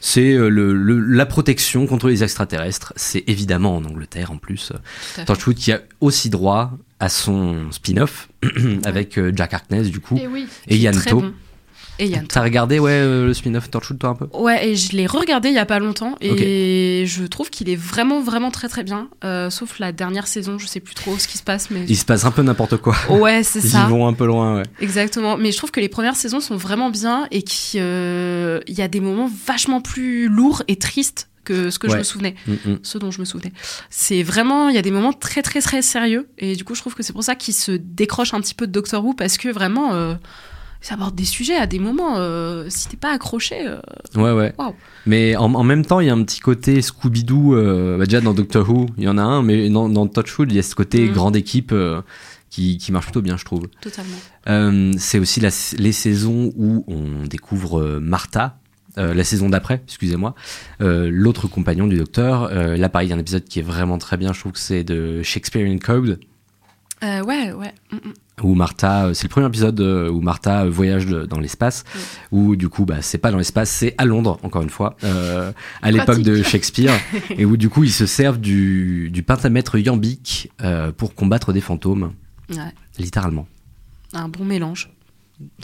C'est 0.00 0.32
euh, 0.34 0.48
le, 0.48 0.74
le- 0.74 1.00
la 1.00 1.26
protection 1.26 1.88
contre 1.88 2.06
les 2.08 2.22
extraterrestres. 2.22 2.92
C'est 2.94 3.24
évidemment 3.26 3.74
en 3.76 3.84
Angleterre 3.84 4.30
en 4.30 4.36
plus. 4.36 4.72
Torchwood 5.26 5.56
qui 5.56 5.72
a 5.72 5.80
aussi 6.00 6.30
droit 6.30 6.70
à 7.00 7.08
son 7.08 7.72
spin-off 7.72 8.28
avec 8.84 9.18
Jack 9.34 9.54
Harkness 9.54 9.90
du 9.90 9.98
coup 9.98 10.16
Et 10.16 10.28
oui. 10.28 10.46
et 10.68 10.76
Yann 10.76 10.94
très 10.94 11.10
To. 11.10 11.20
bon. 11.22 11.32
Et 11.98 12.06
Yann 12.06 12.26
T'as 12.28 12.42
regardé 12.42 12.78
ouais 12.78 12.92
euh, 12.92 13.26
le 13.26 13.34
spin-off 13.34 13.70
Torchwood 13.70 13.98
toi 13.98 14.10
un 14.10 14.14
peu? 14.14 14.28
Ouais, 14.38 14.68
et 14.68 14.76
je 14.76 14.92
l'ai 14.96 15.06
regardé 15.06 15.48
il 15.48 15.54
y 15.54 15.58
a 15.58 15.66
pas 15.66 15.78
longtemps 15.78 16.14
et 16.20 17.04
je 17.06 17.24
trouve 17.24 17.50
qu'il 17.50 17.68
est 17.68 17.76
vraiment 17.76 18.20
vraiment 18.20 18.50
très 18.50 18.68
très 18.68 18.84
bien. 18.84 19.08
Euh, 19.24 19.50
sauf 19.50 19.78
la 19.78 19.92
dernière 19.92 20.26
saison, 20.26 20.58
je 20.58 20.66
sais 20.66 20.80
plus 20.80 20.94
trop 20.94 21.18
ce 21.18 21.26
qui 21.26 21.38
se 21.38 21.42
passe, 21.42 21.70
mais 21.70 21.84
Il 21.88 21.96
se 21.96 22.04
passe 22.04 22.24
un 22.24 22.30
peu 22.30 22.42
n'importe 22.42 22.76
quoi. 22.76 22.94
ouais, 23.10 23.42
c'est 23.42 23.58
Ils 23.64 23.70
ça. 23.70 23.86
vont 23.86 24.06
un 24.06 24.12
peu 24.12 24.26
loin 24.26 24.56
ouais. 24.58 24.62
Exactement. 24.80 25.36
Mais 25.36 25.50
je 25.52 25.56
trouve 25.56 25.70
que 25.70 25.80
les 25.80 25.88
premières 25.88 26.16
saisons 26.16 26.40
sont 26.40 26.56
vraiment 26.56 26.90
bien 26.90 27.26
et 27.30 27.42
qu'il 27.42 27.80
euh, 27.82 28.60
y 28.68 28.80
a 28.82 28.88
des 28.88 29.00
moments 29.00 29.28
vachement 29.46 29.80
plus 29.80 30.28
lourds 30.28 30.62
et 30.68 30.76
tristes 30.76 31.28
que 31.44 31.70
ce 31.70 31.78
que 31.78 31.88
je 31.88 31.96
me 31.96 32.02
souvenais, 32.02 32.34
Mm, 32.46 32.52
mm. 32.72 32.78
ce 32.82 32.98
dont 32.98 33.10
je 33.10 33.20
me 33.20 33.24
souvenais. 33.24 33.52
C'est 33.88 34.22
vraiment, 34.22 34.68
il 34.68 34.74
y 34.74 34.78
a 34.78 34.82
des 34.82 34.90
moments 34.90 35.14
très 35.14 35.40
très 35.40 35.62
très 35.62 35.80
sérieux 35.80 36.28
et 36.36 36.54
du 36.54 36.62
coup 36.62 36.74
je 36.74 36.80
trouve 36.82 36.94
que 36.94 37.02
c'est 37.02 37.14
pour 37.14 37.24
ça 37.24 37.34
qu'il 37.36 37.54
se 37.54 37.72
décroche 37.72 38.34
un 38.34 38.40
petit 38.42 38.54
peu 38.54 38.66
de 38.66 38.72
Doctor 38.72 39.02
Who 39.04 39.14
parce 39.14 39.38
que 39.38 39.48
vraiment. 39.48 39.94
Euh, 39.94 40.14
ça 40.80 40.94
aborde 40.94 41.14
des 41.14 41.24
sujets 41.24 41.56
à 41.56 41.66
des 41.66 41.78
moments, 41.78 42.16
euh, 42.18 42.66
si 42.68 42.88
t'es 42.88 42.96
pas 42.96 43.12
accroché, 43.12 43.66
euh, 43.66 43.78
Ouais 44.14 44.32
ouais. 44.32 44.54
Mais 45.06 45.34
en, 45.36 45.52
en 45.54 45.64
même 45.64 45.84
temps 45.84 46.00
il 46.00 46.06
y 46.06 46.10
a 46.10 46.14
un 46.14 46.22
petit 46.22 46.40
côté 46.40 46.80
Scooby-Doo. 46.82 47.54
euh, 47.54 47.98
bah, 47.98 48.04
déjà 48.04 48.20
dans 48.20 48.34
Doctor 48.34 48.68
Who 48.68 48.86
il 48.96 49.04
y 49.04 49.08
en 49.08 49.18
a 49.18 49.22
un, 49.22 49.42
mais 49.42 49.68
dans, 49.70 49.88
dans 49.88 50.06
Torchwood 50.06 50.50
il 50.52 50.56
y 50.56 50.58
a 50.58 50.62
ce 50.62 50.74
côté 50.74 51.08
Mm. 51.08 51.12
grande 51.12 51.36
équipe 51.36 51.74
qui, 52.50 52.78
qui 52.78 52.92
marche 52.92 53.06
plutôt 53.06 53.22
bien 53.22 53.36
je 53.36 53.44
trouve. 53.44 53.68
totalement. 53.80 54.96
C'est 54.98 55.18
aussi 55.18 55.40
la- 55.40 55.50
les 55.78 55.92
saisons 55.92 56.52
où 56.56 56.84
on 56.88 57.24
découvre 57.26 57.98
Martha. 58.00 58.58
la 58.96 59.22
saison 59.22 59.48
d'après, 59.48 59.80
excusez-moi, 59.84 60.34
l'autre 60.80 61.46
compagnon 61.46 61.86
du 61.86 61.96
docteur. 61.98 62.48
Là, 62.52 62.88
pareil, 62.88 63.08
il 63.08 63.10
y 63.10 63.12
a 63.12 63.16
un 63.16 63.20
épisode 63.20 63.44
qui 63.44 63.58
est 63.60 63.62
vraiment 63.62 63.98
très 63.98 64.16
bien. 64.16 64.32
Je 64.32 64.40
trouve 64.40 64.52
que 64.52 64.58
c'est 64.58 64.82
de 64.82 65.22
Shakespearean 65.22 65.78
Code, 65.78 66.18
ouais, 67.02 67.20
ouais. 67.52 67.74
Mm, 67.92 67.96
mm. 67.96 68.12
Où 68.42 68.54
Martha, 68.54 69.06
euh, 69.06 69.14
c'est 69.14 69.24
le 69.24 69.28
premier 69.30 69.46
épisode 69.46 69.80
euh, 69.80 70.08
où 70.10 70.20
Martha 70.20 70.64
euh, 70.64 70.70
voyage 70.70 71.06
dans 71.06 71.38
l'espace, 71.40 71.84
où 72.30 72.56
du 72.56 72.68
coup, 72.68 72.84
bah, 72.84 72.96
c'est 73.00 73.18
pas 73.18 73.30
dans 73.30 73.38
l'espace, 73.38 73.70
c'est 73.70 73.94
à 73.98 74.04
Londres, 74.04 74.38
encore 74.42 74.62
une 74.62 74.70
fois, 74.70 74.96
euh, 75.04 75.52
à 75.82 75.90
l'époque 75.90 76.20
de 76.22 76.42
Shakespeare, 76.42 76.92
et 77.30 77.44
où 77.44 77.56
du 77.56 77.68
coup, 77.68 77.84
ils 77.84 77.92
se 77.92 78.06
servent 78.06 78.38
du, 78.38 79.10
du 79.10 79.22
pentamètre 79.22 79.76
iambique 79.78 80.50
euh, 80.62 80.92
pour 80.92 81.14
combattre 81.14 81.52
des 81.52 81.60
fantômes, 81.60 82.12
Ouais. 82.50 82.72
littéralement. 82.98 83.46
Un 84.14 84.28
bon 84.28 84.44
mélange. 84.44 84.90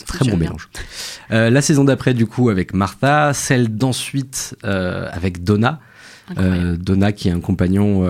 Très 0.07 0.25
bon 0.29 0.37
mélange. 0.37 0.69
Euh, 1.31 1.51
la 1.51 1.63
saison 1.63 1.85
d'après, 1.85 2.15
du 2.15 2.27
coup, 2.27 2.49
avec 2.51 2.75
Martha, 2.75 3.33
celle 3.35 3.75
d'ensuite 3.77 4.55
avec 4.63 5.43
Donna. 5.45 5.81
Donna, 6.37 7.13
qui 7.13 7.29
est 7.29 7.33
un 7.33 7.41
compagnon 7.41 8.03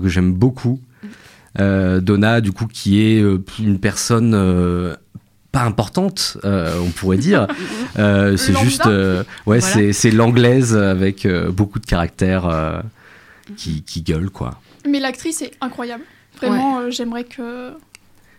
que 0.00 0.08
j'aime 0.08 0.32
beaucoup. 0.32 0.80
Euh, 1.60 2.00
Donna, 2.00 2.40
du 2.40 2.52
coup, 2.52 2.66
qui 2.66 3.00
est 3.02 3.20
euh, 3.20 3.42
une 3.58 3.78
personne 3.80 4.32
euh, 4.34 4.94
pas 5.52 5.62
importante, 5.62 6.36
euh, 6.44 6.78
on 6.80 6.90
pourrait 6.90 7.16
dire. 7.18 7.46
Euh, 7.98 8.36
c'est 8.36 8.56
juste, 8.58 8.86
euh, 8.86 9.24
ouais, 9.46 9.58
Voilà. 9.58 9.92
c'est 9.92 10.10
l'anglaise 10.12 10.76
avec 10.76 11.26
euh, 11.26 11.50
beaucoup 11.50 11.80
de 11.80 11.86
caractère 11.86 12.46
euh, 12.46 12.80
qui, 13.56 13.82
qui 13.82 14.02
gueule, 14.02 14.30
quoi. 14.30 14.60
Mais 14.88 15.00
l'actrice 15.00 15.42
est 15.42 15.50
incroyable. 15.60 16.04
Vraiment, 16.36 16.78
euh, 16.80 16.90
j'aimerais 16.90 17.24
que. 17.24 17.72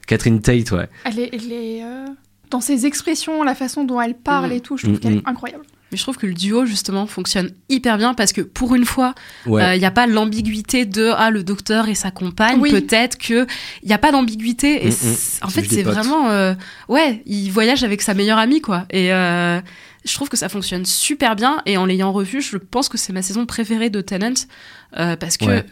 Catherine 0.07 0.39
Tate, 0.41 0.71
ouais. 0.71 0.87
Elle 1.03 1.19
est, 1.19 1.29
elle 1.33 1.51
est, 1.51 1.83
euh, 1.83 2.05
dans 2.51 2.61
ses 2.61 2.85
expressions, 2.85 3.43
la 3.43 3.53
façon 3.53 3.83
dont 3.83 3.99
elle 3.99 4.15
parle 4.15 4.51
Mm. 4.51 4.53
et 4.53 4.61
tout, 4.61 4.77
je 4.77 4.83
trouve 4.85 4.95
Mm, 4.95 4.99
qu'elle 4.99 5.15
mm. 5.15 5.17
est 5.17 5.27
incroyable. 5.29 5.65
Mais 5.91 5.97
je 5.97 6.03
trouve 6.03 6.17
que 6.17 6.27
le 6.27 6.33
duo, 6.33 6.65
justement, 6.65 7.07
fonctionne 7.07 7.49
hyper 7.67 7.97
bien 7.97 8.13
parce 8.13 8.31
que 8.31 8.41
pour 8.41 8.75
une 8.75 8.85
fois, 8.85 9.15
il 9.45 9.51
Ouais. 9.53 9.79
n'y 9.79 9.85
a 9.85 9.91
pas 9.91 10.05
l'ambiguïté 10.07 10.85
de 10.85 11.11
ah, 11.17 11.31
le 11.31 11.43
docteur 11.43 11.87
et 11.89 11.95
sa 11.95 12.11
compagne. 12.11 12.59
Oui. 12.59 12.69
Peut-être 12.71 13.17
qu'il 13.17 13.47
n'y 13.85 13.93
a 13.93 13.97
pas 13.97 14.11
d'ambiguïté. 14.11 14.85
Et 14.85 14.89
Mm, 14.89 14.93
mm. 14.93 15.15
en 15.45 15.49
fait, 15.49 15.65
c'est 15.69 15.83
vraiment. 15.83 16.29
euh, 16.29 16.53
ouais, 16.89 17.21
il 17.25 17.49
voyage 17.51 17.83
avec 17.83 18.01
sa 18.01 18.13
meilleure 18.13 18.37
amie, 18.37 18.61
quoi. 18.61 18.85
Et 18.91 19.11
euh, 19.13 19.59
je 20.05 20.13
trouve 20.13 20.29
que 20.29 20.37
ça 20.37 20.47
fonctionne 20.49 20.85
super 20.85 21.35
bien. 21.35 21.61
Et 21.65 21.77
en 21.77 21.85
l'ayant 21.85 22.11
revu, 22.11 22.41
je 22.41 22.57
pense 22.57 22.87
que 22.87 22.97
c'est 22.97 23.11
ma 23.13 23.21
saison 23.21 23.45
préférée 23.45 23.89
de 23.89 24.01
Tennant 24.01 24.33
euh, 24.99 25.15
parce 25.15 25.37
que. 25.37 25.45
Ouais. 25.45 25.65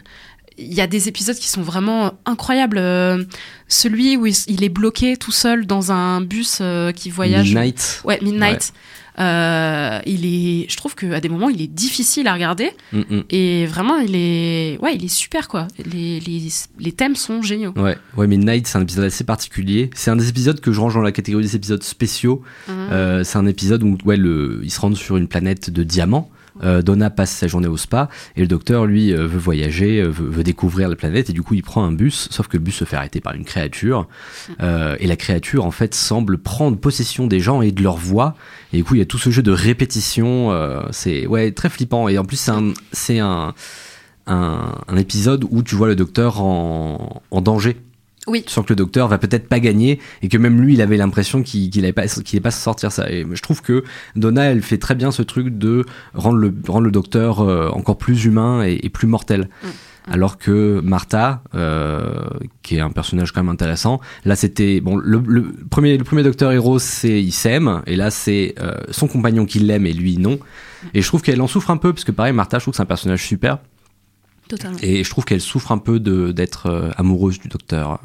Il 0.59 0.73
y 0.73 0.81
a 0.81 0.87
des 0.87 1.07
épisodes 1.07 1.35
qui 1.35 1.49
sont 1.49 1.61
vraiment 1.61 2.13
incroyables. 2.25 2.79
Euh, 2.79 3.23
celui 3.67 4.17
où 4.17 4.25
il, 4.25 4.33
il 4.47 4.63
est 4.63 4.69
bloqué 4.69 5.15
tout 5.15 5.31
seul 5.31 5.67
dans 5.67 5.91
un 5.91 6.19
bus 6.19 6.57
euh, 6.61 6.91
qui 6.91 7.11
voyage. 7.11 7.45
Midnight. 7.49 8.01
Ouais, 8.05 8.17
Midnight. 8.23 8.73
Euh, 9.19 9.99
il 10.05 10.25
est, 10.25 10.69
je 10.69 10.77
trouve 10.77 10.95
qu'à 10.95 11.19
des 11.19 11.29
moments, 11.29 11.49
il 11.49 11.61
est 11.61 11.67
difficile 11.67 12.27
à 12.27 12.33
regarder. 12.33 12.71
Mm, 12.91 12.99
mm. 12.99 13.23
Et 13.29 13.65
vraiment, 13.65 13.97
il 13.97 14.15
est, 14.15 14.77
ouais, 14.81 14.95
il 14.95 15.03
est 15.03 15.13
super 15.13 15.47
quoi. 15.47 15.67
Les, 15.91 16.19
les, 16.19 16.47
les 16.79 16.91
thèmes 16.91 17.15
sont 17.15 17.41
géniaux. 17.41 17.73
Ouais, 17.75 17.97
ouais, 18.15 18.27
Midnight, 18.27 18.67
c'est 18.67 18.77
un 18.77 18.81
épisode 18.81 19.05
assez 19.05 19.23
particulier. 19.23 19.89
C'est 19.95 20.11
un 20.11 20.15
des 20.15 20.29
épisodes 20.29 20.59
que 20.59 20.71
je 20.71 20.79
range 20.79 20.93
dans 20.93 21.01
la 21.01 21.11
catégorie 21.11 21.43
des 21.43 21.55
épisodes 21.55 21.83
spéciaux. 21.83 22.43
Mhm. 22.67 22.75
Euh, 22.91 23.23
c'est 23.23 23.37
un 23.37 23.47
épisode 23.47 23.83
où 23.83 23.97
ouais, 24.05 24.17
le, 24.17 24.61
ils 24.63 24.71
se 24.71 24.79
rendent 24.79 24.97
sur 24.97 25.17
une 25.17 25.27
planète 25.27 25.69
de 25.69 25.83
diamants. 25.83 26.29
Euh, 26.63 26.81
Donna 26.81 27.09
passe 27.09 27.31
sa 27.31 27.47
journée 27.47 27.67
au 27.67 27.77
spa 27.77 28.09
et 28.35 28.41
le 28.41 28.47
docteur 28.47 28.85
lui 28.85 29.13
euh, 29.13 29.27
veut 29.27 29.37
voyager, 29.37 30.01
euh, 30.01 30.07
veut, 30.09 30.43
découvrir 30.43 30.89
la 30.89 30.95
planète 30.95 31.29
et 31.29 31.33
du 31.33 31.43
coup 31.43 31.53
il 31.53 31.63
prend 31.63 31.83
un 31.83 31.91
bus, 31.91 32.27
sauf 32.31 32.47
que 32.47 32.57
le 32.57 32.63
bus 32.63 32.75
se 32.75 32.85
fait 32.85 32.95
arrêter 32.95 33.21
par 33.21 33.33
une 33.33 33.45
créature. 33.45 34.07
Et 34.59 35.07
la 35.07 35.15
créature 35.15 35.65
en 35.65 35.71
fait 35.71 35.93
semble 35.93 36.37
prendre 36.37 36.77
possession 36.77 37.27
des 37.27 37.39
gens 37.39 37.61
et 37.61 37.71
de 37.71 37.83
leur 37.83 37.97
voix. 37.97 38.35
Et 38.73 38.77
du 38.77 38.83
coup 38.83 38.95
il 38.95 38.99
y 38.99 39.01
a 39.01 39.05
tout 39.05 39.17
ce 39.17 39.29
jeu 39.29 39.41
de 39.41 39.51
répétition, 39.51 40.51
c'est 40.91 41.27
ouais 41.27 41.51
très 41.51 41.69
flippant. 41.69 42.07
Et 42.07 42.17
en 42.17 42.25
plus 42.25 42.37
c'est 42.37 42.51
un 42.51 42.73
c'est 42.91 43.19
un, 43.19 43.53
un 44.25 44.75
un 44.87 44.97
épisode 44.97 45.45
où 45.49 45.63
tu 45.63 45.75
vois 45.75 45.87
le 45.87 45.95
docteur 45.95 46.41
en, 46.41 47.21
en 47.31 47.41
danger. 47.41 47.77
Oui. 48.27 48.43
Tu 48.43 48.51
sens 48.51 48.65
que 48.65 48.71
le 48.71 48.75
docteur 48.75 49.07
va 49.07 49.17
peut-être 49.17 49.47
pas 49.47 49.59
gagner 49.59 49.99
et 50.21 50.27
que 50.27 50.37
même 50.37 50.61
lui, 50.61 50.73
il 50.73 50.81
avait 50.81 50.97
l'impression 50.97 51.43
qu'il 51.43 51.69
qu'il 51.69 51.83
allait 51.83 51.93
pas, 51.93 52.07
qu'il 52.07 52.41
pas 52.41 52.51
sortir 52.51 52.91
ça. 52.91 53.09
Et 53.09 53.25
je 53.31 53.41
trouve 53.41 53.61
que 53.61 53.83
Donna, 54.15 54.43
elle 54.43 54.61
fait 54.61 54.77
très 54.77 54.95
bien 54.95 55.11
ce 55.11 55.21
truc 55.21 55.57
de 55.57 55.85
rendre 56.13 56.37
le, 56.37 56.53
rendre 56.67 56.85
le 56.85 56.91
docteur 56.91 57.39
euh, 57.39 57.69
encore 57.69 57.97
plus 57.97 58.25
humain 58.25 58.63
et, 58.65 58.79
et 58.83 58.89
plus 58.89 59.07
mortel. 59.07 59.49
Alors 60.09 60.37
que 60.37 60.79
Martha, 60.81 61.43
euh, 61.53 62.29
qui 62.63 62.77
est 62.77 62.79
un 62.79 62.91
personnage 62.91 63.33
quand 63.33 63.43
même 63.43 63.51
intéressant, 63.51 63.99
là 64.23 64.37
c'était 64.37 64.79
bon 64.79 64.95
le, 64.95 65.21
le 65.27 65.53
premier 65.69 65.97
le 65.97 66.05
premier 66.05 66.23
docteur 66.23 66.53
héros 66.53 66.79
c'est 66.79 67.21
il 67.21 67.33
s'aime 67.33 67.81
et 67.87 67.97
là 67.97 68.09
c'est 68.09 68.55
euh, 68.59 68.75
son 68.89 69.09
compagnon 69.09 69.45
qui 69.45 69.59
l'aime 69.59 69.85
et 69.85 69.91
lui 69.91 70.17
non. 70.17 70.39
Et 70.93 71.01
je 71.01 71.07
trouve 71.07 71.21
qu'elle 71.21 71.41
en 71.41 71.47
souffre 71.47 71.71
un 71.71 71.77
peu 71.77 71.91
parce 71.91 72.05
que 72.05 72.13
pareil 72.13 72.31
Martha, 72.31 72.57
je 72.57 72.63
trouve 72.63 72.71
que 72.71 72.77
c'est 72.77 72.83
un 72.83 72.85
personnage 72.85 73.25
super 73.25 73.57
Totalement. 74.47 74.77
et 74.81 75.03
je 75.03 75.09
trouve 75.09 75.25
qu'elle 75.25 75.41
souffre 75.41 75.71
un 75.71 75.77
peu 75.77 75.99
d'être 75.99 76.67
euh, 76.67 76.89
amoureuse 76.97 77.39
du 77.39 77.47
docteur, 77.47 77.99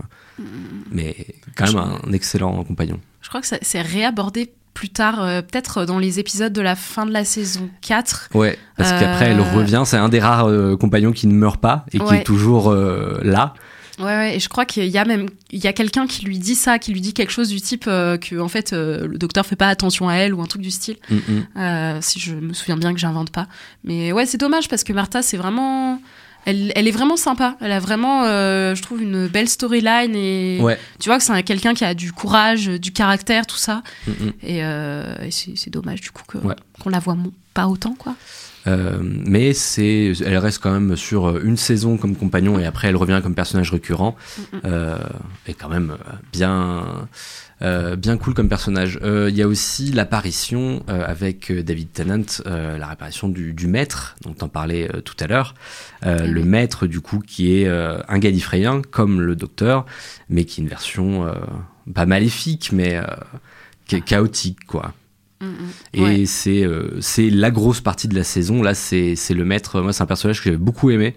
mais 0.90 1.14
quand 1.57 1.66
même 1.66 1.76
un 2.07 2.12
excellent 2.12 2.64
compagnon. 2.64 2.98
Je 3.20 3.28
crois 3.28 3.40
que 3.40 3.46
c'est 3.61 3.81
réabordé 3.83 4.52
plus 4.74 4.88
tard, 4.88 5.22
euh, 5.22 5.42
peut-être 5.42 5.85
dans 5.85 5.98
les 5.98 6.18
épisodes 6.18 6.52
de 6.52 6.62
la 6.62 6.76
fin 6.76 7.07
de 7.07 7.12
la 7.12 7.24
saison 7.24 7.68
4. 7.83 8.31
Ouais, 8.35 8.59
parce 8.76 8.90
qu'après 8.92 9.26
elle 9.26 9.40
Euh, 9.40 9.42
revient, 9.55 9.83
c'est 9.85 9.96
un 9.98 10.09
des 10.09 10.20
rares 10.20 10.48
euh, 10.48 10.76
compagnons 10.76 11.12
qui 11.12 11.26
ne 11.26 11.35
meurt 11.35 11.61
pas 11.61 11.85
et 11.92 11.98
qui 11.98 12.14
est 12.14 12.24
toujours 12.24 12.72
là. 12.72 13.55
Ouais, 13.98 14.05
ouais, 14.07 14.37
et 14.37 14.40
je 14.40 14.48
crois 14.48 14.64
qu'il 14.64 14.87
y 14.87 14.96
a 14.96 15.05
même 15.05 15.28
il 15.50 15.62
y 15.62 15.66
a 15.66 15.74
quelqu'un 15.74 16.07
qui 16.07 16.24
lui 16.24 16.38
dit 16.38 16.55
ça, 16.55 16.78
qui 16.78 16.92
lui 16.92 17.02
dit 17.02 17.12
quelque 17.12 17.31
chose 17.31 17.50
du 17.50 17.61
type 17.61 17.85
que 17.85 18.40
en 18.40 18.48
fait 18.48 18.72
le 18.72 19.18
docteur 19.18 19.44
fait 19.44 19.55
pas 19.55 19.68
attention 19.68 20.09
à 20.09 20.14
elle 20.14 20.33
ou 20.33 20.40
un 20.40 20.46
truc 20.46 20.62
du 20.62 20.70
style. 20.70 20.96
Mm, 21.11 21.16
mm. 21.16 22.00
Si 22.00 22.18
je 22.18 22.35
me 22.35 22.55
souviens 22.55 22.78
bien 22.78 22.94
que 22.94 22.98
j'invente 22.98 23.31
pas. 23.31 23.46
Mais 23.85 24.11
ouais, 24.12 24.24
c'est 24.24 24.38
dommage 24.38 24.68
parce 24.68 24.83
que 24.83 24.92
Martha, 24.94 25.22
c'est 25.22 25.37
vraiment. 25.37 26.00
Elle, 26.44 26.72
elle 26.74 26.88
est 26.88 26.92
vraiment 26.92 27.16
sympa. 27.16 27.57
Elle 27.61 27.72
a 27.72 27.78
vraiment, 27.81 28.24
euh, 28.24 28.74
je 28.74 28.83
trouve, 28.83 29.00
une 29.02 29.28
belle 29.28 29.48
storyline 29.48 30.14
et 30.16 30.59
Ouais. 30.61 30.78
tu 30.98 31.09
vois 31.09 31.18
que 31.18 31.24
c'est 31.24 31.33
un- 31.33 31.42
quelqu'un 31.42 31.72
qui 31.74 31.85
a 31.85 31.94
du 31.94 32.12
courage, 32.12 32.66
du 32.66 32.92
caractère, 32.92 33.46
tout 33.46 33.57
ça. 33.57 33.83
Mm, 34.07 34.11
mm. 34.11 34.33
Et, 34.42 34.64
euh, 34.64 35.14
et 35.24 35.31
c'est 35.31 35.70
dommage 35.70 36.00
du 36.00 36.11
coup 36.11 36.24
que- 36.26 36.38
Ouais. 36.38 36.57
qu'on 36.83 36.90
la 36.90 36.98
voit 36.98 37.16
pas 37.55 37.68
autant, 37.68 37.94
quoi. 37.94 38.14
Euh, 38.68 38.98
mais 39.03 39.55
c'est, 39.55 40.12
elle 40.25 40.38
reste 40.38 40.61
quand 40.62 40.72
même 40.72 40.94
sur 40.96 41.27
euh, 41.27 41.40
une 41.42 41.57
saison 41.57 41.96
comme 41.96 42.14
compagnon 42.14 42.61
et 42.61 42.64
après 42.64 42.88
elle 42.88 42.96
revient 42.96 43.20
comme 43.22 43.35
personnage 43.35 43.72
récurrent. 43.72 44.16
Euh, 44.64 44.98
et 45.48 45.55
quand 45.55 45.68
même 45.68 45.90
euh, 45.90 46.12
bien, 46.33 47.09
euh, 47.62 47.96
bien 47.96 48.16
cool 48.16 48.35
comme 48.35 48.48
personnage. 48.48 49.01
Euh, 49.03 49.31
Il 49.31 49.37
y 49.37 49.42
a 49.42 49.48
aussi 49.48 49.90
l'apparition 49.90 50.85
euh, 50.88 51.05
avec 51.05 51.51
David 51.53 51.92
Tennant, 51.92 52.22
euh, 52.46 52.79
la 52.79 52.87
réapparition 52.87 53.29
du, 53.29 53.53
du 53.53 53.66
maître 53.66 54.14
dont 54.22 54.37
on 54.42 54.48
parlait 54.48 54.88
euh, 54.94 55.01
tout 55.01 55.16
à 55.18 55.27
l'heure. 55.27 55.55
Euh, 56.07 56.27
Le 56.27 56.44
maître 56.44 56.87
du 56.87 57.01
coup 57.01 57.18
qui 57.18 57.57
est 57.57 57.66
euh, 57.66 57.98
un 58.09 58.18
Gallifréen 58.18 58.83
comme 58.83 59.20
le 59.20 59.35
docteur, 59.35 59.87
mais 60.29 60.44
qui 60.44 60.61
est 60.61 60.64
une 60.64 60.70
version 60.70 61.27
euh, 61.27 61.33
pas 61.94 62.07
maléfique 62.07 62.70
mais 62.72 62.96
euh, 62.96 63.03
qui 63.88 63.96
est 63.96 64.03
chaotique 64.03 64.64
quoi. 64.66 64.92
Et 65.94 66.00
Ouais. 66.02 66.26
c'est 66.26 66.64
euh, 66.64 67.00
c'est 67.00 67.31
la 67.31 67.50
grosse 67.50 67.81
partie 67.81 68.09
de 68.09 68.14
la 68.14 68.24
saison. 68.24 68.62
Là, 68.62 68.74
c'est 68.74 69.16
c'est 69.16 69.35
le 69.35 69.44
maître. 69.44 69.81
Moi, 69.81 69.92
c'est 69.92 70.02
un 70.02 70.07
personnage 70.07 70.38
que 70.38 70.44
j'avais 70.44 70.57
beaucoup 70.57 70.90
aimé. 70.90 71.14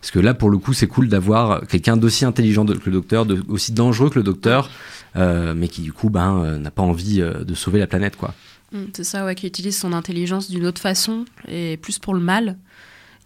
Parce 0.00 0.10
que 0.12 0.20
là, 0.20 0.32
pour 0.32 0.48
le 0.50 0.58
coup, 0.58 0.72
c'est 0.74 0.86
cool 0.86 1.08
d'avoir 1.08 1.66
quelqu'un 1.66 1.96
d'aussi 1.96 2.24
intelligent 2.24 2.64
que 2.64 2.72
le 2.86 2.92
docteur, 2.92 3.26
de, 3.26 3.42
aussi 3.48 3.72
dangereux 3.72 4.10
que 4.10 4.14
le 4.18 4.22
docteur, 4.22 4.70
euh, 5.16 5.54
mais 5.56 5.66
qui 5.66 5.82
du 5.82 5.92
coup 5.92 6.08
ben, 6.08 6.38
euh, 6.44 6.58
n'a 6.58 6.70
pas 6.70 6.82
envie 6.82 7.18
de 7.20 7.54
sauver 7.54 7.80
la 7.80 7.88
planète. 7.88 8.14
quoi. 8.16 8.32
Mm, 8.72 8.78
C'est 8.92 9.02
ça, 9.04 9.24
ouais, 9.24 9.34
qui 9.34 9.46
utilise 9.48 9.76
son 9.76 9.92
intelligence 9.92 10.50
d'une 10.50 10.66
autre 10.66 10.80
façon 10.80 11.24
et 11.48 11.76
plus 11.78 11.98
pour 11.98 12.14
le 12.14 12.20
mal. 12.20 12.56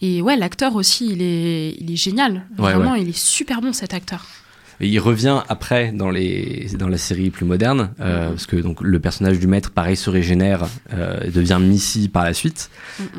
Et 0.01 0.23
ouais, 0.23 0.37
l'acteur 0.37 0.75
aussi, 0.75 1.11
il 1.13 1.21
est, 1.23 1.77
il 1.79 1.93
est 1.93 1.97
génial. 1.97 2.47
Ouais, 2.59 2.73
Vraiment, 2.73 2.93
ouais. 2.93 3.03
il 3.03 3.09
est 3.11 3.17
super 3.17 3.61
bon 3.61 3.73
cet 3.75 3.93
acteur. 3.95 4.27
Et 4.83 4.89
il 4.89 4.99
revient 4.99 5.41
après 5.49 5.93
dans, 5.93 6.11
les, 6.11 6.67
dans 6.77 6.89
la 6.89 6.99
série 6.99 7.31
plus 7.31 7.45
moderne, 7.47 7.91
euh, 8.01 8.31
parce 8.31 8.47
que 8.47 8.57
donc, 8.57 8.81
le 8.83 8.99
personnage 8.99 9.39
du 9.39 9.47
maître, 9.47 9.71
pareil, 9.71 9.97
se 9.97 10.11
régénère, 10.11 10.65
euh, 10.93 11.21
et 11.25 11.31
devient 11.31 11.59
Missy 11.61 12.09
par 12.09 12.25
la 12.25 12.35
suite. 12.35 12.69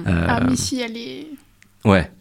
Euh, 0.06 0.26
Ah, 0.28 0.42
Missy, 0.44 0.82
elle 0.82 0.98
est... 0.98 1.28
Ouais, 1.86 2.12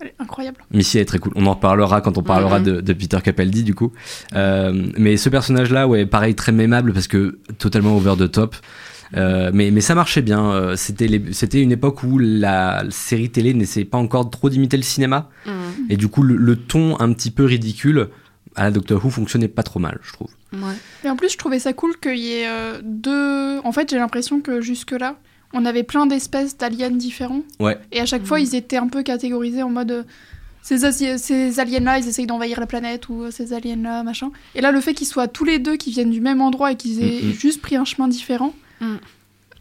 elle 0.00 0.08
est 0.08 0.14
incroyable. 0.18 0.56
Missy 0.72 0.98
est 0.98 1.04
très 1.04 1.18
cool. 1.20 1.32
On 1.36 1.46
en 1.46 1.54
reparlera 1.54 2.00
quand 2.00 2.18
on 2.18 2.22
parlera 2.24 2.58
Mhm. 2.58 2.64
de, 2.64 2.80
de 2.80 2.92
Peter 2.92 3.18
Capaldi, 3.22 3.62
du 3.62 3.74
coup. 3.76 3.92
Euh, 4.34 4.88
mais 4.98 5.16
ce 5.16 5.28
personnage-là, 5.28 5.86
ouais, 5.86 6.04
pareil, 6.04 6.34
très 6.34 6.50
mémable 6.52 6.92
parce 6.92 7.06
que 7.06 7.38
totalement 7.58 7.96
over 7.96 8.14
the 8.18 8.30
top. 8.30 8.56
Euh, 9.16 9.50
mais, 9.52 9.70
mais 9.72 9.80
ça 9.80 9.94
marchait 9.96 10.22
bien. 10.22 10.74
C'était 10.76 11.60
une 11.62 11.72
époque 11.72 12.02
où 12.04 12.18
la 12.18 12.84
série 12.90 13.28
télé 13.30 13.54
n'essayait 13.54 13.84
pas 13.84 13.98
encore 13.98 14.30
trop 14.30 14.48
d'imiter 14.50 14.76
le 14.76 14.84
cinéma. 14.84 15.28
Et 15.88 15.96
du 15.96 16.06
coup, 16.08 16.22
le, 16.22 16.36
le 16.36 16.54
ton 16.56 16.98
un 17.00 17.12
petit 17.12 17.30
peu 17.32 17.44
ridicule 17.44 18.08
à 18.60 18.64
la 18.64 18.70
Doctor 18.70 19.04
Who 19.04 19.10
fonctionnait 19.10 19.48
pas 19.48 19.62
trop 19.62 19.80
mal, 19.80 19.98
je 20.02 20.12
trouve. 20.12 20.28
Ouais. 20.52 20.74
Et 21.04 21.08
en 21.10 21.16
plus, 21.16 21.30
je 21.30 21.38
trouvais 21.38 21.58
ça 21.58 21.72
cool 21.72 21.96
qu'il 21.98 22.18
y 22.18 22.32
ait 22.32 22.46
euh, 22.48 22.80
deux... 22.82 23.58
En 23.64 23.72
fait, 23.72 23.88
j'ai 23.90 23.96
l'impression 23.98 24.40
que 24.40 24.60
jusque-là, 24.60 25.16
on 25.52 25.64
avait 25.64 25.82
plein 25.82 26.06
d'espèces 26.06 26.56
d'aliens 26.58 26.90
différents. 26.90 27.42
Ouais. 27.58 27.78
Et 27.92 28.00
à 28.00 28.06
chaque 28.06 28.24
fois, 28.26 28.38
ils 28.40 28.54
étaient 28.54 28.76
un 28.76 28.88
peu 28.88 29.02
catégorisés 29.02 29.62
en 29.62 29.70
mode... 29.70 29.90
euh, 29.90 30.02
Ces, 30.62 30.78
ces 31.18 31.58
aliens-là, 31.60 31.98
ils 32.00 32.06
essayent 32.08 32.26
d'envahir 32.26 32.60
la 32.60 32.66
planète, 32.66 33.08
ou 33.08 33.22
euh, 33.22 33.30
ces 33.30 33.52
aliens-là, 33.54 34.02
machin. 34.02 34.30
Et 34.54 34.60
là, 34.60 34.72
le 34.72 34.80
fait 34.82 34.92
qu'ils 34.92 35.06
soient 35.06 35.26
tous 35.28 35.44
les 35.44 35.58
deux, 35.58 35.76
qui 35.76 35.90
viennent 35.90 36.10
du 36.10 36.20
même 36.20 36.40
endroit 36.42 36.70
et 36.72 36.76
qu'ils 36.76 37.02
aient 37.02 37.22
Mm, 37.22 37.28
mm. 37.30 37.32
juste 37.32 37.62
pris 37.62 37.76
un 37.76 37.84
chemin 37.86 38.08
différent, 38.08 38.52
Mm. 38.82 38.96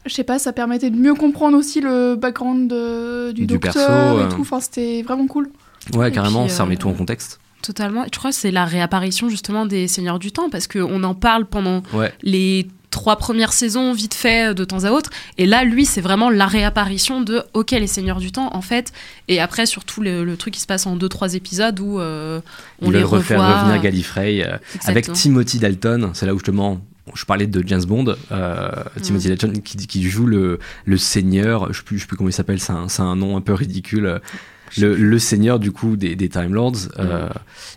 je 0.06 0.14
sais 0.14 0.24
pas, 0.26 0.40
ça 0.40 0.52
permettait 0.54 0.90
de 0.90 0.98
mieux 0.98 1.14
comprendre 1.14 1.58
aussi 1.58 1.80
le 1.82 2.16
background 2.16 2.68
de- 2.70 3.32
du, 3.32 3.42
Du 3.46 3.54
docteur 3.58 3.74
perso, 4.18 4.26
et 4.26 4.30
tout. 4.36 4.42
Enfin, 4.42 4.60
c'était 4.60 5.02
vraiment 5.04 5.28
cool. 5.28 5.50
Ouais, 5.94 6.10
Et 6.10 6.12
carrément, 6.12 6.46
puis, 6.46 6.54
ça 6.54 6.64
remet 6.64 6.76
euh, 6.76 6.80
tout 6.80 6.90
en 6.90 6.94
contexte. 6.94 7.40
Totalement. 7.62 8.06
Je 8.12 8.18
crois 8.18 8.32
que 8.32 8.36
c'est 8.38 8.52
la 8.52 8.66
réapparition 8.66 9.30
justement 9.30 9.66
des 9.66 9.88
Seigneurs 9.88 10.20
du 10.20 10.32
Temps 10.32 10.50
parce 10.50 10.68
qu'on 10.68 11.04
en 11.04 11.14
parle 11.16 11.46
pendant 11.46 11.84
Ouais. 11.94 12.14
les 12.22 12.68
trois 12.92 13.18
premières 13.18 13.54
saisons 13.54 13.94
vite 13.94 14.14
fait 14.16 14.54
de 14.56 14.64
temps 14.64 14.84
à 14.86 14.92
autre. 14.92 15.12
Et 15.38 15.46
là, 15.46 15.64
lui, 15.64 15.86
c'est 15.86 16.02
vraiment 16.02 16.30
la 16.32 16.48
réapparition 16.48 17.22
de 17.22 17.44
OK, 17.54 17.72
les 17.72 17.86
Seigneurs 17.86 18.20
du 18.20 18.32
Temps 18.32 18.50
en 18.56 18.62
fait. 18.62 18.92
Et 19.28 19.40
après, 19.40 19.66
surtout 19.66 20.02
le, 20.02 20.24
le 20.24 20.38
truc 20.38 20.54
qui 20.56 20.60
se 20.62 20.66
passe 20.68 20.88
en 20.88 20.96
deux 20.96 21.10
trois 21.10 21.34
épisodes 21.36 21.80
où 21.80 22.00
euh, 22.00 22.42
on 22.82 22.90
les 22.90 23.04
refaire 23.04 23.40
revoit. 23.42 23.62
revenir 23.62 23.82
Gallifrey 23.82 24.44
euh, 24.44 24.58
avec. 24.86 25.12
Timothy 25.14 25.60
Dalton. 25.60 26.12
C'est 26.14 26.26
là 26.26 26.34
où 26.34 26.40
justement 26.40 26.82
je 27.16 27.26
parlais 27.26 27.48
de 27.48 27.64
James 27.68 27.84
Bond. 27.86 28.16
euh, 28.32 28.72
Timothy 29.02 29.28
Mm. 29.28 29.30
Dalton 29.36 29.62
qui, 29.62 29.78
qui 29.88 30.10
joue 30.10 30.26
le, 30.26 30.60
le 30.86 30.98
seigneur. 30.98 31.72
Je 31.74 31.80
sais 31.80 31.86
je 31.92 31.98
sais 32.00 32.06
plus 32.08 32.18
comment 32.18 32.30
il 32.30 32.34
s'appelle. 32.34 32.60
C'est 32.60 32.72
un, 32.74 32.88
c'est 32.88 33.02
un 33.04 33.16
nom 33.16 33.36
un 33.38 33.42
peu 33.42 33.54
ridicule. 33.54 34.20
Le, 34.78 34.96
le 34.96 35.20
seigneur 35.20 35.60
du 35.60 35.72
coup 35.72 35.96
des, 35.96 36.16
des 36.16 36.30
Time 36.30 36.54
Lords. 36.54 36.90
euh, 37.00 37.30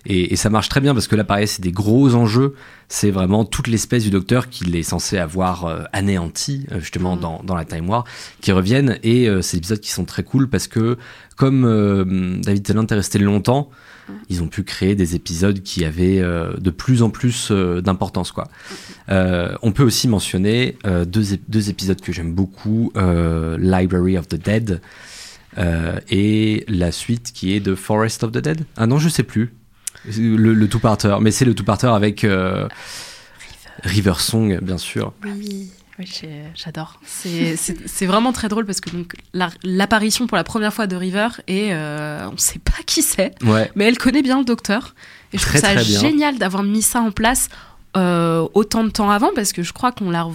et, 0.07 0.33
et 0.33 0.37
ça 0.37 0.50
marche 0.50 0.68
très 0.68 0.81
bien 0.81 0.94
parce 0.94 1.07
que 1.07 1.16
là, 1.16 1.24
pareil, 1.24 1.46
c'est 1.48 1.62
des 1.62 1.72
gros 1.72 2.14
enjeux. 2.14 2.55
C'est 2.88 3.11
vraiment 3.11 3.44
toute 3.44 3.68
l'espèce 3.68 4.02
du 4.05 4.11
docteur 4.11 4.48
qu'il 4.50 4.76
est 4.76 4.83
censé 4.83 5.16
avoir 5.16 5.64
euh, 5.64 5.83
anéanti 5.92 6.66
euh, 6.72 6.81
justement 6.81 7.16
dans, 7.16 7.42
dans 7.42 7.55
la 7.55 7.64
Time 7.64 7.88
War 7.88 8.05
qui 8.40 8.52
reviennent. 8.52 8.98
Et 9.02 9.28
euh, 9.28 9.40
c'est 9.40 9.57
des 9.57 9.61
épisodes 9.61 9.81
qui 9.81 9.90
sont 9.90 10.05
très 10.05 10.22
cool 10.24 10.49
parce 10.49 10.66
que 10.68 10.99
comme 11.36 11.64
euh, 11.64 12.36
David 12.43 12.64
Tennant 12.64 12.86
est 12.86 12.95
resté 12.95 13.18
longtemps, 13.18 13.70
ils 14.28 14.43
ont 14.43 14.49
pu 14.49 14.64
créer 14.64 14.95
des 14.95 15.14
épisodes 15.14 15.62
qui 15.62 15.84
avaient 15.84 16.18
euh, 16.20 16.55
de 16.59 16.70
plus 16.70 17.03
en 17.03 17.09
plus 17.09 17.49
euh, 17.51 17.80
d'importance. 17.80 18.32
quoi. 18.32 18.49
Euh, 19.09 19.55
on 19.62 19.72
peut 19.72 19.84
aussi 19.84 20.09
mentionner 20.09 20.76
euh, 20.84 21.05
deux, 21.05 21.38
deux 21.49 21.70
épisodes 21.70 22.01
que 22.01 22.12
j'aime 22.12 22.34
beaucoup, 22.34 22.93
euh, 22.97 23.57
Library 23.59 24.18
of 24.18 24.28
the 24.28 24.34
Dead 24.34 24.80
euh, 25.59 25.98
et 26.11 26.64
la 26.68 26.92
suite 26.92 27.32
qui 27.32 27.53
est 27.55 27.61
de 27.61 27.74
Forest 27.74 28.24
of 28.24 28.32
the 28.32 28.38
Dead. 28.38 28.64
Ah 28.76 28.86
non, 28.86 28.98
je 28.98 29.09
sais 29.09 29.22
plus. 29.22 29.53
Le, 30.18 30.36
le 30.55 30.68
two-parter, 30.68 31.16
mais 31.20 31.30
c'est 31.30 31.44
le 31.44 31.55
two-parter 31.55 31.86
avec 31.86 32.24
euh, 32.24 32.66
River 33.84 34.14
Song, 34.18 34.59
bien 34.62 34.78
sûr. 34.78 35.12
Oui, 35.24 35.70
j'adore. 36.57 37.00
C'est- 37.05 38.07
vraiment 38.07 38.32
très 38.32 38.48
drôle 38.48 38.64
parce 38.66 38.80
que 38.80 38.90
la- 39.32 39.50
l'apparition 39.62 40.26
pour 40.26 40.36
la 40.36 40.44
première 40.44 40.72
fois 40.74 40.86
de 40.88 40.96
River 40.96 41.28
et 41.46 41.68
euh, 41.72 42.26
on 42.32 42.36
sait 42.36 42.59
pas 42.59 42.82
qui 42.86 43.03
c'est, 43.03 43.32
Ouais. 43.44 43.70
mais 43.76 43.84
elle 43.84 43.98
connaît 43.98 44.22
bien 44.22 44.38
le 44.38 44.44
docteur. 44.44 44.94
Et 45.32 45.38
je 45.38 45.42
Très, 45.44 45.61
trouve 45.61 45.70
ça 45.76 45.82
génial 45.82 46.38
d'avoir 46.38 46.62
mis 46.64 46.82
ça 46.82 47.00
en 47.00 47.11
place 47.12 47.48
euh, 47.96 48.46
autant 48.55 48.84
de 48.84 48.90
temps 48.90 49.11
avant 49.11 49.30
parce 49.34 49.53
que 49.53 49.62
je 49.62 49.72
crois 49.72 49.92
qu'on 49.92 50.11
la 50.11 50.26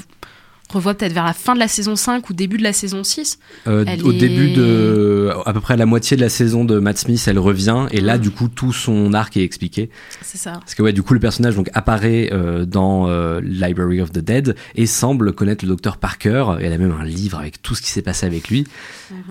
revoit 0.70 0.94
peut-être 0.96 1.14
vers 1.14 1.24
la 1.26 1.34
fin 1.34 1.54
de 1.54 1.60
la 1.60 1.68
saison 1.68 1.96
5 1.96 2.30
ou 2.30 2.34
début 2.34 2.58
de 2.58 2.64
la 2.64 2.74
saison 2.74 3.04
6. 3.04 3.40
Euh, 3.68 3.86
au 4.04 4.12
est- 4.12 4.18
début 4.18 4.52
de 4.52 5.32
à 5.46 5.54
peu 5.54 5.62
près 5.62 5.76
à 5.76 5.78
la 5.78 5.86
moitié 5.86 6.18
de 6.18 6.22
la 6.22 6.30
saison 6.30 6.66
de 6.66 6.80
Matt 6.80 6.98
Smith, 6.98 7.24
elle 7.28 7.40
revient 7.40 7.86
et 7.92 8.02
là 8.02 8.18
du 8.18 8.32
coup 8.32 8.48
tout 8.50 8.74
son 8.74 9.14
arc 9.14 9.38
est 9.38 9.44
expliqué. 9.44 9.90
C'est 10.22 10.38
ça. 10.38 10.54
Parce 10.54 10.76
que 10.76 10.82
ouais, 10.84 10.94
du 10.94 11.04
coup 11.04 11.14
le 11.14 11.20
personnage 11.20 11.56
donc 11.56 11.70
apparaît 11.74 12.30
euh, 12.34 12.66
dans 12.66 13.08
euh, 13.08 13.40
Library 13.44 14.02
of 14.02 14.12
the 14.12 14.20
Dead 14.20 14.56
et 14.76 14.86
semble 14.86 15.34
connaître 15.34 15.64
le 15.64 15.70
docteur 15.70 15.98
Parker. 15.98 16.56
Et 16.60 16.66
elle 16.66 16.74
a 16.74 16.78
même 16.78 16.96
un 17.00 17.06
livre 17.06 17.40
avec 17.40 17.62
tout 17.62 17.74
ce 17.76 17.82
qui 17.82 17.90
s'est 17.90 18.02
passé 18.02 18.26
avec 18.26 18.50
lui. 18.50 18.66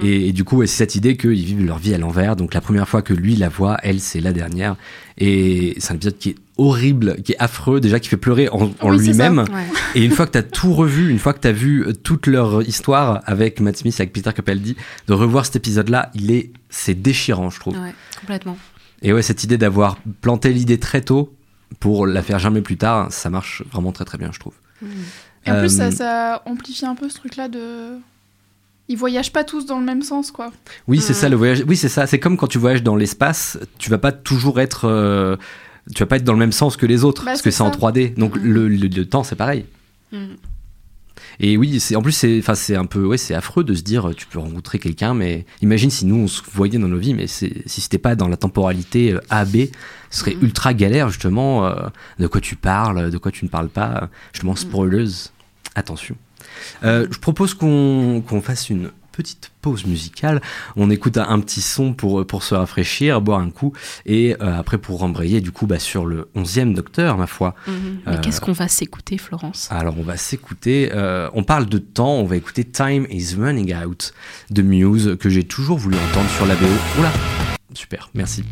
et, 0.03 0.29
et 0.29 0.33
du 0.33 0.45
coup 0.45 0.59
ouais, 0.59 0.67
c'est 0.67 0.77
cette 0.79 0.95
idée 0.95 1.17
qu'ils 1.17 1.45
vivent 1.45 1.65
leur 1.67 1.79
vie 1.79 1.93
à 1.95 1.99
l'envers. 1.99 2.37
Donc 2.37 2.55
la 2.55 2.61
première 2.61 2.89
fois 2.89 3.03
que 3.03 3.13
lui 3.13 3.37
la 3.37 3.49
voit, 3.49 3.77
elle 3.83 4.01
c'est 4.01 4.21
la 4.21 4.33
dernière. 4.33 4.77
Et 5.19 5.75
c'est 5.79 5.93
un 5.93 5.97
épisode 5.97 6.19
qui 6.19 6.31
est 6.31 6.37
horrible, 6.59 7.23
qui 7.23 7.33
est 7.33 7.39
affreux, 7.39 7.81
déjà 7.81 8.01
qui 8.01 8.09
fait 8.09 8.17
pleurer 8.17 8.49
en, 8.49 8.71
Oui, 8.83 8.99
lui-même. 8.99 9.41
Ouais. 9.41 9.67
Et 9.95 10.05
une 10.05 10.11
fois 10.11 10.27
que 10.27 10.33
tu 10.33 10.39
as 10.39 10.43
tout 10.43 10.73
revu, 10.73 11.11
une 11.11 11.19
fois 11.19 11.33
que 11.35 11.41
tu 11.41 11.49
as 11.49 11.53
vu 11.53 11.87
euh, 11.87 11.93
toute 11.93 12.27
leur 12.27 12.63
histoire 12.63 13.23
avec 13.27 13.61
Matt 13.61 13.77
Smith, 13.77 13.95
avec 13.99 14.13
Peter 14.13 14.33
Capaldi, 14.33 14.77
de 15.07 15.13
revoir 15.13 15.45
cet 15.45 15.57
épisode-là, 15.57 16.11
il 16.15 16.31
est, 16.31 16.51
c'est 16.71 16.95
déchirant, 16.95 17.51
je 17.51 17.61
trouve. 17.61 17.75
Ouais, 17.75 17.95
complètement. 18.21 18.57
Et 19.03 19.13
ouais, 19.13 19.23
cette 19.23 19.45
idée 19.45 19.59
d'avoir 19.59 19.99
planté 20.23 20.53
l'idée 20.53 20.79
très 20.79 21.03
tôt 21.03 21.35
pour 21.81 22.07
la 22.07 22.23
faire 22.23 22.39
jamais 22.39 22.63
plus 22.63 22.77
tard, 22.77 23.13
ça 23.13 23.29
marche 23.29 23.63
vraiment 23.71 23.93
très 23.93 24.05
très 24.05 24.17
bien, 24.19 24.31
je 24.33 24.39
trouve. 24.39 24.55
Et 25.45 25.51
en 25.51 25.59
plus, 25.61 25.77
ça, 25.77 25.85
Euh, 25.87 25.91
ça 25.91 26.43
amplifie 26.47 26.87
un 26.87 26.95
peu 26.95 27.09
ce 27.09 27.17
truc-là 27.17 27.49
de. 27.49 27.99
Ils 28.89 28.97
voyagent 28.97 29.33
pas 29.33 29.43
tous 29.43 29.67
dans 29.67 29.79
le 29.81 29.85
même 29.85 30.03
sens, 30.03 30.31
quoi. 30.31 30.53
Oui, 30.87 31.01
c'est 31.01 31.13
ça 31.13 31.29
le 31.29 31.35
voyage. 31.37 31.65
Oui, 31.67 31.77
c'est 31.77 31.89
ça. 31.89 32.07
C'est 32.07 32.21
comme 32.21 32.37
quand 32.37 32.47
tu 32.47 32.59
voyages 32.59 32.85
dans 32.85 32.95
l'espace, 32.95 33.59
tu 33.79 33.91
vas 33.91 33.99
pas 33.99 34.13
toujours 34.13 34.61
être, 34.61 34.85
euh, 34.85 35.37
tu 35.95 36.03
vas 36.03 36.07
pas 36.07 36.17
être 36.17 36.25
dans 36.25 36.33
le 36.33 36.39
même 36.39 36.53
sens 36.53 36.77
que 36.77 36.87
les 36.87 37.05
autres 37.05 37.23
Bah, 37.25 37.33
parce 37.33 37.43
que 37.43 37.51
c'est 37.51 37.63
en 37.63 37.73
ça. 37.73 37.79
3D. 37.79 38.15
Donc 38.15 38.37
le, 38.37 38.69
le- 38.69 38.89
le 38.89 39.07
temps, 39.07 39.23
c'est 39.25 39.37
pareil. 39.37 39.65
Mm. 40.13 40.35
Et 41.39 41.57
oui, 41.59 41.81
c'est 41.81 41.97
en 41.97 42.03
plus 42.03 42.13
c'est 42.13 42.39
enfin 42.39 42.55
c'est 42.55 42.77
un 42.77 42.87
peu 42.87 43.05
ouais, 43.05 43.19
c'est 43.19 43.35
affreux 43.35 43.63
de 43.63 43.75
se 43.75 43.83
dire 43.83 44.11
tu 44.17 44.27
peux 44.27 44.39
rencontrer 44.39 44.79
quelqu'un 44.79 45.13
mais 45.13 45.45
imagine 45.61 45.91
si 45.91 46.07
nous 46.07 46.15
on 46.17 46.29
se 46.29 46.41
voyait 46.53 46.79
dans 46.79 46.89
nos 46.89 46.97
vies 46.99 47.13
mais 47.13 47.27
si 47.27 47.53
c'était 47.67 47.99
pas 47.99 48.15
dans 48.15 48.29
la 48.29 48.39
temporalité 48.39 49.13
euh, 49.13 49.21
A 49.29 49.45
B, 49.45 49.67
ce 50.11 50.21
serait 50.21 50.37
ultra 50.41 50.73
galère 50.73 51.11
justement 51.11 51.67
euh, 51.67 51.75
de 52.19 52.27
quoi 52.27 52.41
tu 52.41 52.57
parles, 52.57 53.11
de 53.11 53.19
quoi 53.19 53.33
tu 53.33 53.45
ne 53.45 53.51
parles 53.51 53.69
pas, 53.69 54.09
justement 54.33 54.57
spoileuse. 54.57 55.33
Attention. 55.75 56.17
Euh, 56.85 57.07
je 57.11 57.19
propose 57.19 57.53
qu'on 57.53 58.23
qu'on 58.27 58.41
fasse 58.41 58.71
une 58.71 58.91
petite 59.17 59.51
pause 59.63 59.87
musicale. 59.87 60.41
On 60.77 60.91
écoute 60.91 61.17
un, 61.17 61.29
un 61.29 61.41
petit 61.41 61.61
son 61.63 61.95
pour, 61.95 62.27
pour 62.27 62.43
se 62.43 62.55
rafraîchir, 62.55 63.21
boire 63.21 63.41
un 63.41 63.51
coup, 63.51 63.73
et 64.05 64.37
euh, 64.41 64.59
après 64.59 64.79
pour 64.79 64.99
rembrayer 65.01 65.41
du 65.41 65.51
coup 65.51 65.67
bah, 65.67 65.79
sur 65.79 66.05
le 66.07 66.29
11e 66.37 66.75
Docteur, 66.75 67.17
ma 67.17 67.27
foi. 67.27 67.55
Mhm. 67.67 67.75
Mais 68.07 68.13
Euh, 68.13 68.21
qu'est-ce 68.21 68.41
qu'on 68.41 68.53
va 68.53 68.69
s'écouter, 68.69 69.19
Florence? 69.19 69.69
Alors 69.71 69.95
on 69.99 70.03
va 70.03 70.17
s'écouter, 70.17 70.91
euh, 70.95 71.29
on 71.35 71.43
parle 71.43 71.67
de 71.67 71.79
temps, 71.79 72.15
on 72.15 72.25
va 72.27 72.37
écouter 72.37 72.65
Time 72.65 73.07
is 73.11 73.35
Running 73.39 73.75
Out 73.75 74.13
de 74.51 74.63
Muse 74.63 75.17
que 75.19 75.29
j'ai 75.31 75.45
toujours 75.45 75.79
voulu 75.79 75.97
entendre 76.11 76.29
sur 76.31 76.47
la 76.47 76.55
BO. 76.55 76.67
Oula, 76.99 77.11
super, 77.75 78.11
merci. 78.15 78.45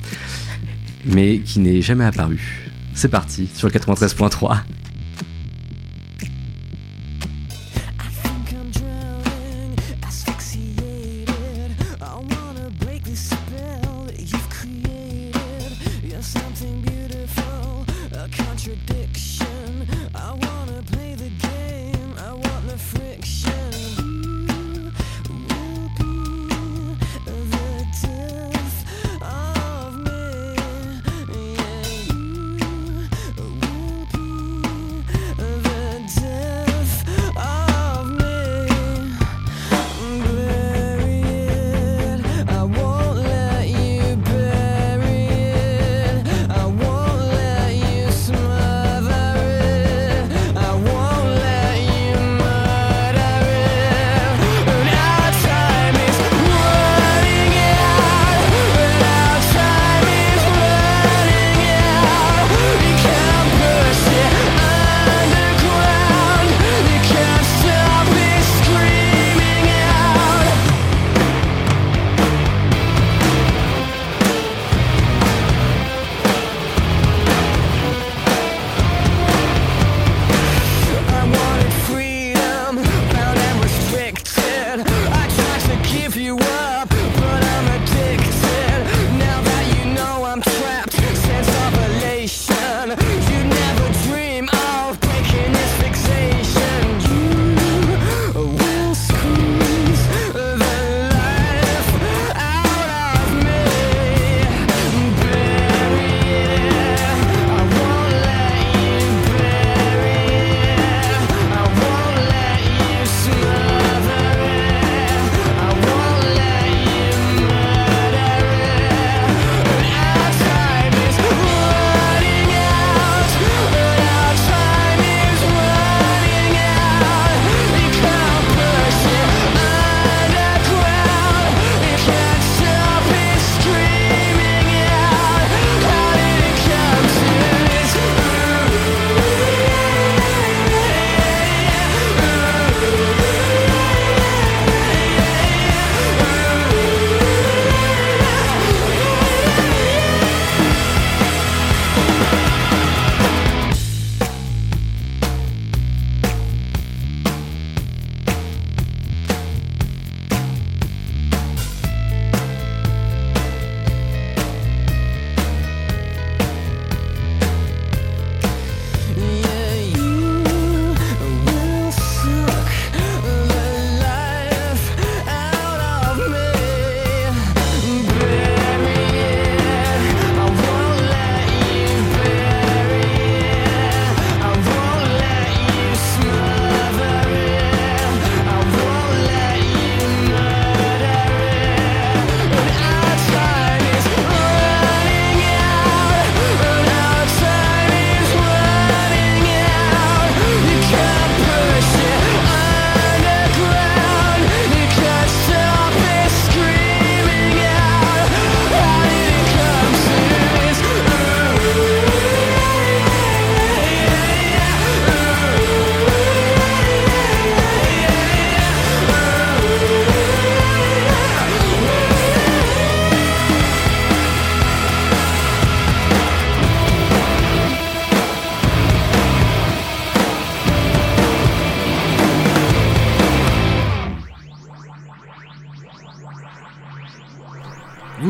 Mais 1.05 1.39
qui 1.41 1.61
n'est 1.61 1.83
jamais 1.83 2.05
apparu. 2.05 2.71
C'est 2.95 3.09
parti 3.09 3.49
sur 3.55 3.69
le 3.69 3.73
93.3. 3.75 4.61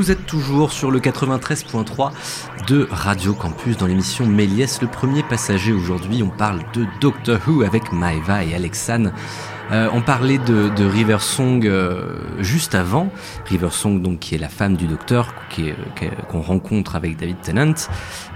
Vous 0.05 0.11
êtes 0.11 0.27
toujours 0.27 0.71
sur 0.71 0.91
le 0.91 1.01
93.3 1.01 2.13
de 2.69 2.87
Radio 2.91 3.33
Campus 3.33 3.79
dans 3.79 3.87
l'émission 3.87 4.27
Méliès, 4.27 4.83
le 4.83 4.87
premier 4.87 5.23
passager. 5.23 5.73
Aujourd'hui, 5.73 6.23
on 6.23 6.29
parle 6.29 6.61
de 6.75 6.85
Doctor 7.01 7.41
Who 7.49 7.63
avec 7.63 7.91
Maeva 7.91 8.45
et 8.45 8.55
Alexane. 8.55 9.15
Euh, 9.73 9.89
on 9.95 10.03
parlait 10.03 10.37
de, 10.37 10.69
de 10.69 10.85
River 10.85 11.17
Song 11.21 11.65
euh, 11.65 12.19
juste 12.41 12.75
avant. 12.75 13.09
River 13.47 13.71
Song, 13.71 14.03
donc, 14.03 14.19
qui 14.19 14.35
est 14.35 14.39
la 14.39 14.51
femme 14.51 14.77
du 14.77 14.87
docteur, 14.87 15.35
qu'on 16.29 16.43
rencontre 16.43 16.97
avec 16.97 17.17
David 17.17 17.41
Tennant. 17.41 17.73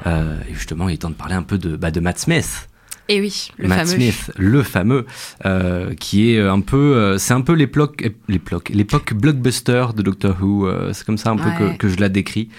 Euh, 0.07 0.41
et 0.49 0.55
justement, 0.55 0.89
il 0.89 0.95
est 0.95 0.97
temps 0.97 1.11
de 1.11 1.17
parler 1.17 1.35
un 1.35 1.43
peu 1.43 1.59
de, 1.59 1.77
bah, 1.77 1.91
de 1.91 2.01
Matt 2.01 2.19
Smith. 2.19 2.71
Et 3.11 3.21
oui, 3.21 3.51
le 3.57 3.69
Matt 3.69 3.87
fameux. 3.87 3.95
Smith, 3.95 4.33
le 4.37 4.63
fameux, 4.63 5.07
euh, 5.47 5.95
qui 5.95 6.31
est 6.31 6.41
un 6.41 6.61
peu, 6.61 6.77
euh, 6.77 7.17
c'est 7.17 7.33
un 7.33 7.41
peu 7.41 7.55
l'époque, 7.55 8.11
l'époque, 8.29 8.69
l'époque 8.69 9.15
blockbuster 9.15 9.87
de 9.97 10.03
Doctor 10.03 10.37
Who. 10.43 10.67
euh, 10.67 10.93
c'est 10.93 11.07
comme 11.07 11.17
ça 11.17 11.31
un 11.31 11.37
peu 11.37 11.51
que, 11.59 11.77
que 11.79 11.89
je 11.89 11.97
la 11.99 12.11
décris. 12.11 12.51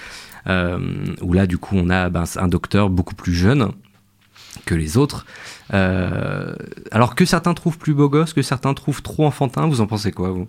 Euh, 0.48 0.80
où 1.22 1.34
là, 1.34 1.46
du 1.46 1.60
coup, 1.60 1.76
on 1.78 1.90
a 1.92 2.10
ben, 2.10 2.24
un 2.38 2.48
docteur 2.48 2.90
beaucoup 2.90 3.14
plus 3.14 3.34
jeune 3.34 3.72
que 4.66 4.74
les 4.74 4.98
autres. 4.98 5.28
Euh, 5.74 6.56
alors 6.92 7.14
que 7.14 7.26
certains 7.26 7.54
trouvent 7.54 7.78
plus 7.78 7.94
beau 7.94 8.10
gosse, 8.10 8.34
que 8.34 8.42
certains 8.42 8.74
trouvent 8.74 9.04
trop 9.04 9.28
enfantin. 9.28 9.68
Vous 9.68 9.82
en 9.82 9.88
pensez 9.88 10.12
quoi, 10.12 10.32
vous? 10.32 10.48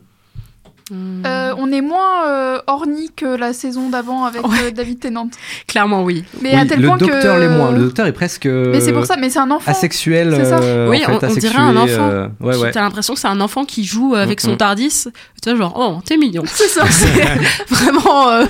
Hmm. 0.90 1.22
Euh, 1.24 1.54
on 1.56 1.70
est 1.70 1.80
moins 1.82 2.26
euh, 2.28 2.58
orni 2.66 3.10
que 3.14 3.24
la 3.36 3.52
saison 3.52 3.90
d'avant 3.90 4.24
avec 4.24 4.44
Ouais. 4.46 4.56
euh, 4.64 4.70
David 4.72 4.98
Tennant. 5.00 5.28
Clairement, 5.68 6.02
oui. 6.02 6.24
Mais 6.42 6.50
Oui, 6.54 6.56
à 6.60 6.66
tel 6.66 6.80
le 6.80 6.88
point 6.88 6.96
docteur 6.96 7.36
que... 7.36 7.40
l'est 7.40 7.48
moins. 7.48 7.70
Le 7.70 7.78
docteur 7.78 8.06
est 8.06 8.12
presque. 8.12 8.46
Mais 8.46 8.80
c'est 8.80 8.92
pour 8.92 9.06
ça, 9.06 9.16
mais 9.16 9.30
c'est 9.30 9.38
un 9.38 9.50
enfant. 9.50 9.70
Asexuel. 9.70 10.34
C'est 10.36 10.46
ça. 10.46 10.58
euh, 10.58 10.88
Oui, 10.90 11.00
en 11.04 11.06
fait, 11.06 11.26
on- 11.26 11.30
asexué, 11.30 11.40
dirait 11.50 11.62
un 11.62 11.76
enfant. 11.76 11.86
euh, 12.10 12.28
ouais, 12.40 12.56
ouais. 12.56 12.70
T'as 12.72 12.80
l'impression 12.82 13.14
que 13.14 13.20
c'est 13.20 13.28
un 13.28 13.40
enfant 13.40 13.64
qui 13.64 13.84
joue 13.84 14.14
euh, 14.14 14.22
avec 14.22 14.42
Mm, 14.42 14.46
son 14.46 14.52
mm. 14.54 14.56
Tardis. 14.56 15.04
Tu 15.42 15.48
vois, 15.50 15.58
genre, 15.58 15.74
oh, 15.76 16.00
t'es 16.04 16.16
mignon. 16.16 16.42
C'est 16.46 16.64
ça. 16.68 16.84
C'est 16.90 17.44
vraiment. 17.68 18.28
euh, 18.30 18.46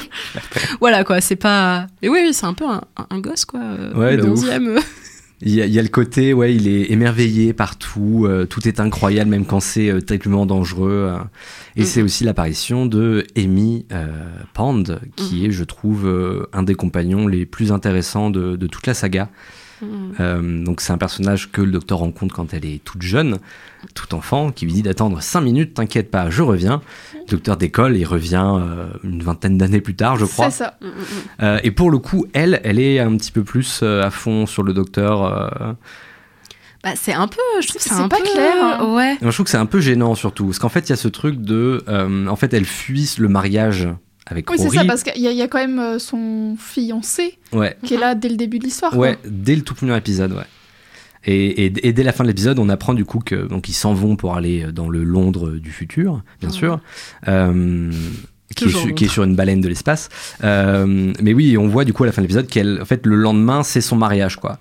voilà, 0.81 1.05
quoi. 1.05 1.21
C'est 1.21 1.37
pas. 1.37 1.87
Mais 2.03 2.09
oui, 2.09 2.21
oui, 2.23 2.33
c'est 2.33 2.47
un 2.47 2.55
peu 2.55 2.65
un, 2.65 2.81
un 3.11 3.19
gosse, 3.21 3.45
quoi. 3.45 3.61
euh, 3.61 3.93
Ouais, 3.95 4.17
le 4.17 4.23
de 4.23 4.29
ouf. 4.29 4.41
11e. 4.45 4.67
euh. 4.69 4.81
Il 5.43 5.55
y, 5.55 5.63
a, 5.63 5.67
il 5.67 5.73
y 5.73 5.79
a 5.79 5.83
le 5.83 5.89
côté, 5.89 6.35
ouais, 6.35 6.55
il 6.55 6.69
est 6.69 6.91
émerveillé 6.91 7.55
partout, 7.55 8.27
euh, 8.29 8.45
tout 8.45 8.69
est 8.69 8.79
incroyable, 8.79 9.31
même 9.31 9.47
quand 9.47 9.61
c'est 9.61 9.89
euh, 9.91 10.01
terriblement 10.01 10.45
dangereux. 10.45 11.09
euh. 11.11 11.19
Et 11.77 11.81
Mhm. 11.81 11.87
c'est 11.87 12.03
aussi 12.03 12.25
l'apparition 12.25 12.85
de 12.85 13.25
Amy 13.39 13.87
euh, 13.91 14.07
Pond, 14.53 14.85
Mhm. 14.87 14.99
qui 15.17 15.47
est, 15.47 15.51
je 15.51 15.65
trouve, 15.65 16.07
euh, 16.07 16.47
un 16.53 16.63
des 16.63 16.75
compagnons 16.75 17.27
les 17.27 17.47
plus 17.47 17.73
intéressants 17.73 18.29
de, 18.29 18.57
de 18.57 18.67
toute 18.67 18.87
la 18.87 18.93
saga. 18.93 19.31
Euh, 20.21 20.65
donc 20.65 20.81
c'est 20.81 20.93
un 20.93 20.99
personnage 20.99 21.51
que 21.51 21.61
le 21.63 21.71
docteur 21.73 21.99
rencontre 21.99 22.35
quand 22.35 22.53
elle 22.53 22.65
est 22.67 22.83
toute 22.85 23.03
jeune, 23.03 23.39
tout 23.95 24.15
enfant, 24.15 24.51
qui 24.53 24.67
lui 24.67 24.73
dit 24.75 24.83
d'attendre 24.83 25.23
5 25.23 25.41
minutes, 25.41 25.75
t'inquiète 25.75 26.11
pas, 26.11 26.29
je 26.31 26.43
reviens. 26.43 26.83
Le 27.15 27.31
docteur 27.31 27.57
décolle 27.57 27.97
et 27.97 28.05
revient 28.05 28.45
euh, 28.59 28.89
une 29.05 29.23
vingtaine 29.23 29.57
d'années 29.59 29.81
plus 29.81 29.95
tard, 29.97 30.17
je 30.17 30.25
crois. 30.27 30.51
C'est 30.51 30.65
ça. 30.65 30.77
Mm, 30.81 30.87
mm, 30.87 30.91
mm. 30.91 31.43
Euh, 31.45 31.61
et 31.63 31.71
pour 31.71 31.91
le 31.91 31.99
coup, 31.99 32.27
elle, 32.33 32.61
elle 32.65 32.79
est 32.79 32.99
un 32.99 33.17
petit 33.17 33.33
peu 33.33 33.43
plus 33.45 33.81
euh, 33.83 34.03
à 34.03 34.11
fond 34.11 34.47
sur 34.47 34.63
le 34.63 34.73
docteur. 34.73 35.25
euh, 35.25 35.73
Bah, 36.85 36.91
c'est 36.97 37.13
un 37.15 37.29
peu. 37.29 37.37
Je 37.61 37.69
trouve 37.69 37.77
que 37.79 37.83
c'est 37.89 37.95
C'est 37.95 38.01
un 38.01 38.09
pas 38.09 38.17
peu. 38.19 38.25
clair, 38.25 38.55
hein. 38.63 38.95
Ouais. 38.95 39.17
Moi, 39.23 39.31
je 39.31 39.37
trouve 39.37 39.45
que 39.45 39.51
c'est 39.51 39.57
un 39.57 39.67
peu 39.67 39.81
gênant 39.81 40.15
surtout, 40.15 40.47
parce 40.47 40.59
qu'en 40.59 40.69
fait, 40.69 40.89
il 40.89 40.91
y 40.91 40.93
a 40.93 40.97
ce 40.97 41.09
truc 41.09 41.37
de, 41.41 41.83
euh, 41.89 42.27
en 42.27 42.37
fait, 42.37 42.53
elle 42.55 42.65
fuit 42.65 43.15
le 43.19 43.29
mariage 43.29 43.89
avec 44.31 44.49
Oui, 44.51 44.57
c'est 44.59 44.71
ça, 44.71 44.85
parce 44.85 45.03
qu'il 45.03 45.21
y, 45.21 45.27
a- 45.29 45.33
il 45.33 45.37
y 45.37 45.43
a 45.43 45.49
quand 45.49 45.59
même 45.59 45.79
euh, 45.79 45.99
son 45.99 46.57
fiancé 46.59 47.39
Ouais, 47.53 47.77
qui 47.85 47.95
est 47.95 47.99
là 47.99 48.15
dès 48.15 48.29
le 48.29 48.37
début 48.37 48.59
de 48.59 48.65
l'histoire. 48.65 48.97
ouais, 48.97 49.15
quoi. 49.17 49.31
dès 49.31 49.55
le 49.57 49.63
tout 49.63 49.75
premier 49.75 49.97
épisode, 49.97 50.33
ouais. 50.33 50.45
Et, 51.27 51.67
et- 51.67 51.89
et 51.89 51.93
dès 51.93 52.03
la 52.03 52.13
fin 52.13 52.25
de 52.25 52.29
l'épisode, 52.29 52.59
on 52.59 52.69
apprend 52.71 52.95
du 52.95 53.05
coup 53.05 53.19
que 53.19 53.47
donc 53.47 53.69
ils 53.69 53.75
s'en 53.75 53.93
vont 53.93 54.17
pour 54.17 54.37
aller 54.37 54.67
dans 54.73 54.89
le 54.89 55.05
Londres 55.05 55.51
du 55.51 55.71
futur, 55.71 56.23
bien 56.41 56.49
Ouais. 56.49 56.55
sûr, 56.57 56.81
euh, 57.29 57.91
qui, 58.57 58.65
est 58.65 58.67
Toujours 58.69 58.83
su- 58.83 58.95
qui 58.95 59.05
est 59.05 59.07
Londres. 59.07 59.13
sur 59.13 59.23
une 59.25 59.37
baleine 59.37 59.61
de 59.61 59.69
l'espace. 59.69 60.09
Euh, 60.45 61.13
mais 61.21 61.35
oui, 61.35 61.59
on 61.59 61.69
voit 61.69 61.85
du 61.85 61.93
coup 61.93 62.05
à 62.05 62.07
la 62.07 62.13
fin 62.13 62.23
de 62.23 62.27
l'épisode 62.27 62.47
qu'elle, 62.47 62.79
en 62.81 62.85
fait, 62.87 63.05
le 63.07 63.17
lendemain, 63.17 63.63
c'est 63.63 63.81
son 63.83 63.97
mariage, 63.97 64.37
quoi. 64.37 64.59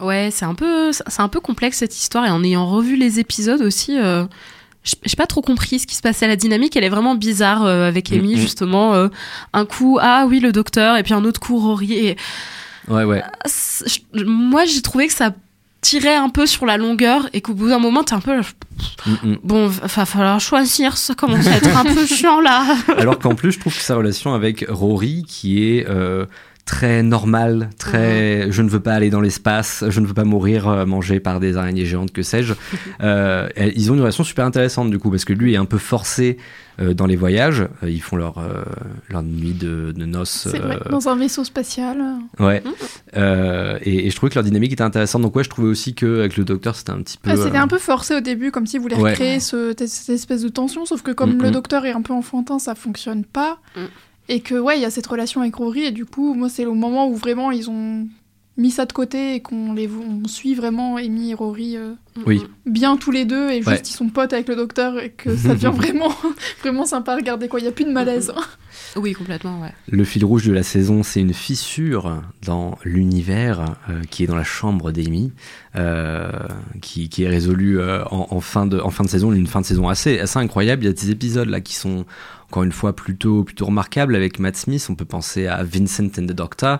Ouais, 0.00 0.28
c'est 0.32 0.44
un 0.44 0.54
peu, 0.54 0.92
c'est 0.92 1.20
un 1.20 1.28
peu 1.28 1.40
complexe 1.40 1.78
cette 1.78 1.96
histoire 1.96 2.24
et 2.26 2.30
en 2.30 2.42
ayant 2.44 2.66
revu 2.68 2.96
les 2.96 3.20
épisodes 3.20 3.60
aussi, 3.62 3.98
euh, 3.98 4.24
j'ai 4.84 5.16
pas 5.16 5.26
trop 5.26 5.40
compris 5.40 5.78
ce 5.78 5.86
qui 5.86 5.94
se 5.94 6.02
passait. 6.02 6.28
La 6.28 6.36
dynamique, 6.36 6.76
elle 6.76 6.84
est 6.84 6.88
vraiment 6.90 7.14
bizarre 7.14 7.64
euh, 7.64 7.88
avec 7.88 8.12
Amy 8.12 8.34
Mhm. 8.34 8.40
justement. 8.40 8.94
euh, 8.94 9.08
un 9.52 9.64
coup, 9.64 9.98
ah 10.00 10.26
oui 10.28 10.40
le 10.40 10.52
docteur 10.52 10.96
et 10.96 11.02
puis 11.02 11.14
un 11.14 11.24
autre 11.24 11.40
coup 11.40 11.58
Rory. 11.58 11.92
Et 11.94 12.16
Ouais, 12.88 13.04
ouais. 13.04 13.22
je- 14.14 14.24
moi, 14.24 14.64
j'ai 14.66 14.82
trouvé 14.82 15.06
que 15.06 15.14
ça 15.14 15.30
tirait 15.80 16.14
un 16.14 16.28
peu 16.28 16.46
sur 16.46 16.64
la 16.66 16.76
longueur 16.76 17.28
et 17.32 17.40
qu'au 17.40 17.54
bout 17.54 17.68
d'un 17.68 17.78
moment, 17.78 18.04
t'es 18.04 18.14
un 18.14 18.20
peu 18.20 18.40
Mm, 19.06 19.12
mm. 19.22 19.36
bon, 19.42 19.68
va 19.68 19.86
va 19.86 20.04
falloir 20.06 20.40
choisir. 20.40 20.96
Ça 20.96 21.14
commence 21.14 21.46
à 21.46 21.56
être 21.56 21.76
un 21.76 21.84
peu 21.84 22.04
chiant 22.06 22.40
là. 22.40 22.64
Alors 22.98 23.18
qu'en 23.18 23.34
plus, 23.34 23.52
je 23.52 23.60
trouve 23.60 23.74
que 23.74 23.82
sa 23.82 23.96
relation 23.96 24.34
avec 24.34 24.64
Rory, 24.68 25.24
qui 25.28 25.62
est 25.62 25.86
euh, 25.88 26.26
très 26.64 27.02
normale, 27.02 27.68
très 27.78 28.50
je 28.50 28.62
ne 28.62 28.70
veux 28.70 28.80
pas 28.80 28.94
aller 28.94 29.10
dans 29.10 29.20
l'espace, 29.20 29.84
je 29.88 30.00
ne 30.00 30.06
veux 30.06 30.14
pas 30.14 30.24
mourir 30.24 30.66
euh, 30.66 30.86
mangé 30.86 31.20
par 31.20 31.38
des 31.38 31.56
araignées 31.58 31.84
géantes, 31.84 32.12
que 32.12 32.22
sais-je. 32.22 32.54
Euh, 33.02 33.48
ils 33.76 33.90
ont 33.90 33.94
une 33.94 34.00
relation 34.00 34.24
super 34.24 34.46
intéressante 34.46 34.88
du 34.90 34.98
coup, 34.98 35.10
parce 35.10 35.24
que 35.26 35.32
lui 35.34 35.52
est 35.52 35.56
un 35.58 35.64
peu 35.66 35.76
forcé 35.78 36.38
euh, 36.80 36.94
dans 36.94 37.06
les 37.06 37.16
voyages. 37.16 37.66
Ils 37.82 38.00
font 38.00 38.16
leur, 38.16 38.38
euh, 38.38 38.62
leur 39.10 39.22
nuit 39.22 39.52
de, 39.52 39.92
de 39.94 40.04
noces. 40.06 40.48
C'est 40.50 40.58
vrai, 40.58 40.78
euh, 40.86 40.90
dans 40.90 41.08
un 41.08 41.16
vaisseau 41.16 41.44
spatial. 41.44 41.98
ouais. 42.38 42.62
Euh, 43.16 43.78
et, 43.82 44.06
et 44.06 44.10
je 44.10 44.16
trouvais 44.16 44.30
que 44.30 44.36
leur 44.36 44.44
dynamique 44.44 44.72
était 44.72 44.82
intéressante. 44.82 45.22
Donc 45.22 45.36
ouais, 45.36 45.44
je 45.44 45.50
trouvais 45.50 45.68
aussi 45.68 45.94
qu'avec 45.94 46.36
le 46.36 46.44
docteur, 46.44 46.76
c'était 46.76 46.92
un 46.92 47.02
petit 47.02 47.18
peu. 47.18 47.30
Ouais, 47.30 47.36
C'était 47.36 47.58
euh, 47.58 47.62
un 47.62 47.68
peu 47.68 47.78
forcé 47.78 48.14
au 48.16 48.20
début, 48.20 48.50
comme 48.50 48.66
s'ils 48.66 48.80
voulaient 48.80 48.96
Ouais. 48.96 49.10
recréer 49.10 49.40
ce- 49.40 49.74
cette 49.86 50.08
espèce 50.14 50.42
de 50.42 50.48
tension, 50.48 50.86
sauf 50.86 51.02
que 51.02 51.10
comme 51.10 51.34
Mm, 51.36 51.42
le 51.42 51.48
mm. 51.48 51.52
docteur 51.52 51.84
est 51.84 51.92
un 51.92 52.02
peu 52.02 52.12
enfantin, 52.14 52.58
ça 52.58 52.74
fonctionne 52.74 53.24
pas. 53.24 53.58
Et 54.28 54.40
que, 54.40 54.54
ouais, 54.54 54.78
il 54.78 54.82
y 54.82 54.86
a 54.86 54.90
cette 54.90 55.06
relation 55.06 55.40
avec 55.42 55.54
Rory, 55.56 55.84
et 55.84 55.90
du 55.92 56.06
coup, 56.06 56.34
moi, 56.34 56.48
c'est 56.48 56.64
le 56.64 56.72
moment 56.72 57.08
où 57.08 57.14
vraiment 57.14 57.50
ils 57.50 57.68
ont 57.70 58.06
mis 58.56 58.70
ça 58.70 58.86
de 58.86 58.92
côté 58.92 59.34
et 59.34 59.40
qu'on 59.40 59.72
les 59.72 59.88
on 59.88 60.28
suit 60.28 60.54
vraiment 60.54 60.94
Amy 60.96 61.32
et 61.32 61.34
Rory 61.34 61.76
euh, 61.76 61.94
Oui. 62.24 62.40
bien 62.66 62.96
tous 62.96 63.10
les 63.10 63.24
deux, 63.24 63.50
et 63.50 63.56
juste 63.56 63.66
Ouais. 63.68 63.80
ils 63.84 63.92
sont 63.92 64.08
potes 64.08 64.32
avec 64.32 64.48
le 64.48 64.54
docteur, 64.56 64.98
et 65.00 65.10
que 65.10 65.36
ça 65.36 65.48
devient 65.54 65.72
vraiment, 65.74 66.12
vraiment 66.62 66.86
sympa 66.86 67.12
à 67.12 67.16
regarder, 67.16 67.48
quoi. 67.48 67.58
Il 67.60 67.64
y 67.64 67.68
a 67.68 67.72
plus 67.72 67.84
de 67.84 67.92
malaise. 67.92 68.32
Oui, 68.96 69.12
complètement, 69.12 69.60
ouais. 69.60 69.72
Le 69.88 70.04
fil 70.04 70.24
rouge 70.24 70.44
de 70.46 70.52
la 70.52 70.62
saison, 70.62 71.02
c'est 71.02 71.20
une 71.20 71.32
fissure 71.34 72.22
dans 72.44 72.78
l'univers 72.84 73.76
euh, 73.88 74.00
qui 74.08 74.22
est 74.22 74.26
dans 74.28 74.36
la 74.36 74.44
chambre 74.44 74.92
d'Amy, 74.92 75.32
euh, 75.74 76.30
qui, 76.80 77.08
qui 77.08 77.24
est 77.24 77.28
résolue 77.28 77.78
euh, 77.80 78.04
en, 78.10 78.28
en 78.30 78.40
fin 78.40 78.66
de, 78.66 78.78
en 78.78 78.90
fin 78.90 79.02
de 79.04 79.08
saison, 79.08 79.32
une 79.32 79.46
fin 79.48 79.60
de 79.60 79.66
saison 79.66 79.88
assez, 79.88 80.20
assez 80.20 80.38
incroyable. 80.38 80.82
Il 80.84 80.86
y 80.86 80.90
a 80.90 80.92
des 80.92 81.10
épisodes 81.10 81.48
là 81.48 81.60
qui 81.60 81.74
sont 81.74 82.04
encore 82.54 82.62
une 82.62 82.70
fois 82.72 82.94
plutôt, 82.94 83.42
plutôt 83.42 83.66
remarquables 83.66 84.14
avec 84.14 84.38
Matt 84.38 84.54
Smith. 84.56 84.86
On 84.88 84.94
peut 84.94 85.04
penser 85.04 85.48
à 85.48 85.64
Vincent 85.64 86.04
and 86.04 86.26
the 86.26 86.32
Doctor, 86.32 86.78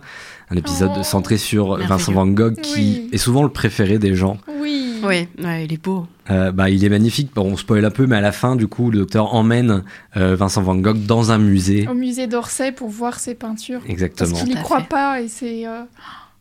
un 0.51 0.57
épisode 0.57 0.93
Oh, 0.97 1.03
centré 1.03 1.37
sur. 1.37 1.77
Vincent 1.79 2.13
Van 2.13 2.29
Gogh 2.29 2.55
qui 2.61 2.75
Oui. 2.77 3.09
est 3.13 3.19
souvent 3.19 3.43
le 3.43 3.49
préféré 3.49 3.99
des 3.99 4.15
gens. 4.15 4.39
Oui. 4.61 4.83
Oui, 5.05 5.29
ouais, 5.43 5.65
il 5.67 5.73
est 5.73 5.83
beau. 5.83 6.07
Euh, 6.31 6.51
bah, 6.53 6.71
il 6.71 6.83
est 6.85 6.89
magnifique. 6.89 7.31
Bon, 7.35 7.43
on 7.53 7.57
spoil 7.59 7.85
un 7.85 7.91
peu, 7.91 8.07
mais 8.07 8.17
à 8.17 8.21
la 8.23 8.31
fin, 8.33 8.55
du 8.57 8.69
coup, 8.69 8.91
le 8.91 9.01
docteur 9.01 9.35
emmène 9.35 9.83
euh, 10.17 10.35
Vincent 10.37 10.63
Van 10.63 10.77
Gogh 10.77 11.05
dans 11.05 11.31
un 11.33 11.39
musée. 11.39 11.87
Au 11.89 11.93
musée 11.95 12.27
d'Orsay 12.29 12.71
pour 12.73 12.89
voir 12.89 13.19
ses 13.19 13.35
peintures. 13.35 13.81
Exactement. 13.89 14.31
Parce 14.31 14.43
qu'il 14.45 14.53
y 14.53 14.55
Tout 14.55 14.61
à 14.61 14.63
croit 14.63 14.81
fait. 14.81 14.89
pas, 14.89 15.21
et 15.21 15.29
c'est. 15.29 15.67
euh, 15.67 15.83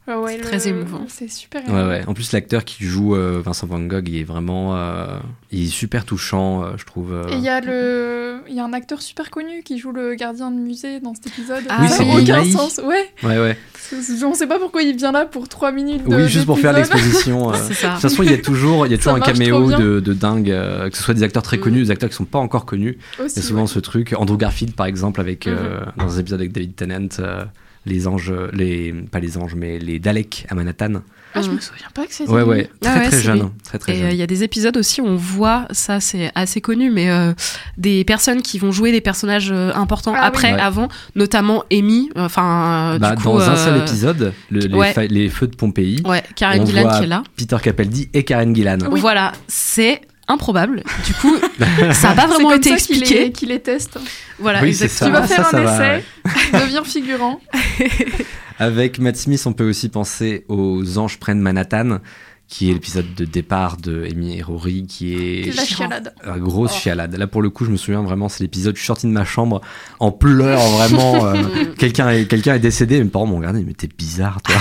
ah 0.08 0.20
ouais, 0.20 0.32
C'est 0.34 0.38
le- 0.38 0.44
très 0.44 0.68
émouvant. 0.68 1.06
C'est 1.08 1.30
super. 1.30 1.62
Ouais, 1.68 1.88
ouais. 1.88 2.04
En 2.08 2.14
plus, 2.14 2.32
l'acteur 2.34 2.66
qui 2.66 2.84
joue 2.86 3.16
euh, 3.16 3.42
Vincent 3.44 3.68
Van 3.68 3.80
Gogh, 3.80 4.08
il 4.10 4.18
est 4.18 4.24
vraiment. 4.24 4.76
euh, 4.76 5.18
il 5.52 5.64
est 5.66 5.68
super 5.68 6.04
touchant, 6.06 6.64
euh, 6.64 6.72
je 6.78 6.86
trouve. 6.86 7.14
euh. 7.14 7.28
Et 7.30 7.36
il 7.36 7.42
y 7.44 7.50
a 7.50 7.62
le, 7.62 8.38
il 8.50 8.56
y 8.56 8.60
a 8.60 8.66
un 8.66 8.74
acteur 8.74 9.02
super 9.02 9.30
connu 9.32 9.64
qui 9.64 9.78
joue 9.78 9.92
le 9.92 10.16
gardien 10.16 10.52
de 10.52 10.58
musée 10.60 11.00
dans 11.00 11.14
cet 11.14 11.28
épisode. 11.28 11.64
Ah 11.70 11.78
Oui, 11.82 11.88
Ça 11.90 12.04
n'a 12.04 12.16
aucun 12.16 12.44
sens. 12.52 12.82
Ouais. 12.84 13.10
Ouais, 13.24 13.40
ouais. 13.40 13.58
C'est- 13.78 14.24
On 14.24 14.34
sait 14.34 14.48
pas 14.48 14.60
pourquoi 14.60 14.82
il 14.82 14.96
vient 14.98 15.12
là 15.12 15.26
pour 15.26 15.48
3 15.48 15.72
minutes. 15.72 16.04
De, 16.08 16.16
Oui, 16.16 16.28
juste 16.28 16.46
pour 16.48 16.58
faire 16.60 16.74
l'exposition. 16.74 17.50
euh. 17.54 17.56
C'est 17.68 17.74
ça. 17.74 17.90
De 17.90 17.94
toute 17.94 18.02
façon, 18.02 18.24
il 18.24 18.32
y 18.32 18.34
a 18.34 18.38
toujours, 18.40 18.86
il 18.88 18.92
y 18.92 18.96
a 18.96 18.98
toujours 19.00 19.14
un 19.14 19.20
caméo 19.20 19.72
de, 19.72 20.00
de 20.00 20.14
dingue, 20.14 20.50
euh, 20.52 20.90
que 20.90 20.98
ce 20.98 21.04
soit 21.04 21.14
des 21.14 21.24
acteurs 21.24 21.44
très 21.44 21.58
Mm. 21.58 21.62
connus, 21.62 21.84
des 21.84 21.92
acteurs 21.92 22.10
qui 22.10 22.16
sont 22.16 22.26
pas 22.26 22.40
encore 22.40 22.66
connus. 22.66 22.98
Il 23.20 23.24
y 23.24 23.40
a 23.40 23.42
souvent 23.42 23.62
ouais. 23.62 23.68
ce 23.68 23.80
truc. 23.80 24.14
Andrew 24.18 24.38
Garfield, 24.38 24.76
par 24.76 24.86
exemple, 24.88 25.22
avec 25.22 25.48
euh, 25.48 25.54
Mm-hmm. 25.54 25.98
dans 26.04 26.16
un 26.18 26.20
épisode 26.20 26.40
avec 26.42 26.52
David 26.52 26.76
Tennant, 26.76 27.08
euh, 27.20 27.44
les 27.86 28.08
anges, 28.08 28.34
les 28.54 28.94
pas 29.12 29.20
les 29.20 29.38
anges, 29.38 29.56
mais 29.56 29.80
les 29.80 30.00
Daleks 30.00 30.46
à 30.50 30.56
Manhattan. 30.56 31.02
Ah, 31.36 31.42
je 31.42 31.50
Mm. 31.50 31.56
me 31.56 31.60
souviens 31.60 31.88
pas 31.96 32.06
que 32.06 32.14
c'était. 32.14 32.30
Ouais, 32.32 32.42
lui. 32.44 32.50
ouais, 32.50 32.70
très 32.80 32.92
Ah 32.92 32.98
ouais, 33.00 33.08
très 33.08 33.18
c'est 33.18 33.24
jeune, 33.24 33.40
lui. 33.40 33.48
très 33.64 33.80
très 33.80 33.94
Et 33.94 33.96
jeune. 33.98 34.06
euh, 34.06 34.12
il 34.12 34.18
y 34.18 34.22
a 34.22 34.28
des 34.28 34.44
épisodes 34.44 34.78
aussi 34.78 35.02
où 35.02 35.06
on 35.08 35.16
voit, 35.16 35.68
ça 35.72 36.00
c'est 36.00 36.32
assez 36.36 36.62
connu, 36.62 36.92
mais 36.92 37.10
euh, 37.10 37.34
des 37.78 38.04
personnes 38.04 38.44
qui 38.44 38.60
vont 38.60 38.72
jouer 38.72 38.92
des 38.92 39.02
personnages 39.02 39.50
euh, 39.52 39.72
importants 39.74 40.14
Ah 40.16 40.20
oui. 40.22 40.28
après, 40.28 40.54
Ouais. 40.54 40.60
avant, 40.62 40.90
notamment 41.16 41.64
Amy, 41.72 42.12
enfin, 42.16 42.94
euh, 42.96 43.00
Bah, 43.00 43.16
du 43.16 43.24
dans 43.24 43.40
un 43.40 43.56
seul 43.56 43.78
épisode, 43.82 44.32
le- 44.52 44.60
les, 44.60 44.76
ouais. 44.76 44.94
fa- 44.94 45.06
les 45.08 45.28
feux 45.30 45.48
de 45.48 45.56
Pompéi, 45.56 46.04
Ouais, 46.06 46.24
Karen 46.36 46.66
Gillan 46.68 46.98
qui 47.00 47.04
est 47.06 47.08
là. 47.08 47.24
Peter 47.36 47.58
Capaldi 47.64 48.10
et 48.14 48.24
Karen 48.24 48.56
Gillan. 48.56 48.78
Voilà, 48.92 49.32
c'est 49.48 50.02
improbable. 50.28 50.84
Du 51.06 51.14
coup, 51.16 51.36
ça 51.92 52.10
n'a 52.10 52.16
pas 52.16 52.28
vraiment 52.28 52.50
comme 52.50 52.58
été 52.58 52.70
ça 52.72 52.78
qu'il 52.78 52.98
expliqué. 52.98 53.24
les, 53.26 53.32
qu'il 53.32 53.50
les 53.50 53.60
teste. 53.62 54.00
Voilà, 54.40 54.62
Oui, 54.62 54.70
exactement. 54.70 55.10
Tu 55.10 55.14
vas 55.22 55.28
Ça, 55.28 55.36
faire 55.36 55.46
ça 55.48 55.58
un 55.58 55.64
va, 55.64 55.98
essai, 56.00 56.06
deviens 56.54 56.84
figurant. 56.84 57.40
Avec 58.60 59.00
Matt 59.00 59.18
Smith, 59.18 59.42
on 59.46 59.54
peut 59.54 59.68
aussi 59.68 59.90
penser 59.90 60.46
aux 60.48 60.98
Anges 60.98 61.18
prennent 61.20 61.40
Manhattan, 61.40 62.00
qui 62.48 62.70
est 62.70 62.74
l'épisode 62.74 63.16
de 63.16 63.26
départ 63.26 63.78
de 63.78 64.08
Amy 64.10 64.38
et 64.38 64.42
Rory, 64.44 64.86
qui 64.88 65.16
est 65.16 65.46
C'est 65.52 65.58
la 65.58 65.66
chialade. 65.66 66.14
une 66.26 66.40
grosse 66.44 66.72
Oh. 66.76 66.80
chialade. 66.80 67.16
Là, 67.18 67.26
pour 67.28 67.42
le 67.42 67.50
coup, 67.50 67.66
je 67.66 67.72
me 67.72 67.78
souviens 67.78 68.04
vraiment, 68.04 68.30
c'est 68.30 68.44
l'épisode, 68.44 68.76
je 68.76 68.80
suis 68.82 68.88
sorti 68.88 69.08
de 69.08 69.12
ma 69.12 69.26
chambre 69.26 69.62
en 70.00 70.12
pleurs, 70.12 70.62
vraiment. 70.62 71.26
euh, 71.26 71.36
quelqu'un 71.78 72.10
est, 72.12 72.26
quelqu'un 72.26 72.54
est 72.56 72.60
décédé, 72.60 73.04
mes 73.04 73.10
parents 73.10 73.26
m'ont 73.26 73.38
regardé, 73.38 73.64
mais 73.66 73.74
t'es 73.74 73.90
bizarre, 73.98 74.40
toi. 74.44 74.56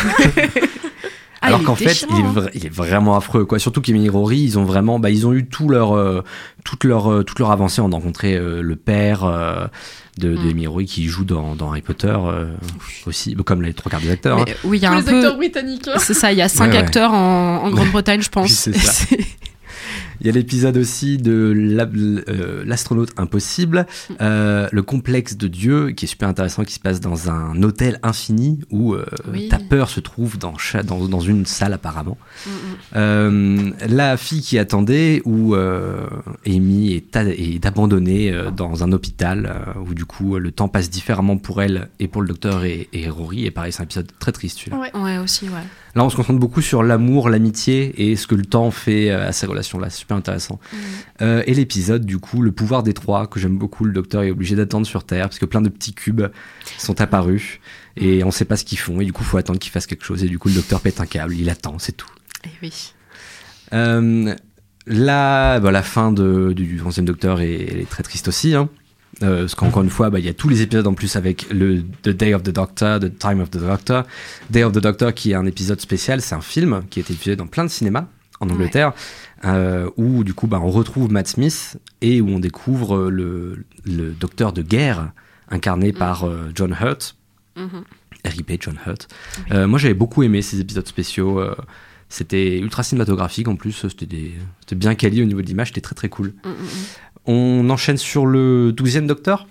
Ah, 1.42 1.48
Alors 1.48 1.62
qu'en 1.64 1.74
fait, 1.74 1.86
déchirant, 1.86 2.14
il 2.16 2.20
est, 2.20 2.40
hein. 2.44 2.50
il 2.54 2.66
est 2.66 2.72
vraiment 2.72 3.16
affreux, 3.16 3.44
quoi. 3.44 3.58
Surtout 3.58 3.80
qu'Emily 3.80 4.08
Rory, 4.08 4.38
ils 4.38 4.58
ont 4.60 4.64
vraiment, 4.64 4.98
bah, 5.00 5.10
ils 5.10 5.26
ont 5.26 5.32
eu 5.32 5.44
tout 5.46 5.68
leur, 5.68 5.92
euh, 5.96 6.22
toute 6.64 6.84
leur, 6.84 7.10
euh, 7.12 7.22
toute 7.24 7.38
leur 7.40 7.50
avancée. 7.50 7.80
On 7.80 7.90
a 7.90 7.96
rencontré 7.96 8.34
euh, 8.36 8.62
le 8.62 8.76
père 8.76 9.24
euh, 9.24 9.66
de, 10.18 10.28
de 10.36 10.36
Mm. 10.38 10.48
Emily 10.50 10.64
et 10.64 10.66
Rory 10.68 10.86
qui 10.86 11.06
joue 11.08 11.24
dans, 11.24 11.56
dans 11.56 11.70
Harry 11.70 11.82
Potter 11.82 12.14
euh, 12.16 12.52
aussi, 13.06 13.34
comme 13.44 13.62
les 13.62 13.74
trois 13.74 13.90
quarts 13.90 14.00
des 14.00 14.10
acteurs. 14.10 14.38
hein. 14.38 14.44
Oui, 14.64 14.78
il 14.78 14.82
y 14.82 14.86
a 14.86 14.90
Tous 14.90 14.94
un 14.94 14.98
les 15.00 15.04
peu. 15.04 15.16
acteurs 15.16 15.36
britanniques. 15.36 15.88
hein. 15.88 15.98
C'est 15.98 16.14
ça, 16.14 16.30
il 16.32 16.38
y 16.38 16.42
a 16.42 16.48
cinq 16.48 16.66
Ouais, 16.66 16.72
ouais. 16.74 16.78
acteurs 16.78 17.12
en, 17.12 17.64
en 17.64 17.70
Grande-Bretagne, 17.70 18.22
je 18.22 18.30
pense. 18.30 18.44
Oui, 18.44 18.50
c'est 18.50 18.76
ça. 18.76 19.06
Il 20.22 20.26
y 20.26 20.30
a 20.30 20.32
l'épisode 20.32 20.76
aussi 20.76 21.18
de 21.18 21.52
euh, 22.28 22.62
l'astronaute 22.64 23.10
impossible, 23.16 23.86
euh, 24.20 24.68
le 24.70 24.82
complexe 24.84 25.36
de 25.36 25.48
Dieu, 25.48 25.90
qui 25.90 26.04
est 26.04 26.08
super 26.08 26.28
intéressant, 26.28 26.62
qui 26.62 26.74
se 26.74 26.78
passe 26.80 27.00
dans 27.00 27.28
un 27.28 27.60
hôtel 27.64 27.98
infini 28.04 28.60
où 28.70 28.94
euh, 28.94 29.04
Oui. 29.32 29.48
ta 29.48 29.58
peur 29.58 29.90
se 29.90 29.98
trouve 29.98 30.38
dans, 30.38 30.56
cha- 30.56 30.84
dans, 30.84 31.08
dans 31.08 31.18
une 31.20 31.44
salle 31.44 31.72
apparemment. 31.72 32.16
Mm, 32.94 33.00
mm. 33.00 33.72
La 33.88 34.16
fille 34.16 34.42
qui 34.42 34.58
attendait, 34.60 35.22
où 35.24 35.56
Amy 36.46 36.92
est, 36.92 37.66
abandonnée 37.66 38.32
dans 38.56 38.84
un 38.84 38.92
hôpital, 38.92 39.74
où 39.88 39.92
du 39.92 40.04
coup 40.04 40.38
le 40.38 40.52
temps 40.52 40.68
passe 40.68 40.88
différemment 40.88 41.36
pour 41.36 41.62
elle 41.62 41.88
et 41.98 42.06
pour 42.06 42.22
le 42.22 42.28
docteur 42.28 42.64
et, 42.64 42.88
et 42.92 43.08
Rory. 43.08 43.44
Et 43.46 43.50
pareil, 43.50 43.72
c'est 43.72 43.80
un 43.80 43.84
épisode 43.84 44.10
très 44.20 44.30
triste 44.30 44.58
celui-là. 44.60 44.78
Ouais. 44.78 44.92
Ouais, 45.02 45.18
aussi, 45.18 45.46
ouais. 45.46 45.50
Là, 45.94 46.04
on 46.04 46.10
se 46.10 46.16
concentre 46.16 46.38
beaucoup 46.38 46.62
sur 46.62 46.82
l'amour, 46.82 47.28
l'amitié 47.28 48.10
et 48.10 48.16
ce 48.16 48.26
que 48.26 48.34
le 48.34 48.44
temps 48.46 48.70
fait 48.70 49.10
euh, 49.10 49.28
à 49.28 49.32
ces 49.32 49.46
relations-là. 49.46 49.90
C'est 49.90 49.98
super 49.98 50.16
intéressant. 50.16 50.58
Euh, 51.20 51.42
et 51.46 51.52
l'épisode, 51.52 52.06
du 52.06 52.18
coup, 52.18 52.40
le 52.40 52.50
pouvoir 52.50 52.82
des 52.82 52.94
trois, 52.94 53.26
que 53.26 53.38
j'aime 53.38 53.58
beaucoup. 53.58 53.84
Le 53.84 53.92
docteur 53.92 54.22
est 54.22 54.30
obligé 54.30 54.56
d'attendre 54.56 54.86
sur 54.86 55.04
Terre 55.04 55.28
parce 55.28 55.38
que 55.38 55.44
plein 55.44 55.60
de 55.60 55.68
petits 55.68 55.92
cubes 55.92 56.22
sont 56.78 57.00
apparus 57.00 57.60
et 57.96 58.24
on 58.24 58.30
sait 58.30 58.46
pas 58.46 58.56
ce 58.56 58.64
qu'ils 58.64 58.78
font. 58.78 59.00
Et 59.00 59.04
du 59.04 59.12
coup, 59.12 59.22
faut 59.22 59.36
attendre 59.36 59.58
qu'ils 59.58 59.72
fassent 59.72 59.86
quelque 59.86 60.04
chose. 60.04 60.24
Et 60.24 60.28
du 60.28 60.38
coup, 60.38 60.48
le 60.48 60.54
docteur 60.54 60.80
pète 60.80 61.00
un 61.00 61.06
câble. 61.06 61.36
Il 61.36 61.50
attend, 61.50 61.78
c'est 61.78 61.92
tout. 61.92 62.10
Et 62.44 62.48
Eh 62.48 62.58
oui. 62.62 62.94
Euh, 63.74 64.34
là, 64.86 65.60
bah, 65.60 65.70
la 65.70 65.82
fin 65.82 66.10
de, 66.12 66.52
du 66.54 66.80
11e 66.82 67.04
Docteur 67.04 67.40
est, 67.40 67.66
elle 67.70 67.80
est 67.80 67.88
très 67.88 68.02
triste 68.02 68.28
aussi. 68.28 68.54
Hein. 68.54 68.68
Euh, 69.22 69.40
parce 69.40 69.54
qu'encore 69.54 69.82
une 69.82 69.90
fois, 69.90 70.10
bah, 70.10 70.18
il 70.18 70.24
y 70.24 70.28
a 70.28 70.34
tous 70.34 70.48
les 70.48 70.62
épisodes 70.62 70.86
en 70.86 70.94
plus 70.94 71.16
avec 71.16 71.48
le 71.50 71.82
The 72.02 72.08
Day 72.08 72.34
of 72.34 72.42
the 72.42 72.50
Doctor, 72.50 72.98
The 72.98 73.18
Time 73.18 73.40
of 73.40 73.50
the 73.50 73.58
Doctor. 73.58 74.04
Day 74.50 74.64
of 74.64 74.72
the 74.72 74.78
Doctor 74.78 75.12
qui 75.12 75.32
est 75.32 75.34
un 75.34 75.46
épisode 75.46 75.80
spécial, 75.80 76.20
c'est 76.20 76.34
un 76.34 76.40
film 76.40 76.82
qui 76.88 77.00
a 77.00 77.02
été 77.02 77.12
diffusé 77.12 77.36
dans 77.36 77.46
plein 77.46 77.64
de 77.64 77.70
cinémas 77.70 78.06
en 78.40 78.48
Angleterre, 78.48 78.92
euh, 79.44 79.88
où 79.96 80.24
du 80.24 80.34
coup 80.34 80.48
bah, 80.48 80.60
on 80.60 80.70
retrouve 80.70 81.12
Matt 81.12 81.28
Smith 81.28 81.78
et 82.00 82.20
où 82.20 82.28
on 82.28 82.40
découvre 82.40 83.08
le, 83.10 83.64
le 83.84 84.10
docteur 84.10 84.52
de 84.52 84.62
guerre 84.62 85.12
incarné 85.48 85.92
par 85.92 86.24
euh, 86.24 86.50
John 86.54 86.76
Hurt. 86.80 87.16
Mhm. 87.56 87.84
RIP 88.24 88.62
John 88.62 88.78
Hurt. 88.86 89.08
Moi 89.50 89.78
j'avais 89.78 89.94
beaucoup 89.94 90.22
aimé 90.22 90.42
ces 90.42 90.60
épisodes 90.60 90.86
spéciaux. 90.86 91.42
c'était 92.08 92.58
ultra 92.58 92.84
cinématographique 92.84 93.48
en 93.48 93.56
plus, 93.56 93.72
c'était 93.72 94.76
bien 94.76 94.94
quali 94.94 95.20
au 95.22 95.24
niveau 95.24 95.42
de 95.42 95.46
l'image, 95.46 95.68
c'était 95.68 95.80
très 95.80 95.96
très 95.96 96.08
cool. 96.08 96.28
Mm, 96.44 96.48
mm, 96.48 96.52
mm. 96.52 96.68
On 97.26 97.68
enchaîne 97.70 97.96
sur 97.98 98.26
le 98.26 98.72
12e 98.72 99.06
Docteur. 99.06 99.46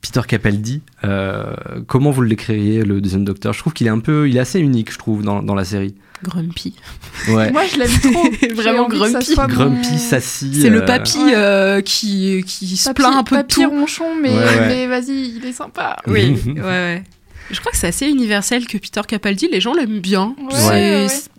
Peter 0.00 0.20
Capaldi, 0.28 0.82
euh, 1.04 1.54
comment 1.86 2.10
vous 2.10 2.20
le 2.20 2.28
décririez 2.28 2.82
le 2.82 3.00
deuxième 3.00 3.24
Docteur? 3.24 3.52
Je 3.54 3.58
trouve 3.58 3.72
qu'il 3.72 3.86
est 3.86 3.90
un 3.90 4.00
peu, 4.00 4.28
il 4.28 4.36
est 4.36 4.40
assez 4.40 4.60
unique, 4.60 4.92
je 4.92 4.98
trouve, 4.98 5.22
dans, 5.22 5.42
dans 5.42 5.54
la 5.54 5.64
série. 5.64 5.94
Grumpy. 6.22 6.74
Ouais. 7.28 7.50
Moi, 7.50 7.62
je 7.66 7.78
l'aime 7.78 8.12
trop. 8.12 8.54
Vraiment 8.54 8.86
grumpy. 8.88 9.34
mon- 9.36 9.46
Grumpy, 9.46 9.98
sassy. 9.98 10.60
C'est 10.60 10.68
le 10.70 10.82
euh, 10.82 10.86
papy 10.86 11.18
Ouais. 11.18 11.32
euh, 11.34 11.80
qui, 11.80 12.44
qui 12.46 12.76
se 12.76 12.90
plaint 12.92 13.16
un 13.16 13.24
peu 13.24 13.36
de 13.36 13.40
papy 13.42 13.54
tout. 13.62 13.70
ronchon, 13.70 14.14
mais, 14.22 14.30
Ouais, 14.30 14.36
ouais. 14.36 14.66
mais 14.68 14.86
vas-y, 14.86 15.36
il 15.36 15.44
est 15.46 15.52
sympa. 15.52 15.96
Oui, 16.06 16.38
ouais, 16.46 16.60
ouais. 16.62 17.04
Je 17.50 17.60
crois 17.60 17.72
que 17.72 17.78
c'est 17.78 17.88
assez 17.88 18.06
universel 18.08 18.66
que 18.66 18.78
Peter 18.78 19.02
Capaldi, 19.06 19.48
les 19.50 19.60
gens 19.60 19.74
l'aiment 19.74 20.00
bien. 20.00 20.34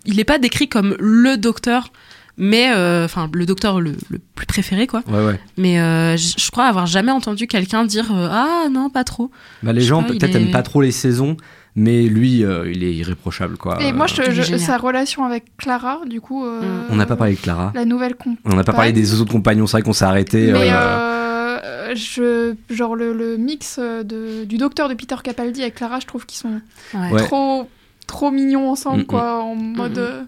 Il 0.04 0.16
n'est 0.16 0.24
pas 0.24 0.38
décrit 0.38 0.68
comme 0.68 0.96
le 1.00 1.36
docteur, 1.36 1.92
mais 2.38 2.70
euh, 2.74 3.04
enfin 3.04 3.28
le 3.32 3.46
docteur 3.46 3.80
le, 3.80 3.92
le 4.10 4.18
plus 4.34 4.46
préféré 4.46 4.86
quoi. 4.86 5.02
Ouais, 5.08 5.24
ouais. 5.24 5.40
Mais 5.56 5.80
euh, 5.80 6.16
je 6.16 6.50
crois 6.50 6.64
avoir 6.66 6.86
jamais 6.86 7.12
entendu 7.12 7.46
quelqu'un 7.46 7.84
dire 7.84 8.10
euh, 8.14 8.28
ah 8.30 8.68
non 8.70 8.90
pas 8.90 9.04
trop. 9.04 9.30
Bah, 9.62 9.72
les 9.72 9.80
Je 9.80 9.86
gens 9.86 10.02
peut-être 10.02 10.34
est- 10.34 10.42
aiment 10.42 10.50
pas 10.50 10.62
trop 10.62 10.80
les 10.82 10.92
saisons, 10.92 11.36
mais 11.74 12.02
lui, 12.04 12.44
euh, 12.44 12.70
il 12.72 12.82
est 12.84 12.94
irréprochable, 12.94 13.56
quoi. 13.58 13.80
Et 13.82 13.92
moi, 13.92 14.06
je, 14.06 14.30
je- 14.30 14.56
sa 14.56 14.78
relation 14.78 15.24
avec 15.24 15.44
Clara, 15.58 16.00
du 16.06 16.20
coup. 16.20 16.44
euh, 16.44 16.60
Mm. 16.60 16.84
On 16.90 16.96
n'a 16.96 17.06
pas 17.06 17.16
parlé 17.16 17.34
de 17.34 17.40
Clara. 17.40 17.72
La 17.74 17.84
nouvelle 17.84 18.14
con. 18.14 18.36
On 18.44 18.54
n'a 18.54 18.64
pas 18.64 18.72
parlé 18.72 18.92
des 18.92 19.20
autres 19.20 19.30
compagnons, 19.32 19.66
c'est 19.66 19.72
vrai 19.72 19.82
qu'on 19.82 19.92
s'est 19.92 20.04
arrêté. 20.06 20.52
Mais 20.52 20.70
euh, 20.72 21.58
euh, 21.62 21.94
je, 21.94 22.54
genre 22.74 22.96
le, 22.96 23.12
le 23.12 23.36
mix 23.36 23.78
de, 23.78 24.44
du 24.44 24.56
docteur 24.58 24.88
de 24.88 24.94
Peter 24.94 25.16
Capaldi 25.22 25.62
avec 25.62 25.74
Clara, 25.74 26.00
je 26.00 26.06
trouve 26.06 26.24
qu'ils 26.26 26.38
sont 26.38 26.60
Ouais. 26.94 27.16
Trop 27.24 27.68
trop 28.06 28.30
mignons 28.30 28.70
ensemble, 28.70 29.02
Mm, 29.02 29.06
quoi, 29.06 29.42
en 29.42 29.54
mode. 29.56 29.98
mm. 29.98 30.26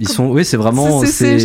Ils 0.00 0.08
sont, 0.08 0.26
oui, 0.26 0.44
c'est 0.44 0.56
vraiment, 0.56 1.04
c'est- 1.04 1.38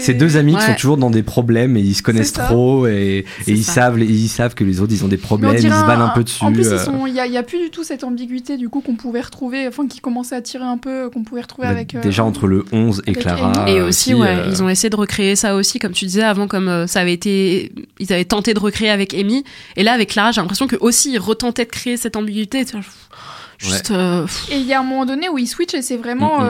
c'est 0.00 0.14
deux 0.14 0.36
amis 0.36 0.54
qui 0.56 0.62
sont 0.62 0.74
toujours 0.74 0.96
dans 0.96 1.10
des 1.10 1.22
problèmes 1.22 1.76
et 1.76 1.80
ils 1.80 1.94
se 1.94 2.02
connaissent 2.02 2.32
trop 2.32 2.86
et, 2.86 3.24
ils 3.46 3.62
ça. 3.64 3.72
savent, 3.72 4.00
ils 4.02 4.28
savent 4.28 4.54
que 4.54 4.64
les 4.64 4.80
autres 4.80 4.92
ils 4.92 5.04
ont 5.04 5.08
des 5.08 5.16
problèmes, 5.16 5.54
ils 5.56 5.62
se 5.62 5.86
bannent 5.86 6.00
un 6.00 6.08
peu 6.08 6.24
dessus. 6.24 6.42
En 6.44 6.52
plus, 6.52 6.66
euh, 6.68 6.78
ils 7.06 7.10
il 7.10 7.32
y, 7.32 7.36
a, 7.36 7.40
a 7.40 7.42
plus 7.42 7.58
du 7.58 7.70
tout 7.70 7.84
cette 7.84 8.04
ambiguïté 8.04 8.56
du 8.56 8.68
coup 8.68 8.80
qu'on 8.80 8.94
pouvait 8.96 9.20
retrouver, 9.20 9.66
enfin 9.68 9.86
qui 9.86 10.00
commençait 10.00 10.34
à 10.36 10.40
tirer 10.40 10.64
un 10.64 10.78
peu, 10.78 11.10
qu'on 11.10 11.22
pouvait 11.22 11.42
retrouver 11.42 11.66
bah, 11.68 11.72
avec. 11.72 11.94
euh, 11.94 12.00
déjà 12.00 12.24
entre 12.24 12.46
le 12.46 12.64
11 12.72 13.02
et 13.06 13.12
Clara. 13.12 13.68
Et 13.68 13.80
aussi, 13.80 14.14
ouais, 14.14 14.26
euh, 14.28 14.46
ils 14.48 14.62
ont 14.62 14.68
essayé 14.68 14.90
de 14.90 14.96
recréer 14.96 15.36
ça 15.36 15.54
aussi, 15.54 15.78
comme 15.78 15.92
tu 15.92 16.06
disais 16.06 16.22
avant, 16.22 16.46
comme 16.48 16.68
euh, 16.68 16.86
ça 16.86 17.00
avait 17.00 17.12
été, 17.12 17.72
ils 17.98 18.12
avaient 18.12 18.24
tenté 18.24 18.54
de 18.54 18.60
recréer 18.60 18.90
avec 18.90 19.14
Amy, 19.14 19.44
et 19.76 19.82
là 19.82 19.92
avec 19.92 20.10
Clara, 20.10 20.32
j'ai 20.32 20.40
l'impression 20.40 20.66
que 20.66 20.76
aussi 20.80 21.12
ils 21.12 21.18
retentaient 21.18 21.64
de 21.64 21.70
créer 21.70 21.96
cette 21.96 22.16
ambiguïté. 22.16 22.64
euh, 23.90 24.26
Et 24.50 24.56
il 24.56 24.66
y 24.66 24.72
a 24.72 24.80
un 24.80 24.82
moment 24.82 25.04
donné 25.04 25.28
où 25.28 25.36
il 25.36 25.46
switch 25.46 25.74
et 25.74 25.82
c'est 25.82 25.96
vraiment 25.98 26.40
Mm, 26.40 26.44
mm. 26.44 26.46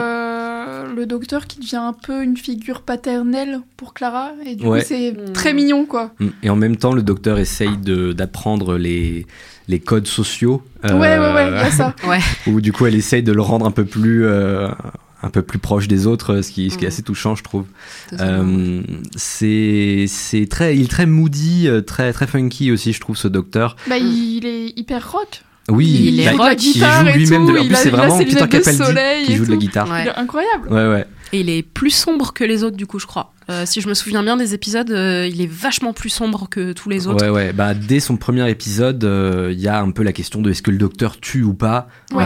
Euh, 0.67 0.93
le 0.95 1.05
docteur 1.05 1.47
qui 1.47 1.59
devient 1.59 1.75
un 1.77 1.93
peu 1.93 2.23
une 2.23 2.37
figure 2.37 2.81
paternelle 2.81 3.61
pour 3.77 3.93
Clara. 3.93 4.31
Et 4.45 4.55
du 4.55 4.65
Ouais. 4.65 4.79
coup, 4.81 4.85
c'est 4.87 5.11
Mm. 5.11 5.33
très 5.33 5.53
mignon, 5.53 5.85
quoi. 5.85 6.13
Mm. 6.19 6.27
Et 6.43 6.49
en 6.49 6.55
même 6.55 6.77
temps, 6.77 6.93
le 6.93 7.03
docteur 7.03 7.39
essaye 7.39 7.77
de- 7.77 8.13
d'apprendre 8.13 8.77
les, 8.77 9.25
les 9.67 9.79
codes 9.79 10.07
sociaux. 10.07 10.61
Ouais, 10.83 10.91
ouais, 10.93 11.17
ouais, 11.17 11.47
il 11.49 11.53
y 11.53 11.57
a 11.57 11.71
ça. 11.71 11.95
ouais. 12.07 12.19
Où 12.47 12.61
du 12.61 12.71
coup, 12.73 12.85
elle 12.85 12.95
essaye 12.95 13.23
de 13.23 13.31
le 13.31 13.41
rendre 13.41 13.65
un 13.65 13.71
peu 13.71 13.85
plus, 13.85 14.25
euh, 14.25 14.67
un 15.23 15.29
peu 15.29 15.43
plus 15.43 15.59
proche 15.59 15.87
des 15.87 16.07
autres, 16.07 16.41
ce 16.41 16.51
qui, 16.51 16.69
ce 16.71 16.77
qui 16.77 16.85
est 16.85 16.87
Mhm. 16.87 16.93
assez 16.93 17.03
touchant, 17.03 17.35
je 17.35 17.43
trouve. 17.43 17.65
Euh, 18.19 18.81
c'est 19.15 20.05
c'est 20.07 20.47
très, 20.49 20.75
il 20.75 20.83
est 20.83 20.89
très 20.89 21.05
moody, 21.05 21.67
euh, 21.67 21.81
très, 21.81 22.11
très 22.13 22.25
funky 22.27 22.71
aussi, 22.71 22.91
je 22.93 22.99
trouve, 22.99 23.15
ce 23.17 23.27
docteur. 23.27 23.75
Bah, 23.87 23.97
il 23.97 24.45
est 24.45 24.77
hyper 24.79 25.11
rock. 25.11 25.43
Oui, 25.71 25.87
Il 25.87 26.19
est 26.19 26.25
bah, 26.37 26.43
rock. 26.45 26.57
joue 26.59 27.17
lui-même. 27.17 27.45
de- 27.45 27.51
En 27.51 27.55
il 27.61 27.67
plus, 27.67 27.75
a- 27.75 27.77
c'est 27.79 27.89
il 27.89 27.93
a 27.95 27.97
vraiment 27.97 28.17
Peter 28.17 28.47
Capaldi 28.47 29.25
qui 29.25 29.35
joue 29.35 29.45
de 29.45 29.51
la 29.51 29.57
guitare. 29.57 29.89
Ouais. 29.89 30.01
Il 30.03 30.07
est 30.07 30.15
incroyable. 30.15 30.67
Ouais, 30.69 30.87
ouais. 30.87 31.05
Et 31.33 31.41
il 31.41 31.49
est 31.49 31.63
plus 31.63 31.91
sombre 31.91 32.33
que 32.33 32.43
les 32.43 32.63
autres, 32.63 32.77
du 32.77 32.85
coup, 32.85 32.99
je 32.99 33.07
crois. 33.07 33.33
Euh, 33.49 33.65
si 33.65 33.81
je 33.81 33.89
me 33.89 33.93
souviens 33.93 34.23
bien 34.23 34.37
des 34.37 34.53
épisodes, 34.53 34.91
euh, 34.91 35.27
il 35.27 35.41
est 35.41 35.51
vachement 35.51 35.93
plus 35.93 36.09
sombre 36.09 36.47
que 36.49 36.73
tous 36.73 36.89
les 36.89 37.07
autres. 37.07 37.23
Ouais, 37.25 37.29
ouais. 37.29 37.53
Bah, 37.53 37.73
dès 37.73 37.99
son 37.99 38.15
premier 38.15 38.49
épisode, 38.49 39.03
euh, 39.03 39.49
il 39.51 39.59
y 39.59 39.67
a 39.67 39.81
un 39.81 39.91
peu 39.91 40.03
la 40.03 40.13
question 40.13 40.41
de 40.41 40.51
est-ce 40.51 40.61
que 40.61 40.71
le 40.71 40.77
docteur 40.77 41.19
tue 41.19 41.43
ou 41.43 41.53
pas. 41.53 41.87
Ouais. 42.13 42.25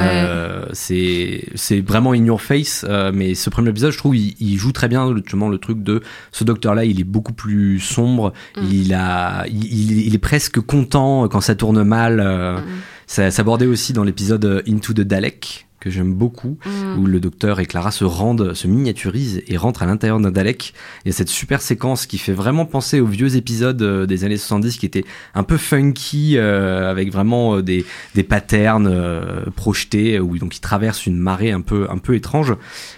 C'est 0.74 1.82
vraiment 1.82 2.12
in 2.12 2.26
your 2.26 2.42
face. 2.42 2.86
mais 3.14 3.36
ce 3.36 3.50
premier 3.50 3.70
épisode, 3.70 3.92
je 3.92 3.98
trouve, 3.98 4.16
il, 4.16 4.36
il 4.40 4.58
joue 4.58 4.72
très 4.72 4.88
bien 4.88 5.14
justement 5.16 5.50
le 5.50 5.58
truc 5.58 5.82
de 5.84 6.02
ce 6.32 6.44
docteur-là. 6.44 6.86
Il 6.86 7.00
est 7.00 7.06
beaucoup 7.06 7.34
plus 7.34 7.80
sombre. 7.80 8.34
Mm. 8.58 8.62
Il 8.72 8.94
a, 8.94 9.46
il, 9.48 10.14
est 10.14 10.20
presque 10.20 10.60
content 10.60 11.28
quand 11.28 11.42
ça 11.42 11.56
tourne 11.56 11.84
mal. 11.84 12.22
Mm. 12.22 12.64
Ça 13.08 13.32
s'abordait 13.32 13.68
aussi 13.68 13.94
dans 13.94 14.04
l'épisode 14.04 14.64
Into 14.68 14.94
the 14.94 15.02
Dalek 15.02 15.65
que 15.86 15.92
j'aime 15.92 16.14
beaucoup 16.14 16.58
Mm. 16.66 17.00
où 17.00 17.06
le 17.06 17.20
docteur 17.20 17.60
et 17.60 17.66
Clara 17.66 17.92
se 17.92 18.04
rendent, 18.04 18.54
se 18.54 18.68
miniaturisent 18.68 19.44
et 19.48 19.58
rentrent 19.58 19.84
à 19.84 19.86
l'intérieur 19.86 20.20
d'un 20.20 20.32
Dalek. 20.32 20.74
Il 21.04 21.10
y 21.10 21.12
a 21.12 21.14
cette 21.14 21.30
super 21.30 21.62
séquence 21.62 22.06
qui 22.08 22.18
fait 22.18 22.34
vraiment 22.34 22.66
penser 22.66 23.00
aux 23.00 23.06
vieux 23.06 23.36
épisodes 23.36 23.82
euh, 23.82 24.06
des 24.06 24.24
années 24.24 24.38
70 24.38 24.78
qui 24.78 24.86
étaient 24.86 25.06
un 25.34 25.44
peu 25.44 25.58
funky, 25.58 26.38
euh, 26.38 26.90
avec 26.90 27.12
vraiment 27.12 27.58
euh, 27.58 27.62
des, 27.62 27.86
des 28.16 28.24
patterns 28.24 28.88
euh, 28.88 29.46
projetés, 29.56 30.20
où 30.20 30.38
donc 30.38 30.56
il 30.58 30.60
traverse 30.60 31.06
une 31.06 31.18
marée 31.18 31.52
un 31.52 31.62
peu, 31.62 31.88
un 31.90 31.98
peu 32.00 32.16
étrange. 32.16 32.56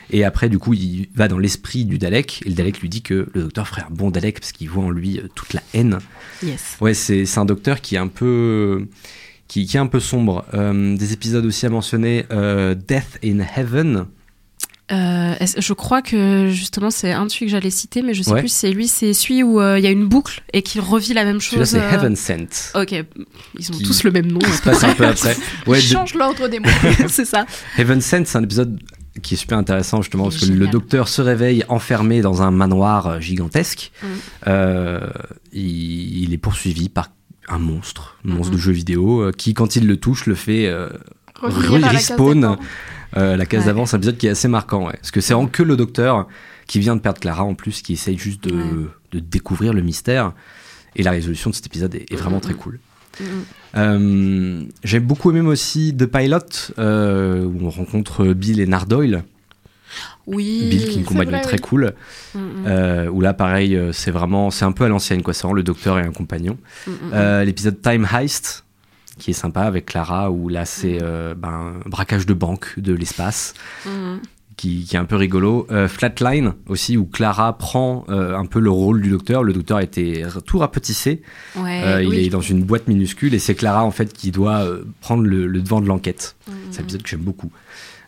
Et 0.10 0.24
après, 0.24 0.48
du 0.48 0.58
coup, 0.58 0.74
il 0.74 1.10
va 1.16 1.28
dans 1.28 1.38
l'esprit 1.40 1.84
du 1.84 1.98
Dalek, 1.98 2.42
et 2.46 2.50
le 2.50 2.56
Dalek 2.56 2.80
lui 2.80 2.90
dit 2.90 3.02
que 3.02 3.28
le 3.34 3.44
docteur 3.44 3.68
ferait 3.68 3.84
un 3.84 3.94
bon 3.94 4.10
Dalek 4.10 4.40
parce 4.40 4.54
qu'il 4.54 4.70
voit 4.70 4.86
en 4.86 4.90
lui 4.92 5.22
toute 5.36 5.54
la 5.54 5.62
haine. 5.74 6.00
Yes. 6.44 6.78
Ouais, 6.80 6.94
c'est 6.94 7.26
c'est 7.26 7.40
un 7.40 7.46
docteur 7.46 7.82
qui 7.82 7.96
est 7.96 8.00
un 8.00 8.08
peu 8.08 8.88
qui, 9.48 9.66
qui 9.66 9.78
est 9.78 9.80
un 9.80 9.88
peu 9.88 10.00
sombre. 10.00 10.46
Euh, 10.54 10.96
des 10.98 11.14
épisodes 11.14 11.46
aussi 11.46 11.66
à 11.66 11.70
mentionner, 11.70 12.26
euh, 12.32 12.76
Death 12.76 13.20
in 13.24 13.40
Heaven. 13.56 14.06
Euh, 14.90 15.34
je 15.58 15.74
crois 15.74 16.02
que 16.02 16.48
justement 16.50 16.90
c'est 16.92 17.12
un 17.12 17.26
de 17.26 17.30
celui 17.30 17.48
que 17.48 17.52
j'allais 17.52 17.70
citer, 17.70 18.02
mais 18.02 18.14
je 18.14 18.22
sais 18.24 18.32
Ouais. 18.32 18.40
plus 18.40 18.48
c'est 18.48 18.72
lui, 18.72 18.88
c'est 18.88 19.14
celui 19.14 19.44
où 19.44 19.60
euh, 19.60 19.78
il 19.78 19.84
y 19.84 19.88
a 19.88 19.92
une 19.92 20.06
boucle 20.08 20.42
et 20.54 20.62
qui 20.62 20.80
revit 20.80 21.14
la 21.14 21.26
même 21.26 21.42
chose. 21.42 21.68
c'est 21.68 21.82
euh, 21.82 21.92
Heaven 21.92 22.16
Sent. 22.16 22.48
Ok, 22.74 22.94
ils 23.60 23.70
ont 23.70 23.74
Qui- 23.76 23.84
tous 23.84 24.04
le 24.06 24.12
même 24.12 24.28
nom. 24.32 24.40
se 24.40 24.62
passe 24.62 24.86
un 24.86 24.94
peu 24.94 25.06
après. 25.06 25.36
Ouais, 25.68 25.82
il 25.82 25.90
de- 25.90 25.94
change 25.94 26.14
l'ordre 26.14 26.48
des 26.48 26.62
mots. 26.62 26.70
c'est 27.10 27.26
ça. 27.26 27.46
Heaven 27.78 28.00
Sent, 28.00 28.24
c'est 28.28 28.38
un 28.38 28.44
épisode 28.44 28.80
qui 29.22 29.34
est 29.34 29.38
super 29.38 29.58
intéressant 29.58 30.02
justement 30.02 30.24
parce 30.26 30.38
que 30.38 30.46
le 30.54 30.68
docteur 30.68 31.10
se 31.10 31.22
réveille 31.22 31.66
enfermé 31.68 32.22
dans 32.22 32.42
un 32.42 32.52
manoir 32.52 33.20
gigantesque. 33.20 33.92
Mm. 34.02 34.08
Il, 35.52 36.24
il 36.24 36.34
est 36.34 36.38
poursuivi 36.38 36.88
par 36.88 37.10
un 37.48 37.60
monstre, 37.60 38.18
un 38.26 38.34
monstre 38.34 38.52
Mhm. 38.52 38.58
de 38.58 38.62
jeu 38.62 38.72
vidéo, 38.72 39.22
euh, 39.22 39.32
qui 39.32 39.54
quand 39.54 39.76
il 39.76 39.88
le 39.88 39.98
touche 39.98 40.26
le 40.26 40.36
fait 40.36 40.68
euh, 40.68 40.90
respawn 41.42 42.58
euh, 43.16 43.38
la 43.38 43.46
case 43.46 43.66
d'avant. 43.66 43.86
C'est 43.86 43.96
un 43.96 44.00
épisode 44.00 44.18
qui 44.18 44.28
est 44.28 44.32
assez 44.32 44.48
marquant, 44.48 44.88
ouais. 44.88 44.94
parce 44.98 45.12
que 45.12 45.22
c'est 45.22 45.34
vraiment 45.34 45.48
que 45.50 45.64
le 45.64 45.76
docteur 45.78 46.28
qui 46.68 46.80
vient 46.80 46.96
de 46.96 47.02
perdre 47.02 47.20
Clara 47.20 47.44
en 47.44 47.56
plus, 47.56 47.82
qui 47.82 47.94
essaye 47.94 48.18
juste 48.18 48.44
de, 48.44 48.54
Ouais. 48.56 48.88
de 49.14 49.20
découvrir 49.20 49.74
le 49.74 49.82
mystère. 49.82 50.34
Et 50.96 51.04
la 51.04 51.12
résolution 51.12 51.50
de 51.50 51.56
cet 51.56 51.66
épisode 51.68 51.96
est, 51.96 52.12
est 52.12 52.16
vraiment 52.16 52.40
très 52.40 52.54
cool. 52.54 52.80
Mhm. 53.20 53.28
Euh, 53.78 54.64
J'ai 54.84 55.00
beaucoup 55.00 55.32
aimé 55.32 55.42
aussi 55.42 55.96
The 55.98 56.06
Pilot, 56.06 56.74
euh, 56.80 57.46
où 57.46 57.66
on 57.66 57.70
rencontre 57.70 58.26
Bill 58.34 58.60
et 58.60 58.66
Nardoyle. 58.68 59.24
Oui. 60.28 60.68
Bill 60.70 60.80
qui 60.84 60.90
est 60.90 60.94
une 60.96 61.00
c'est 61.00 61.04
compagnon 61.06 61.32
vrai, 61.32 61.42
très 61.42 61.54
oui. 61.58 61.62
cool. 61.62 61.94
Mm, 62.36 62.40
mm, 62.40 62.64
Euh, 62.68 63.10
où 63.10 63.22
là, 63.22 63.34
pareil, 63.34 63.76
euh, 63.76 63.92
c'est 63.94 64.12
vraiment, 64.12 64.52
c'est 64.52 64.66
un 64.66 64.72
peu 64.74 64.84
à 64.84 64.90
l'ancienne, 64.90 65.24
quoi. 65.24 65.34
C'est 65.34 65.48
le 65.52 65.64
docteur 65.64 65.98
et 66.00 66.02
un 66.04 66.12
compagnon. 66.12 66.58
mm, 66.86 66.92
mm, 66.92 66.96
Euh, 67.14 67.44
L'épisode 67.46 67.82
Time 67.82 68.06
Heist, 68.12 68.66
qui 69.18 69.32
est 69.32 69.34
sympa 69.34 69.62
avec 69.62 69.86
Clara, 69.86 70.30
où 70.30 70.50
là, 70.50 70.66
c'est 70.66 71.00
euh, 71.02 71.34
ben, 71.34 71.74
un 71.86 71.90
braquage 71.90 72.26
de 72.26 72.34
banque 72.34 72.78
de 72.78 72.94
l'espace, 72.94 73.54
qui, 74.58 74.84
qui 74.86 74.96
est 74.96 75.00
un 75.00 75.06
peu 75.06 75.16
rigolo. 75.16 75.68
Euh, 75.72 75.88
Flatline 75.88 76.54
aussi, 76.68 76.98
où 76.98 77.06
Clara 77.06 77.58
prend 77.58 78.06
euh, 78.10 78.36
un 78.36 78.46
peu 78.46 78.60
le 78.60 78.70
rôle 78.72 79.02
du 79.02 79.10
docteur. 79.12 79.44
Le 79.44 79.54
docteur 79.54 79.78
a 79.78 79.84
été 79.84 80.24
r- 80.24 80.42
tout 80.44 80.58
rapetissé. 80.58 81.22
Ouais, 81.56 82.06
il 82.06 82.14
est 82.16 82.30
dans 82.30 82.42
une 82.42 82.64
boîte 82.64 82.88
minuscule 82.88 83.34
et 83.36 83.40
c'est 83.40 83.54
Clara 83.56 83.84
en 83.86 83.92
fait 83.92 84.12
qui 84.14 84.32
doit 84.32 84.66
prendre 85.00 85.24
le, 85.24 85.46
le 85.48 85.62
devant 85.62 85.80
de 85.80 85.88
l'enquête. 85.88 86.36
C'est 86.72 86.80
un 86.82 86.84
épisode 86.84 87.04
que 87.04 87.10
j'aime 87.10 87.20
beaucoup. 87.22 87.52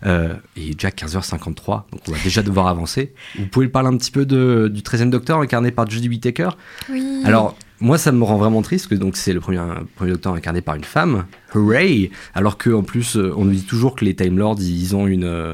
Euh, 0.06 0.34
et 0.56 0.74
déjà 0.74 0.90
15h53, 0.90 1.84
donc 1.92 2.02
on 2.08 2.12
va 2.12 2.18
déjà 2.24 2.42
devoir 2.42 2.68
avancer. 2.68 3.14
Vous 3.38 3.48
pouvez 3.48 3.68
parler 3.68 3.90
un 3.90 3.98
petit 3.98 4.12
peu 4.12 4.26
de, 4.26 4.70
du 4.74 4.82
13e 4.82 5.10
Docteur 5.10 5.40
incarné 5.40 5.72
par 5.72 5.90
Jodie 5.90 6.08
Whittaker? 6.08 6.50
Oui. 6.90 7.22
Alors, 7.26 7.58
moi, 7.82 7.98
ça 7.98 8.12
me 8.12 8.24
rend 8.24 8.38
vraiment 8.38 8.62
triste 8.62 8.88
que 8.88 8.96
donc 8.96 9.16
c'est 9.16 9.34
le 9.34 9.40
premier, 9.40 9.60
premier 9.96 10.12
Docteur 10.12 10.34
incarné 10.34 10.62
par 10.62 10.76
une 10.76 10.84
femme. 10.84 11.26
Hooray 11.54 12.12
Alors 12.36 12.58
que 12.58 12.70
en 12.70 12.84
plus, 12.84 13.16
euh, 13.16 13.34
on 13.38 13.46
nous 13.46 13.54
dit 13.54 13.64
toujours 13.64 13.96
que 13.96 14.06
les 14.06 14.16
Time 14.16 14.38
Lords, 14.38 14.60
ils 14.62 14.96
ont 14.96 15.08
une, 15.08 15.24
euh, 15.24 15.54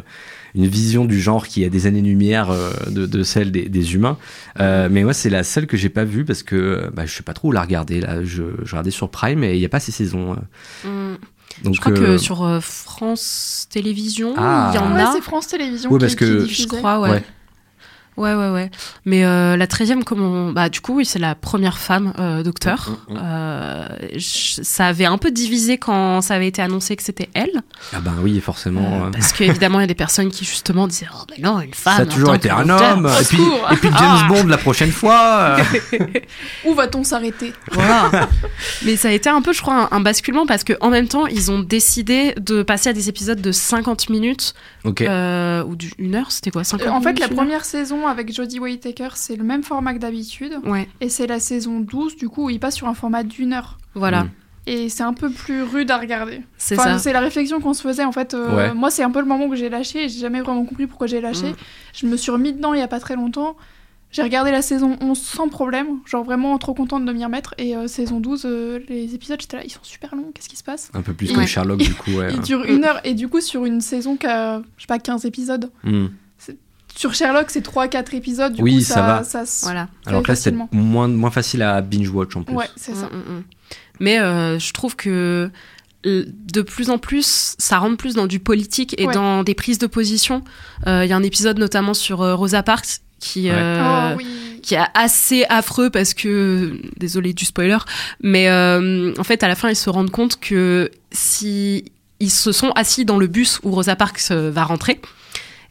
une 0.56 0.66
vision 0.66 1.06
du 1.06 1.20
genre 1.20 1.48
qui 1.48 1.64
a 1.66 1.70
des 1.70 1.86
années-lumière 1.86 2.50
euh, 2.50 2.72
de, 2.90 3.06
de 3.06 3.24
celle 3.24 3.52
des, 3.52 3.70
des 3.70 3.94
humains. 3.94 4.18
Euh, 4.60 4.90
mais 4.92 5.04
moi, 5.04 5.14
c'est 5.14 5.30
la 5.30 5.44
seule 5.44 5.68
que 5.68 5.78
j'ai 5.78 5.90
pas 5.90 6.04
vue 6.04 6.26
parce 6.26 6.42
que 6.42 6.90
bah, 6.94 7.06
je 7.06 7.14
sais 7.14 7.24
pas 7.24 7.34
trop 7.34 7.50
où 7.50 7.52
la 7.52 7.62
regarder. 7.62 8.02
Là, 8.02 8.24
je, 8.24 8.44
je 8.64 8.72
regardais 8.72 8.92
sur 8.92 9.10
Prime 9.10 9.44
et 9.44 9.54
il 9.54 9.60
n'y 9.60 9.66
a 9.66 9.70
pas 9.70 9.80
ces 9.80 9.92
saisons. 9.92 10.36
Mm. 10.84 11.16
Donc, 11.64 11.74
Je 11.76 11.80
crois 11.80 11.94
euh, 11.94 11.96
que 11.96 12.18
sur 12.18 12.44
euh, 12.44 12.60
France 12.62 13.68
Télévisions, 13.70 14.34
Ah. 14.38 14.72
il 14.74 14.76
y 14.76 14.80
en 14.80 14.94
Ouais, 14.94 15.02
a. 15.02 15.12
c'est 15.14 15.22
France 15.22 15.48
Télévisions 15.48 15.90
Oui, 15.92 15.98
qui, 15.98 16.04
parce 16.04 16.16
qui 16.16 16.20
que- 16.20 16.46
Je 16.46 16.68
crois, 16.68 17.00
ouais. 17.00 17.24
Ouais. 18.18 18.34
Ouais, 18.34 18.50
ouais. 18.50 18.72
Mais 19.06 19.26
euh, 19.26 19.58
la 19.58 19.68
13e, 19.68 20.04
comment. 20.04 20.52
Bah, 20.52 20.70
du 20.70 20.80
coup, 20.82 20.96
oui, 20.96 21.06
c'est 21.06 21.20
la 21.20 21.36
première 21.36 21.78
femme 21.78 22.14
euh, 22.20 22.44
docteur. 22.44 22.90
Mm, 23.10 23.14
mm, 23.14 23.16
mm. 23.16 23.22
Euh, 23.24 23.88
je- 24.16 24.62
ça 24.64 24.88
avait 24.88 25.06
un 25.06 25.18
peu 25.18 25.32
divisé 25.32 25.78
quand 25.78 26.22
ça 26.22 26.36
avait 26.36 26.48
été 26.48 26.62
annoncé 26.62 26.96
que 26.96 27.04
c'était 27.04 27.30
elle. 27.34 27.62
Ah 27.94 28.00
ben 28.00 28.14
oui, 28.22 28.40
forcément. 28.40 29.10
Parce 29.12 29.34
qu'évidemment, 29.34 29.80
il 29.80 29.84
y 29.84 29.86
a 29.86 29.88
des 29.88 29.96
personnes 29.96 30.30
qui, 30.30 30.46
justement, 30.46 30.88
disaient 30.88 31.08
Oh, 31.14 31.24
mais 31.30 31.44
non, 31.44 31.60
une 31.60 31.74
femme. 31.74 31.98
ça 31.98 32.02
a 32.04 32.06
toujours 32.06 32.36
été 32.36 32.50
un 32.50 32.70
homme. 32.70 33.06
Et 33.08 33.24
puis, 33.26 33.38
secours. 33.38 33.68
et 33.72 33.76
puis 33.76 33.90
James 33.90 34.20
Ah. 34.24 34.28
Bond 34.30 34.48
la 34.48 34.58
prochaine 34.58 34.92
fois. 34.92 35.58
euh. 35.60 35.98
Où 36.66 36.74
va-t-on 36.74 37.04
s'arrêter? 37.04 37.54
Voilà. 37.72 38.30
Mais 38.86 38.96
ça 38.96 39.10
a 39.10 39.12
été 39.12 39.30
un 39.30 39.42
peu, 39.42 39.54
je 39.54 39.62
crois, 39.62 39.90
un, 39.92 39.98
un 39.98 40.00
basculement 40.00 40.46
parce 40.46 40.64
qu'en 40.64 40.90
même 40.90 41.08
temps, 41.08 41.28
ils 41.28 41.52
ont 41.52 41.60
décidé 41.60 42.34
de 42.40 42.64
passer 42.64 42.90
à 42.90 42.94
des 42.94 43.10
épisodes 43.10 43.42
de 43.42 43.52
50 43.52 44.10
minutes 44.10 44.54
ok. 44.84 45.02
euh, 45.02 45.64
ou 45.64 45.76
d'une 45.76 46.16
heure. 46.16 46.32
C'était 46.32 46.52
quoi 46.52 46.64
50 46.64 46.88
Euh, 46.88 46.92
En 46.92 47.02
fait, 47.02 47.20
la 47.20 47.28
première 47.28 47.66
saison 47.66 48.05
avec 48.08 48.34
Jodie 48.34 48.60
Whittaker, 48.60 49.10
c'est 49.16 49.36
le 49.36 49.44
même 49.44 49.64
format 49.64 49.94
que 49.94 50.00
d'habitude. 50.00 50.58
Ouais, 50.66 50.88
Et 51.02 51.10
c'est 51.10 51.28
la 51.28 51.40
saison 51.40 51.80
12, 51.80 52.16
du 52.16 52.30
coup, 52.30 52.46
où 52.46 52.50
il 52.50 52.60
passe 52.60 52.76
sur 52.76 52.88
un 52.88 52.94
format 52.94 53.24
d'une 53.24 53.54
heure. 53.54 53.78
voilà. 53.94 54.24
Mm. 54.26 54.30
Et 54.68 54.90
c'est 54.90 55.04
un 55.04 55.14
peu 55.14 55.30
plus 55.30 55.62
rude 55.62 55.92
à 55.92 55.98
regarder. 56.00 56.42
C'est 56.58 56.76
Enfin, 56.80 56.94
ça. 56.94 56.98
c'est 56.98 57.14
la 57.14 57.20
réflexion 57.20 57.60
qu'on 57.62 57.76
se 57.76 57.84
faisait 57.84 58.04
en 58.04 58.12
fait. 58.12 58.34
euh, 58.34 58.56
Ouais. 58.56 58.74
Moi, 58.74 58.90
c'est 58.90 59.04
un 59.04 59.12
peu 59.12 59.20
le 59.20 59.28
moment 59.28 59.48
que 59.48 59.56
j'ai 59.56 59.70
lâché 59.70 60.06
et 60.06 60.10
j'ai 60.10 60.20
jamais 60.20 60.42
vraiment 60.42 60.66
compris 60.66 60.88
pourquoi 60.88 61.06
j'ai 61.06 61.22
lâché. 61.22 61.52
Mm. 61.52 61.56
Je 61.94 62.06
me 62.08 62.18
suis 62.18 62.32
remis 62.32 62.52
dedans 62.52 62.74
il 62.74 62.80
y 62.80 62.84
a 62.84 62.88
pas 62.88 63.00
très 63.00 63.16
longtemps. 63.16 63.56
J'ai 64.12 64.24
regardé 64.24 64.50
la 64.50 64.62
saison 64.64 64.98
11 65.02 65.20
sans 65.22 65.50
problème, 65.50 66.00
genre 66.06 66.24
vraiment 66.24 66.58
trop 66.58 66.74
contente 66.74 67.06
de 67.06 67.12
m'y 67.14 67.24
remettre. 67.24 67.54
Et 67.60 67.76
euh, 67.76 67.88
saison 67.88 68.20
12, 68.20 68.44
euh, 68.46 68.80
les 68.88 69.14
épisodes, 69.14 69.40
j'étais 69.40 69.58
là, 69.58 69.64
ils 69.66 69.70
sont 69.70 69.84
super 69.84 70.16
longs, 70.16 70.32
qu'est-ce 70.34 70.48
qui 70.50 70.56
se 70.56 70.64
passe? 70.64 70.90
Un 70.96 71.02
peu 71.02 71.14
plus 71.14 71.30
Ouais. 71.30 71.36
comme 71.36 71.46
Sherlock, 71.48 71.80
du 71.80 71.94
coup. 71.94 72.12
Ouais. 72.12 72.34
Ils 72.34 72.40
durent 72.40 72.64
une 72.66 72.86
heure, 72.86 73.02
et 73.04 73.14
du 73.14 73.28
coup, 73.28 73.42
sur 73.42 73.66
une 73.66 73.82
saison 73.82 74.16
qui 74.16 74.26
a, 74.26 74.62
je 74.78 74.82
sais 74.84 74.88
pas, 74.88 75.00
15 75.00 75.26
épisodes. 75.26 75.70
Hmm. 75.84 76.08
Sur 76.96 77.14
Sherlock, 77.14 77.48
c'est 77.50 77.66
3-4 77.66 78.16
épisodes, 78.16 78.54
du 78.54 78.62
Oui, 78.62 78.76
coup, 78.78 78.82
ça 78.82 78.94
ça, 78.96 79.02
va. 79.02 79.24
ça, 79.24 79.46
se 79.46 79.66
Voilà. 79.66 79.88
Alors 80.06 80.24
que 80.24 80.30
là, 80.30 80.36
facilement. 80.36 80.70
moins, 80.72 81.08
moins 81.08 81.32
facile 81.32 81.62
à 81.62 81.82
binge-watch 81.82 82.36
en 82.38 82.44
plus. 82.44 82.56
Ouais, 82.56 82.70
c'est 82.78 82.96
ça. 82.96 83.08
Mm, 83.08 83.16
mm, 83.18 83.38
mm. 83.40 83.44
Mais 84.00 84.20
euh, 84.20 84.60
je 84.60 84.72
trouve 84.74 84.96
que 84.96 85.50
de 86.06 86.62
plus 86.62 86.92
en 86.92 86.98
plus, 87.00 87.56
ça 87.58 87.80
rentre 87.80 87.98
plus 87.98 88.14
dans 88.14 88.28
du 88.28 88.40
politique 88.40 88.94
et 89.00 89.08
Ouais. 89.08 89.14
dans 89.14 89.42
des 89.44 89.56
prises 89.56 89.80
de 89.80 89.88
position. 89.88 90.44
Euh, 90.86 91.02
Il 91.04 91.10
y 91.10 91.14
a 91.14 91.16
un 91.16 91.24
épisode 91.24 91.58
notamment 91.58 91.96
sur 91.96 92.22
euh, 92.22 92.36
Rosa 92.36 92.62
Parks 92.62 93.00
qui, 93.20 93.46
Ouais. 93.50 93.56
euh, 93.56 94.12
oh 94.14 94.18
oui. 94.18 94.60
qui 94.62 94.76
est 94.76 94.84
assez 94.94 95.46
affreux 95.50 95.90
parce 95.90 96.14
que, 96.14 96.80
désolé 96.98 97.34
du 97.34 97.44
spoiler, 97.46 97.78
mais 98.22 98.50
euh, 98.50 99.14
en 99.18 99.24
fait 99.24 99.42
à 99.42 99.48
la 99.48 99.56
fin 99.56 99.70
ils 99.70 99.76
se 99.76 99.90
rendent 99.90 100.12
compte 100.12 100.40
que 100.40 100.92
si 101.12 101.86
ils 102.20 102.30
se 102.30 102.52
sont 102.52 102.70
assis 102.76 103.04
dans 103.04 103.18
le 103.18 103.26
bus 103.28 103.60
où 103.64 103.72
Rosa 103.72 103.96
Parks 103.96 104.30
va 104.32 104.64
rentrer 104.64 105.02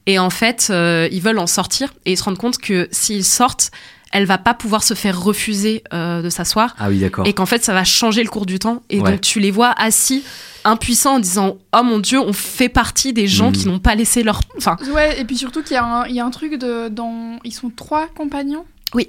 et 0.07 0.19
en 0.19 0.31
fait 0.31 0.69
euh, 0.71 1.09
ils 1.13 1.21
veulent 1.23 1.39
en 1.39 1.47
sortir 1.47 1.93
et 2.05 2.13
ils 2.13 2.17
se 2.19 2.25
rendent 2.25 2.39
compte 2.39 2.59
que 2.59 2.89
s'ils 2.93 3.25
sortent, 3.25 3.71
elle 4.13 4.27
va 4.27 4.39
pas 4.39 4.55
pouvoir 4.55 4.83
se 4.85 4.95
faire 4.95 5.21
refuser 5.21 5.83
euh, 5.93 6.23
de 6.23 6.31
s'asseoir 6.31 6.75
Ah 6.79 6.89
oui, 6.89 7.01
d'accord. 7.01 7.27
et 7.27 7.33
qu'en 7.33 7.47
fait 7.47 7.65
ça 7.65 7.73
va 7.75 7.85
changer 7.85 8.23
le 8.23 8.29
cours 8.29 8.47
du 8.47 8.59
temps 8.59 8.83
et 8.91 9.01
Ouais. 9.01 9.11
donc 9.13 9.21
tu 9.23 9.41
les 9.41 9.51
vois 9.51 9.71
assis 9.77 10.23
impuissants 10.65 11.17
en 11.17 11.19
disant 11.19 11.59
oh 11.77 11.83
mon 11.83 11.99
dieu 11.99 12.19
on 12.21 12.33
fait 12.33 12.69
partie 12.69 13.13
des 13.13 13.27
gens 13.27 13.49
Mhm. 13.49 13.53
qui 13.53 13.67
n'ont 13.67 13.79
pas 13.81 13.95
laissé 13.95 14.23
leur 14.23 14.41
enfin 14.57 14.77
Ouais, 14.93 15.21
et 15.21 15.25
puis 15.25 15.37
surtout 15.37 15.63
qu'il 15.63 15.75
y, 15.75 15.79
a 15.79 15.85
un- 15.85 16.07
il 16.07 16.15
y 16.15 16.21
a 16.21 16.25
un 16.25 16.31
truc 16.31 16.55
de. 16.59 16.89
Dans... 16.89 17.39
Ils 17.45 17.53
sont 17.53 17.71
trois 17.71 18.07
compagnons? 18.09 18.65
Oui, 18.95 19.09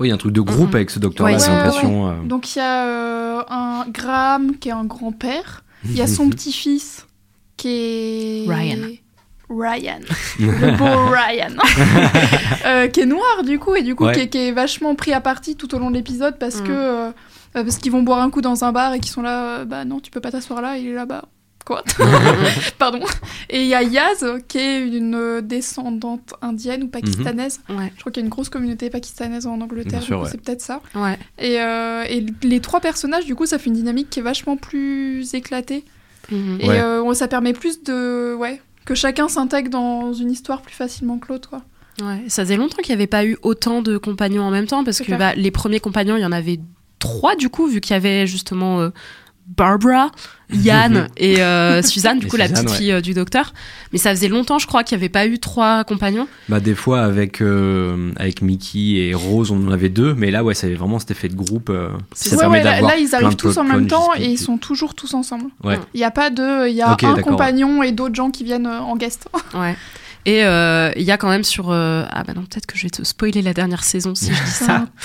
il 0.00 0.06
y 0.08 0.10
a 0.10 0.14
un 0.14 0.18
truc 0.18 0.32
de 0.32 0.40
groupe 0.40 0.70
Mhm. 0.70 0.74
avec 0.76 0.90
ce 0.90 0.98
docteur-là, 0.98 1.36
Ouais, 1.36 1.42
ouais, 1.42 1.84
euh. 2.10 2.22
Donc 2.24 2.54
il 2.54 2.58
y 2.58 2.62
a 2.62 2.86
euh, 2.86 3.42
un 3.48 3.84
Graham 3.88 4.56
qui 4.58 4.68
est 4.68 4.72
un 4.72 4.84
grand-père. 4.84 5.64
Il 5.84 5.96
y 5.96 6.02
a 6.02 6.06
son 6.06 6.28
petit-fils 6.30 7.06
qui 7.56 7.68
est. 7.68 8.44
Ryan. 8.48 8.88
Ryan. 9.56 10.00
Le 10.38 10.76
beau 10.76 11.06
Ryan. 11.10 11.54
Euh, 12.66 12.86
qui 12.88 13.00
est 13.00 13.06
noir 13.06 13.42
du 13.44 13.58
coup, 13.58 13.74
et 13.74 13.82
du 13.82 13.94
coup 13.96 14.04
Ouais. 14.04 14.12
qui, 14.14 14.20
est, 14.20 14.28
qui 14.28 14.38
est 14.38 14.52
vachement 14.52 14.94
pris 14.94 15.12
à 15.12 15.20
partie 15.20 15.56
tout 15.56 15.74
au 15.74 15.78
long 15.78 15.90
de 15.90 15.96
l'épisode 15.96 16.38
parce 16.38 16.60
Mm. 16.60 16.64
que. 16.64 16.70
euh, 16.72 17.06
euh, 17.08 17.64
parce 17.64 17.76
qu'ils 17.78 17.92
vont 17.92 18.02
boire 18.02 18.20
un 18.20 18.30
coup 18.30 18.40
dans 18.40 18.64
un 18.64 18.72
bar 18.72 18.94
et 18.94 19.00
qu'ils 19.00 19.10
sont 19.10 19.20
là, 19.22 19.64
bah 19.66 19.84
non, 19.84 20.00
tu 20.00 20.10
peux 20.10 20.20
pas 20.20 20.30
t'asseoir 20.30 20.62
là, 20.62 20.78
il 20.78 20.86
est 20.88 20.94
là-bas. 20.94 21.24
Quoi? 21.66 21.82
Pardon. 22.78 23.00
Et 23.50 23.60
il 23.62 23.66
y 23.68 23.74
a 23.74 23.82
Yaz, 23.82 24.24
qui 24.48 24.58
est 24.58 24.80
une 24.86 25.40
descendante 25.42 26.34
indienne 26.40 26.84
ou 26.84 26.88
pakistanaise. 26.88 27.60
ouais 27.68 27.92
Je 27.94 28.00
crois 28.00 28.10
qu'il 28.12 28.20
y 28.20 28.24
a 28.24 28.26
une 28.26 28.30
grosse 28.30 28.48
communauté 28.48 28.90
pakistanaise 28.90 29.46
en 29.46 29.60
Angleterre, 29.60 30.02
ouais. 30.10 30.28
c'est 30.30 30.40
peut-être 30.40 30.60
ça. 30.62 30.80
ouais 30.94 31.18
Et, 31.38 31.60
euh, 31.60 32.04
et 32.08 32.24
les 32.42 32.60
trois 32.60 32.80
personnages, 32.80 33.26
du 33.26 33.34
coup, 33.34 33.46
ça 33.46 33.58
fait 33.58 33.66
une 33.70 33.76
dynamique 33.76 34.08
qui 34.10 34.18
est 34.20 34.22
vachement 34.22 34.56
plus 34.56 35.34
éclatée. 35.34 35.84
Mhm. 36.30 36.58
Et 36.60 36.68
Ouais. 36.68 36.80
euh, 36.80 37.14
ça 37.14 37.28
permet 37.28 37.52
plus 37.52 37.82
de. 37.84 38.34
Ouais. 38.34 38.60
Que 38.84 38.94
chacun 38.94 39.28
s'intègre 39.28 39.70
dans 39.70 40.12
une 40.12 40.30
histoire 40.30 40.62
plus 40.62 40.74
facilement 40.74 41.18
que 41.18 41.28
l'autre, 41.28 41.48
quoi. 41.48 41.62
Ouais, 42.00 42.24
ça 42.28 42.42
faisait 42.42 42.56
longtemps 42.56 42.82
qu'il 42.82 42.94
n'y 42.94 43.00
avait 43.00 43.06
pas 43.06 43.24
eu 43.24 43.36
autant 43.42 43.82
de 43.82 43.98
compagnons 43.98 44.42
en 44.42 44.50
même 44.50 44.66
temps 44.66 44.82
parce 44.82 45.00
que 45.00 45.14
bah, 45.14 45.34
les 45.34 45.50
premiers 45.50 45.78
compagnons, 45.78 46.16
il 46.16 46.22
y 46.22 46.26
en 46.26 46.32
avait 46.32 46.58
trois 46.98 47.36
du 47.36 47.48
coup, 47.48 47.66
vu 47.66 47.80
qu'il 47.80 47.92
y 47.92 47.96
avait 47.96 48.26
justement 48.26 48.80
euh, 48.80 48.90
Barbara, 49.46 50.10
Yann 50.52 51.08
et 51.16 51.42
euh, 51.42 51.82
Suzanne, 51.82 52.18
du 52.18 52.26
Et 52.28 52.28
coup 52.30 52.36
la 52.36 52.48
petite 52.48 52.68
ouais. 52.70 52.76
fille 52.76 52.92
euh, 52.92 53.00
du 53.00 53.12
docteur. 53.14 53.52
Mais 53.92 53.98
ça 53.98 54.10
faisait 54.10 54.28
longtemps, 54.28 54.58
je 54.58 54.66
crois, 54.66 54.82
qu'il 54.84 54.96
n'y 54.96 55.02
avait 55.04 55.08
pas 55.10 55.26
eu 55.26 55.38
trois 55.38 55.84
compagnons. 55.84 56.26
Bah, 56.48 56.60
des 56.60 56.74
fois, 56.74 57.02
avec, 57.02 57.42
euh, 57.42 58.12
avec 58.16 58.40
Mickey 58.40 59.08
et 59.08 59.14
Rose, 59.14 59.50
on 59.50 59.66
en 59.68 59.70
avait 59.72 59.88
deux, 59.90 60.14
mais 60.14 60.30
là, 60.30 60.42
ouais, 60.44 60.54
ça 60.54 60.66
avait 60.66 60.76
vraiment 60.76 60.98
cet 60.98 61.10
effet 61.10 61.28
de 61.28 61.34
groupe. 61.34 61.68
euh, 61.70 61.88
C'est 62.12 62.30
ça 62.30 62.36
ouais, 62.48 62.62
permet 62.62 62.80
ouais, 62.80 62.80
là, 62.88 62.96
ils 62.98 63.14
arrivent 63.14 63.36
tous 63.36 63.56
en 63.58 63.64
même 63.64 63.86
temps 63.88 64.10
et 64.16 64.24
ils 64.26 64.38
sont 64.38 64.56
toujours 64.58 64.94
tous 64.94 65.12
ensemble. 65.14 65.46
Ouais. 65.64 65.78
Il 65.94 65.98
n'y 65.98 66.04
a 66.04 66.10
pas 66.10 66.30
de. 66.30 66.68
Il 66.68 66.74
y 66.74 66.82
a 66.82 66.92
Ok, 66.92 67.04
un 67.04 67.14
compagnon 67.16 67.82
et 67.82 67.92
d'autres 67.92 68.14
gens 68.14 68.30
qui 68.30 68.44
viennent 68.44 68.66
euh, 68.66 68.80
en 68.80 68.96
guest. 68.96 69.28
Ouais. 69.54 69.76
Et 70.24 70.44
euh, 70.44 70.92
il 70.94 71.02
y 71.02 71.10
a 71.10 71.16
quand 71.16 71.28
même 71.28 71.42
sur. 71.44 71.70
euh, 71.72 72.04
Ah 72.10 72.22
bah 72.22 72.32
non, 72.34 72.42
peut-être 72.42 72.66
que 72.66 72.78
je 72.78 72.84
vais 72.84 72.90
te 72.90 73.02
spoiler 73.02 73.42
la 73.42 73.52
dernière 73.52 73.82
saison 73.82 74.14
si 74.14 74.32
je 74.32 74.42
dis 74.44 74.50
ça. 74.50 74.86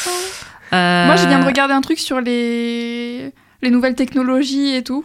Euh, 0.73 1.05
Moi, 1.05 1.15
je 1.15 1.25
viens 1.27 1.39
de 1.39 1.45
regarder 1.45 1.73
un 1.73 1.79
truc 1.79 1.97
sur 1.97 2.19
les. 2.19 3.31
Les 3.61 3.69
nouvelles 3.69 3.95
technologies 3.95 4.75
et 4.75 4.83
tout, 4.83 5.03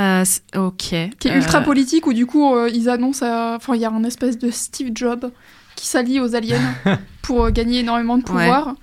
euh, 0.00 0.24
ok. 0.56 0.76
qui 0.76 1.28
est 1.28 1.30
Euh, 1.30 1.36
ultra 1.36 1.60
politique, 1.60 2.06
où 2.06 2.12
du 2.12 2.26
coup, 2.26 2.54
euh, 2.54 2.68
ils 2.72 2.88
annoncent. 2.88 3.24
euh, 3.24 3.56
Enfin, 3.56 3.74
il 3.74 3.80
y 3.80 3.84
a 3.84 3.90
un 3.90 4.04
espèce 4.04 4.36
de 4.38 4.50
Steve 4.50 4.90
Jobs 4.94 5.30
qui 5.76 5.86
s'allie 5.86 6.18
aux 6.20 6.34
aliens 6.34 6.60
pour 7.22 7.44
euh, 7.44 7.50
gagner 7.50 7.80
énormément 7.80 8.18
de 8.18 8.22
pouvoir. 8.24 8.74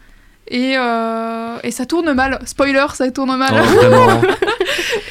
Et, 0.47 0.74
euh, 0.78 1.57
et 1.64 1.72
ça 1.72 1.86
tourne 1.86 2.12
mal. 2.14 2.39
Spoiler, 2.45 2.86
ça 2.93 3.09
tourne 3.12 3.36
mal. 3.38 3.51
Oh, 3.53 3.64
vraiment. 3.76 4.22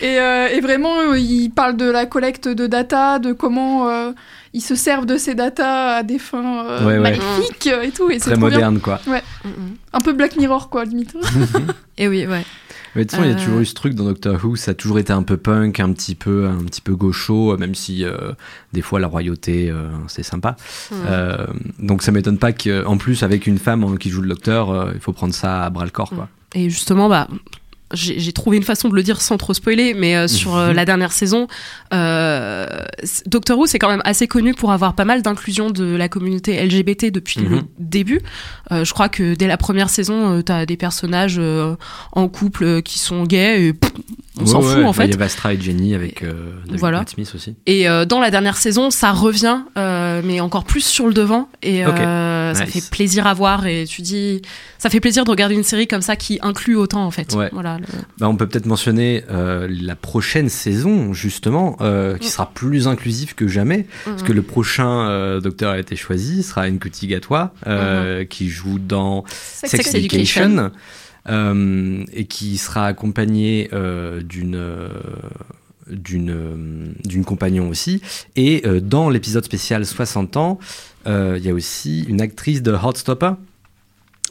Et, 0.03 0.19
euh, 0.19 0.49
et 0.49 0.61
vraiment, 0.61 0.99
euh, 1.13 1.19
il 1.19 1.51
parle 1.51 1.77
de 1.77 1.85
la 1.91 2.07
collecte 2.07 2.49
de 2.49 2.67
data, 2.67 3.19
de 3.19 3.33
comment 3.35 3.89
euh, 3.89 4.13
ils 4.55 4.61
se 4.63 4.75
servent 4.75 5.05
de 5.05 5.17
ces 5.19 5.35
datas 5.35 5.97
à 5.97 6.03
des 6.03 6.19
fins 6.19 6.65
euh, 6.65 6.79
Ouais, 6.81 6.93
ouais. 6.95 6.99
maléfiques 7.01 7.67
euh, 7.67 7.83
et 7.83 7.91
tout. 7.91 8.11
Et 8.11 8.15
c'est 8.15 8.31
Très 8.31 8.37
bien. 8.37 8.41
moderne, 8.49 8.81
quoi. 8.81 8.99
Ouais. 9.07 9.23
Un 9.93 10.01
peu 10.01 10.13
Black 10.15 10.37
Mirror, 10.37 10.71
quoi, 10.71 10.85
limite. 10.87 11.15
Et 11.99 12.09
oui, 12.09 12.27
ouais. 12.27 12.45
Mais 12.97 13.05
de 13.05 13.09
toute 13.11 13.13
façon, 13.19 13.25
il 13.25 13.31
y 13.31 13.33
a 13.33 13.37
Euh. 13.37 13.45
toujours 13.45 13.61
eu 13.61 13.67
ce 13.67 13.75
truc 13.75 13.95
dans 13.95 14.05
Doctor 14.05 14.45
Who, 14.45 14.57
ça 14.57 14.73
a 14.73 14.75
toujours 14.75 14.99
été 14.99 15.13
un 15.13 15.23
peu 15.23 15.37
punk, 15.37 15.79
un 15.81 15.93
petit 15.93 16.15
peu, 16.15 16.49
un 16.49 16.65
petit 16.65 16.81
peu 16.81 16.97
gaucho, 16.97 17.57
même 17.57 17.75
si 17.75 18.05
euh, 18.05 18.33
des 18.73 18.83
fois 18.83 18.99
la 19.01 19.07
royauté, 19.07 19.71
euh, 19.71 19.89
c'est 20.09 20.23
sympa. 20.25 20.57
Euh, 20.93 21.47
donc 21.79 22.03
ça 22.03 22.11
m'étonne 22.13 22.39
pas 22.39 22.53
qu'en 22.53 22.97
plus, 22.99 23.23
avec 23.23 23.47
une 23.47 23.59
femme 23.59 23.85
hein, 23.85 23.95
qui 23.99 24.11
joue 24.11 24.23
le 24.23 24.29
docteur, 24.29 24.91
il 24.95 25.01
faut 25.01 25.13
prendre 25.13 25.35
ça 25.35 25.65
à 25.65 25.71
bras 25.71 25.85
le 25.85 25.91
corps, 25.91 26.11
quoi. 26.11 26.29
Et 26.55 26.69
justement, 26.69 27.09
bah, 27.09 27.29
j'ai 27.93 28.33
trouvé 28.33 28.57
une 28.57 28.63
façon 28.63 28.89
de 28.89 28.95
le 28.95 29.03
dire 29.03 29.21
sans 29.21 29.37
trop 29.37 29.53
spoiler, 29.55 29.95
mais 29.95 30.17
euh, 30.17 30.29
sur 30.29 30.57
euh, 30.57 30.69
Mhm. 30.71 30.77
la 30.77 30.85
dernière 30.85 31.13
saison, 31.13 31.49
euh, 31.93 32.67
Doctor 33.27 33.59
Who, 33.59 33.67
c'est 33.67 33.79
quand 33.79 33.89
même 33.91 34.03
assez 34.05 34.27
connu 34.29 34.55
pour 34.55 34.73
avoir 34.73 34.95
pas 34.95 35.05
mal 35.05 35.23
d'inclusion 35.23 35.71
de 35.71 35.97
la 35.97 36.09
communauté 36.09 36.65
LGBT 36.65 37.11
depuis 37.11 37.41
le 37.41 37.49
Mhm. 37.49 37.63
début. 37.79 38.21
Euh, 38.73 38.85
je 38.85 38.93
crois 38.93 39.09
que 39.09 39.35
dès 39.35 39.47
la 39.47 39.57
première 39.57 39.91
saison, 39.91 40.39
euh, 40.39 40.43
t'as 40.43 40.67
des 40.67 40.77
personnages 40.77 41.37
euh, 41.39 41.75
en 42.13 42.29
couple 42.29 42.83
qui 42.83 42.99
sont 42.99 43.25
gays, 43.25 43.67
et 43.69 43.73
pff, 43.73 43.93
on 44.43 44.47
s'en 44.47 44.61
fout 44.63 44.79
en 44.79 44.87
bah, 44.89 44.93
fait. 44.93 45.05
Il 45.07 45.11
y 45.11 45.15
a 45.15 45.17
Vastra 45.17 45.55
et 45.55 45.61
Jenny 45.61 45.95
avec 45.95 46.23
euh, 46.23 46.53
David 46.67 46.81
Voilà. 46.81 46.99
Matt 46.99 47.11
Smith 47.11 47.33
aussi. 47.35 47.55
Et 47.67 47.89
euh, 47.89 48.05
dans 48.05 48.21
la 48.21 48.31
dernière 48.31 48.57
saison, 48.57 48.91
ça 48.91 49.13
revient, 49.13 49.59
euh, 49.77 50.21
mais 50.25 50.41
encore 50.41 50.65
plus 50.65 50.85
sur 50.85 51.07
le 51.07 51.15
devant. 51.15 51.49
Et 51.63 51.87
Ok. 51.87 51.95
euh, 51.99 52.55
ça 52.55 52.65
Nice. 52.65 52.73
fait 52.75 52.91
plaisir 52.91 53.27
à 53.27 53.35
voir. 53.35 53.67
Et 53.67 53.85
tu 53.87 54.03
dis, 54.03 54.43
ça 54.79 54.91
fait 54.91 55.01
plaisir 55.01 55.25
de 55.25 55.31
regarder 55.31 55.55
une 55.55 55.63
série 55.63 55.87
comme 55.87 56.03
ça 56.03 56.17
qui 56.17 56.39
inclut 56.43 56.77
autant 56.77 57.05
en 57.05 57.11
fait. 57.11 57.35
Ouais. 57.35 57.49
Voilà. 57.53 57.79
le- 57.79 57.85
Bah, 58.19 58.29
on 58.29 58.37
peut 58.37 58.47
peut-être 58.47 58.67
mentionner 58.67 59.25
euh, 59.31 59.69
la 59.71 59.97
prochaine 59.97 60.49
saison, 60.49 61.13
justement, 61.13 61.77
euh, 61.81 62.17
qui 62.19 62.29
sera 62.29 62.51
plus 62.53 62.89
inclusive 62.89 63.35
que 63.35 63.49
jamais, 63.49 63.87
parce 64.05 64.23
que 64.23 64.33
le 64.33 64.43
prochain 64.43 65.09
euh, 65.09 65.41
docteur 65.41 65.73
a 65.73 65.79
été 65.79 65.97
choisi, 65.97 66.43
sera 66.43 66.69
Nkuti 66.69 67.07
Gatwa, 67.07 67.53
euh, 67.67 68.25
qui 68.25 68.49
joue 68.49 68.79
dans 68.79 69.25
Sex, 69.29 69.71
Sex 69.71 69.95
Education, 69.95 70.43
Education. 70.45 70.71
Euh, 71.29 72.05
et 72.13 72.25
qui 72.25 72.57
sera 72.59 72.87
accompagné 72.87 73.69
euh, 73.73 74.23
d'une 74.23 74.57
euh, 74.57 74.89
d'une 75.89 76.95
d'une 77.05 77.25
compagnon 77.25 77.69
aussi. 77.69 78.01
Et 78.37 78.63
euh, 78.67 78.81
dans 78.81 79.11
l'épisode 79.11 79.45
spécial 79.45 79.85
60 79.85 80.37
ans, 80.37 80.59
euh, 81.07 81.35
il 81.39 81.45
y 81.45 81.51
a 81.51 81.55
aussi 81.55 82.05
une 82.05 82.21
actrice 82.21 82.63
de 82.63 82.73
Heartstopper, 82.73 83.33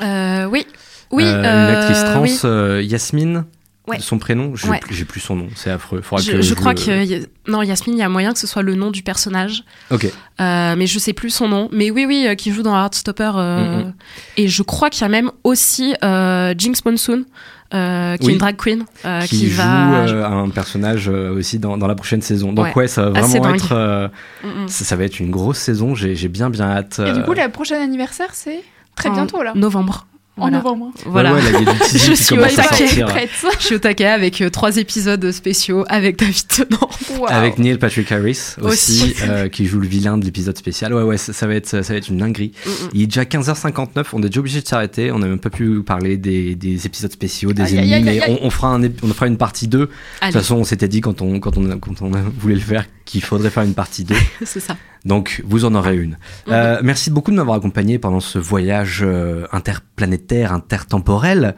Euh, 0.01 0.45
oui. 0.45 0.65
Oui. 1.11 1.23
une 1.25 1.45
actrice 1.45 2.03
trans, 2.03 2.21
oui. 2.21 2.85
Yasmine. 2.85 3.45
Ouais. 3.89 3.97
de 3.97 4.01
son 4.03 4.17
prénom, 4.19 4.55
j'ai 4.55 4.69
Ouais. 4.69 4.79
plus, 4.79 5.19
son 5.19 5.35
nom, 5.35 5.47
c'est 5.55 5.71
affreux. 5.71 6.01
Faudra 6.01 6.23
Je, 6.23 6.31
que 6.33 6.41
je 6.41 6.53
crois 6.53 6.73
le- 6.73 6.79
que 6.79 7.05
y 7.05 7.15
a- 7.15 7.19
non 7.47 7.61
Yasmine, 7.61 7.95
il 7.95 7.99
y 7.99 8.03
a 8.03 8.09
moyen 8.09 8.33
que 8.33 8.39
ce 8.39 8.47
soit 8.47 8.61
le 8.61 8.75
nom 8.75 8.91
du 8.91 9.01
personnage, 9.03 9.63
Ok. 9.91 10.05
Euh, 10.41 10.75
mais 10.77 10.87
je 10.87 10.97
sais 10.99 11.11
plus 11.13 11.29
son 11.31 11.47
nom. 11.49 11.67
Mais 11.73 11.91
oui, 11.91 12.05
oui, 12.07 12.25
euh, 12.27 12.35
qui 12.35 12.51
joue 12.51 12.63
dans 12.63 12.75
Heartstopper. 12.75 13.31
euh, 13.35 13.83
Mhm. 13.83 13.93
Et 14.37 14.47
je 14.47 14.63
crois 14.63 14.89
qu'il 14.89 15.01
y 15.01 15.05
a 15.05 15.09
même 15.09 15.31
aussi 15.43 15.93
euh, 16.03 16.53
Jinx 16.57 16.85
Monsoon, 16.85 17.25
euh, 17.73 18.15
qui 18.17 18.25
Oui. 18.25 18.29
est 18.31 18.33
une 18.33 18.39
drag 18.39 18.55
queen, 18.55 18.85
euh, 19.05 19.21
qui, 19.21 19.37
qui, 19.39 19.49
joue 19.49 19.57
va. 19.57 20.05
euh, 20.07 20.25
un 20.25 20.49
personnage 20.49 21.09
euh, 21.09 21.33
aussi 21.37 21.59
dans, 21.59 21.77
dans 21.77 21.87
la 21.87 21.95
prochaine 21.95 22.21
saison. 22.21 22.53
Donc 22.53 22.67
ouais, 22.67 22.73
Ouais. 22.75 22.87
ça 22.87 23.09
va 23.09 23.19
Assez 23.19 23.39
vraiment 23.39 23.55
être, 23.55 23.71
euh, 23.73 24.07
Mhm. 24.43 24.67
ça, 24.69 24.85
ça 24.85 24.95
va 24.95 25.03
être 25.03 25.19
une 25.19 25.29
grosse 25.31 25.57
saison. 25.59 25.93
J'ai 25.95 26.15
bien 26.29 26.49
bien 26.49 26.65
hâte. 26.65 26.99
Et 27.05 27.11
du 27.13 27.21
coup, 27.23 27.33
le 27.33 27.47
prochain 27.49 27.81
anniversaire, 27.81 28.29
c'est 28.33 28.61
très 28.95 29.09
En 29.09 29.13
bientôt, 29.13 29.43
là. 29.43 29.53
Novembre. 29.55 30.05
En 30.41 30.51
novembre. 30.51 30.91
Voilà. 31.05 31.33
ouais, 31.33 31.41
teasing 31.89 31.99
Je 31.99 32.11
qui 32.11 32.23
suis 32.23 32.35
commence 32.35 32.57
au 32.57 32.59
à 32.59 32.63
taquet. 32.63 32.87
sortir. 32.87 33.05
Prête. 33.07 33.29
Je 33.59 33.65
suis 33.65 33.75
au 33.75 33.79
taquet 33.79 34.05
avec 34.05 34.41
euh, 34.41 34.49
trois 34.49 34.77
épisodes 34.77 35.31
spéciaux 35.31 35.85
avec 35.89 36.17
David 36.17 36.47
Tennant. 36.47 36.89
Avec 37.27 37.57
Neil 37.57 37.77
Patrick 37.77 38.11
Harris 38.11 38.55
aussi, 38.61 39.03
Aussi. 39.03 39.15
euh, 39.23 39.49
qui 39.49 39.65
joue 39.65 39.79
le 39.79 39.87
vilain 39.87 40.17
de 40.17 40.25
l'épisode 40.25 40.57
spécial. 40.57 40.93
Ouais, 40.93 41.03
ouais, 41.03 41.17
ça, 41.17 41.33
ça 41.33 41.47
va 41.47 41.55
être, 41.55 41.67
ça 41.67 41.81
va 41.81 41.95
être 41.95 42.07
une 42.09 42.17
dinguerie. 42.17 42.51
Mm, 42.65 42.69
Il 42.93 43.01
est 43.03 43.07
déjà 43.07 43.23
15h59, 43.23 44.05
on 44.13 44.19
est 44.23 44.27
déjà 44.27 44.39
obligé 44.39 44.61
de 44.61 44.67
s'arrêter. 44.67 45.11
On 45.11 45.19
n'a 45.19 45.27
même 45.27 45.39
pas 45.39 45.49
pu 45.49 45.81
parler 45.83 46.17
des, 46.17 46.55
des 46.55 46.85
épisodes 46.85 47.11
spéciaux, 47.11 47.53
des 47.53 47.75
ennemis, 47.75 48.03
mais 48.03 48.21
on, 48.29 48.39
on 48.45 48.49
fera 48.49 48.73
un, 48.75 48.83
on 49.03 49.07
fera 49.13 49.27
une 49.27 49.37
partie 49.37 49.67
2. 49.67 49.77
De 49.79 49.85
toute 49.85 50.31
façon, 50.33 50.55
on 50.55 50.63
s'était 50.63 50.87
dit 50.87 51.01
quand 51.01 51.21
on, 51.21 51.39
quand, 51.39 51.57
on, 51.57 51.77
quand 51.79 52.01
on 52.01 52.11
voulait 52.39 52.55
le 52.55 52.61
faire 52.61 52.85
qu'il 53.05 53.23
faudrait 53.23 53.49
faire 53.49 53.63
une 53.63 53.73
partie 53.73 54.03
2. 54.03 54.15
c'est 54.45 54.59
ça. 54.59 54.77
Donc, 55.05 55.41
vous 55.45 55.65
en 55.65 55.75
aurez 55.75 55.97
une. 55.97 56.17
Euh, 56.47 56.79
merci 56.83 57.09
beaucoup 57.09 57.31
de 57.31 57.35
m'avoir 57.37 57.57
accompagné 57.57 57.99
pendant 57.99 58.19
ce 58.19 58.37
voyage 58.39 59.01
euh, 59.03 59.45
interplanétaire, 59.51 60.51
intertemporel. 60.53 61.55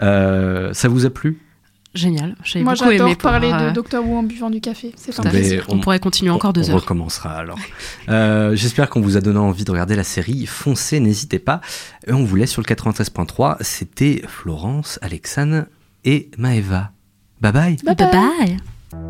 Euh, 0.00 0.72
ça 0.72 0.88
vous 0.88 1.06
a 1.06 1.10
plu? 1.10 1.38
Génial. 1.92 2.36
J'ai 2.44 2.62
Moi, 2.62 2.74
beaucoup 2.74 2.90
aimé 2.90 3.14
pour, 3.16 3.30
parler 3.30 3.50
euh, 3.52 3.68
de 3.70 3.74
Doctor 3.74 4.04
Who 4.06 4.16
en 4.16 4.22
buvant 4.22 4.48
du 4.48 4.60
café. 4.60 4.92
C'est 4.96 5.10
fantastique. 5.12 5.62
Mais 5.68 5.74
On, 5.74 5.80
pourrait 5.80 5.98
continuer 5.98 6.30
encore 6.30 6.50
on, 6.50 6.52
deux 6.52 6.70
on 6.70 6.74
heures. 6.74 6.80
recommencera 6.82 7.30
alors. 7.30 7.58
Euh, 8.08 8.54
J'espère 8.54 8.88
qu'on 8.90 9.00
vous 9.00 9.16
a 9.16 9.20
donné 9.20 9.38
envie 9.40 9.64
de 9.64 9.70
regarder 9.72 9.96
la 9.96 10.04
série. 10.04 10.46
Foncez, 10.46 11.00
n'hésitez 11.00 11.40
pas. 11.40 11.60
Et 12.06 12.12
on 12.12 12.24
vous 12.24 12.36
laisse 12.36 12.52
sur 12.52 12.62
le 12.62 12.66
93.3. 12.72 13.56
C'était 13.60 14.22
Florence, 14.28 15.00
Alexane 15.02 15.66
et 16.04 16.30
Maeva. 16.38 16.92
Bye 17.40 17.52
bye. 17.52 17.76
Bye 17.84 17.96
Bye 17.96 18.10
bye. 18.10 18.56
bye. 18.92 19.00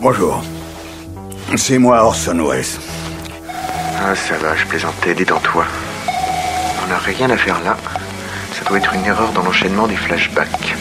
Bonjour. 0.00 0.42
C'est 1.56 1.78
moi 1.78 2.02
Orson 2.02 2.38
Welles. 2.48 2.64
Ah, 4.00 4.14
ça 4.14 4.36
va, 4.38 4.54
je 4.56 4.64
plaisantais, 4.66 5.14
détends-toi. 5.14 5.64
On 6.84 6.88
n'a 6.88 6.98
rien 6.98 7.28
à 7.30 7.36
faire 7.36 7.60
là. 7.64 7.76
Ça 8.52 8.64
doit 8.64 8.78
être 8.78 8.94
une 8.94 9.04
erreur 9.04 9.32
dans 9.32 9.42
l'enchaînement 9.42 9.86
des 9.86 9.96
flashbacks. 9.96 10.76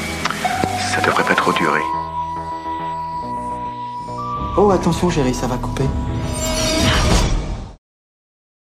Ça 0.94 1.02
devrait 1.02 1.24
pas 1.24 1.36
trop 1.36 1.52
durer. 1.54 1.82
Oh, 4.56 4.72
attention, 4.72 5.10
chérie, 5.10 5.34
ça 5.34 5.48
va 5.48 5.58
couper. 5.58 5.86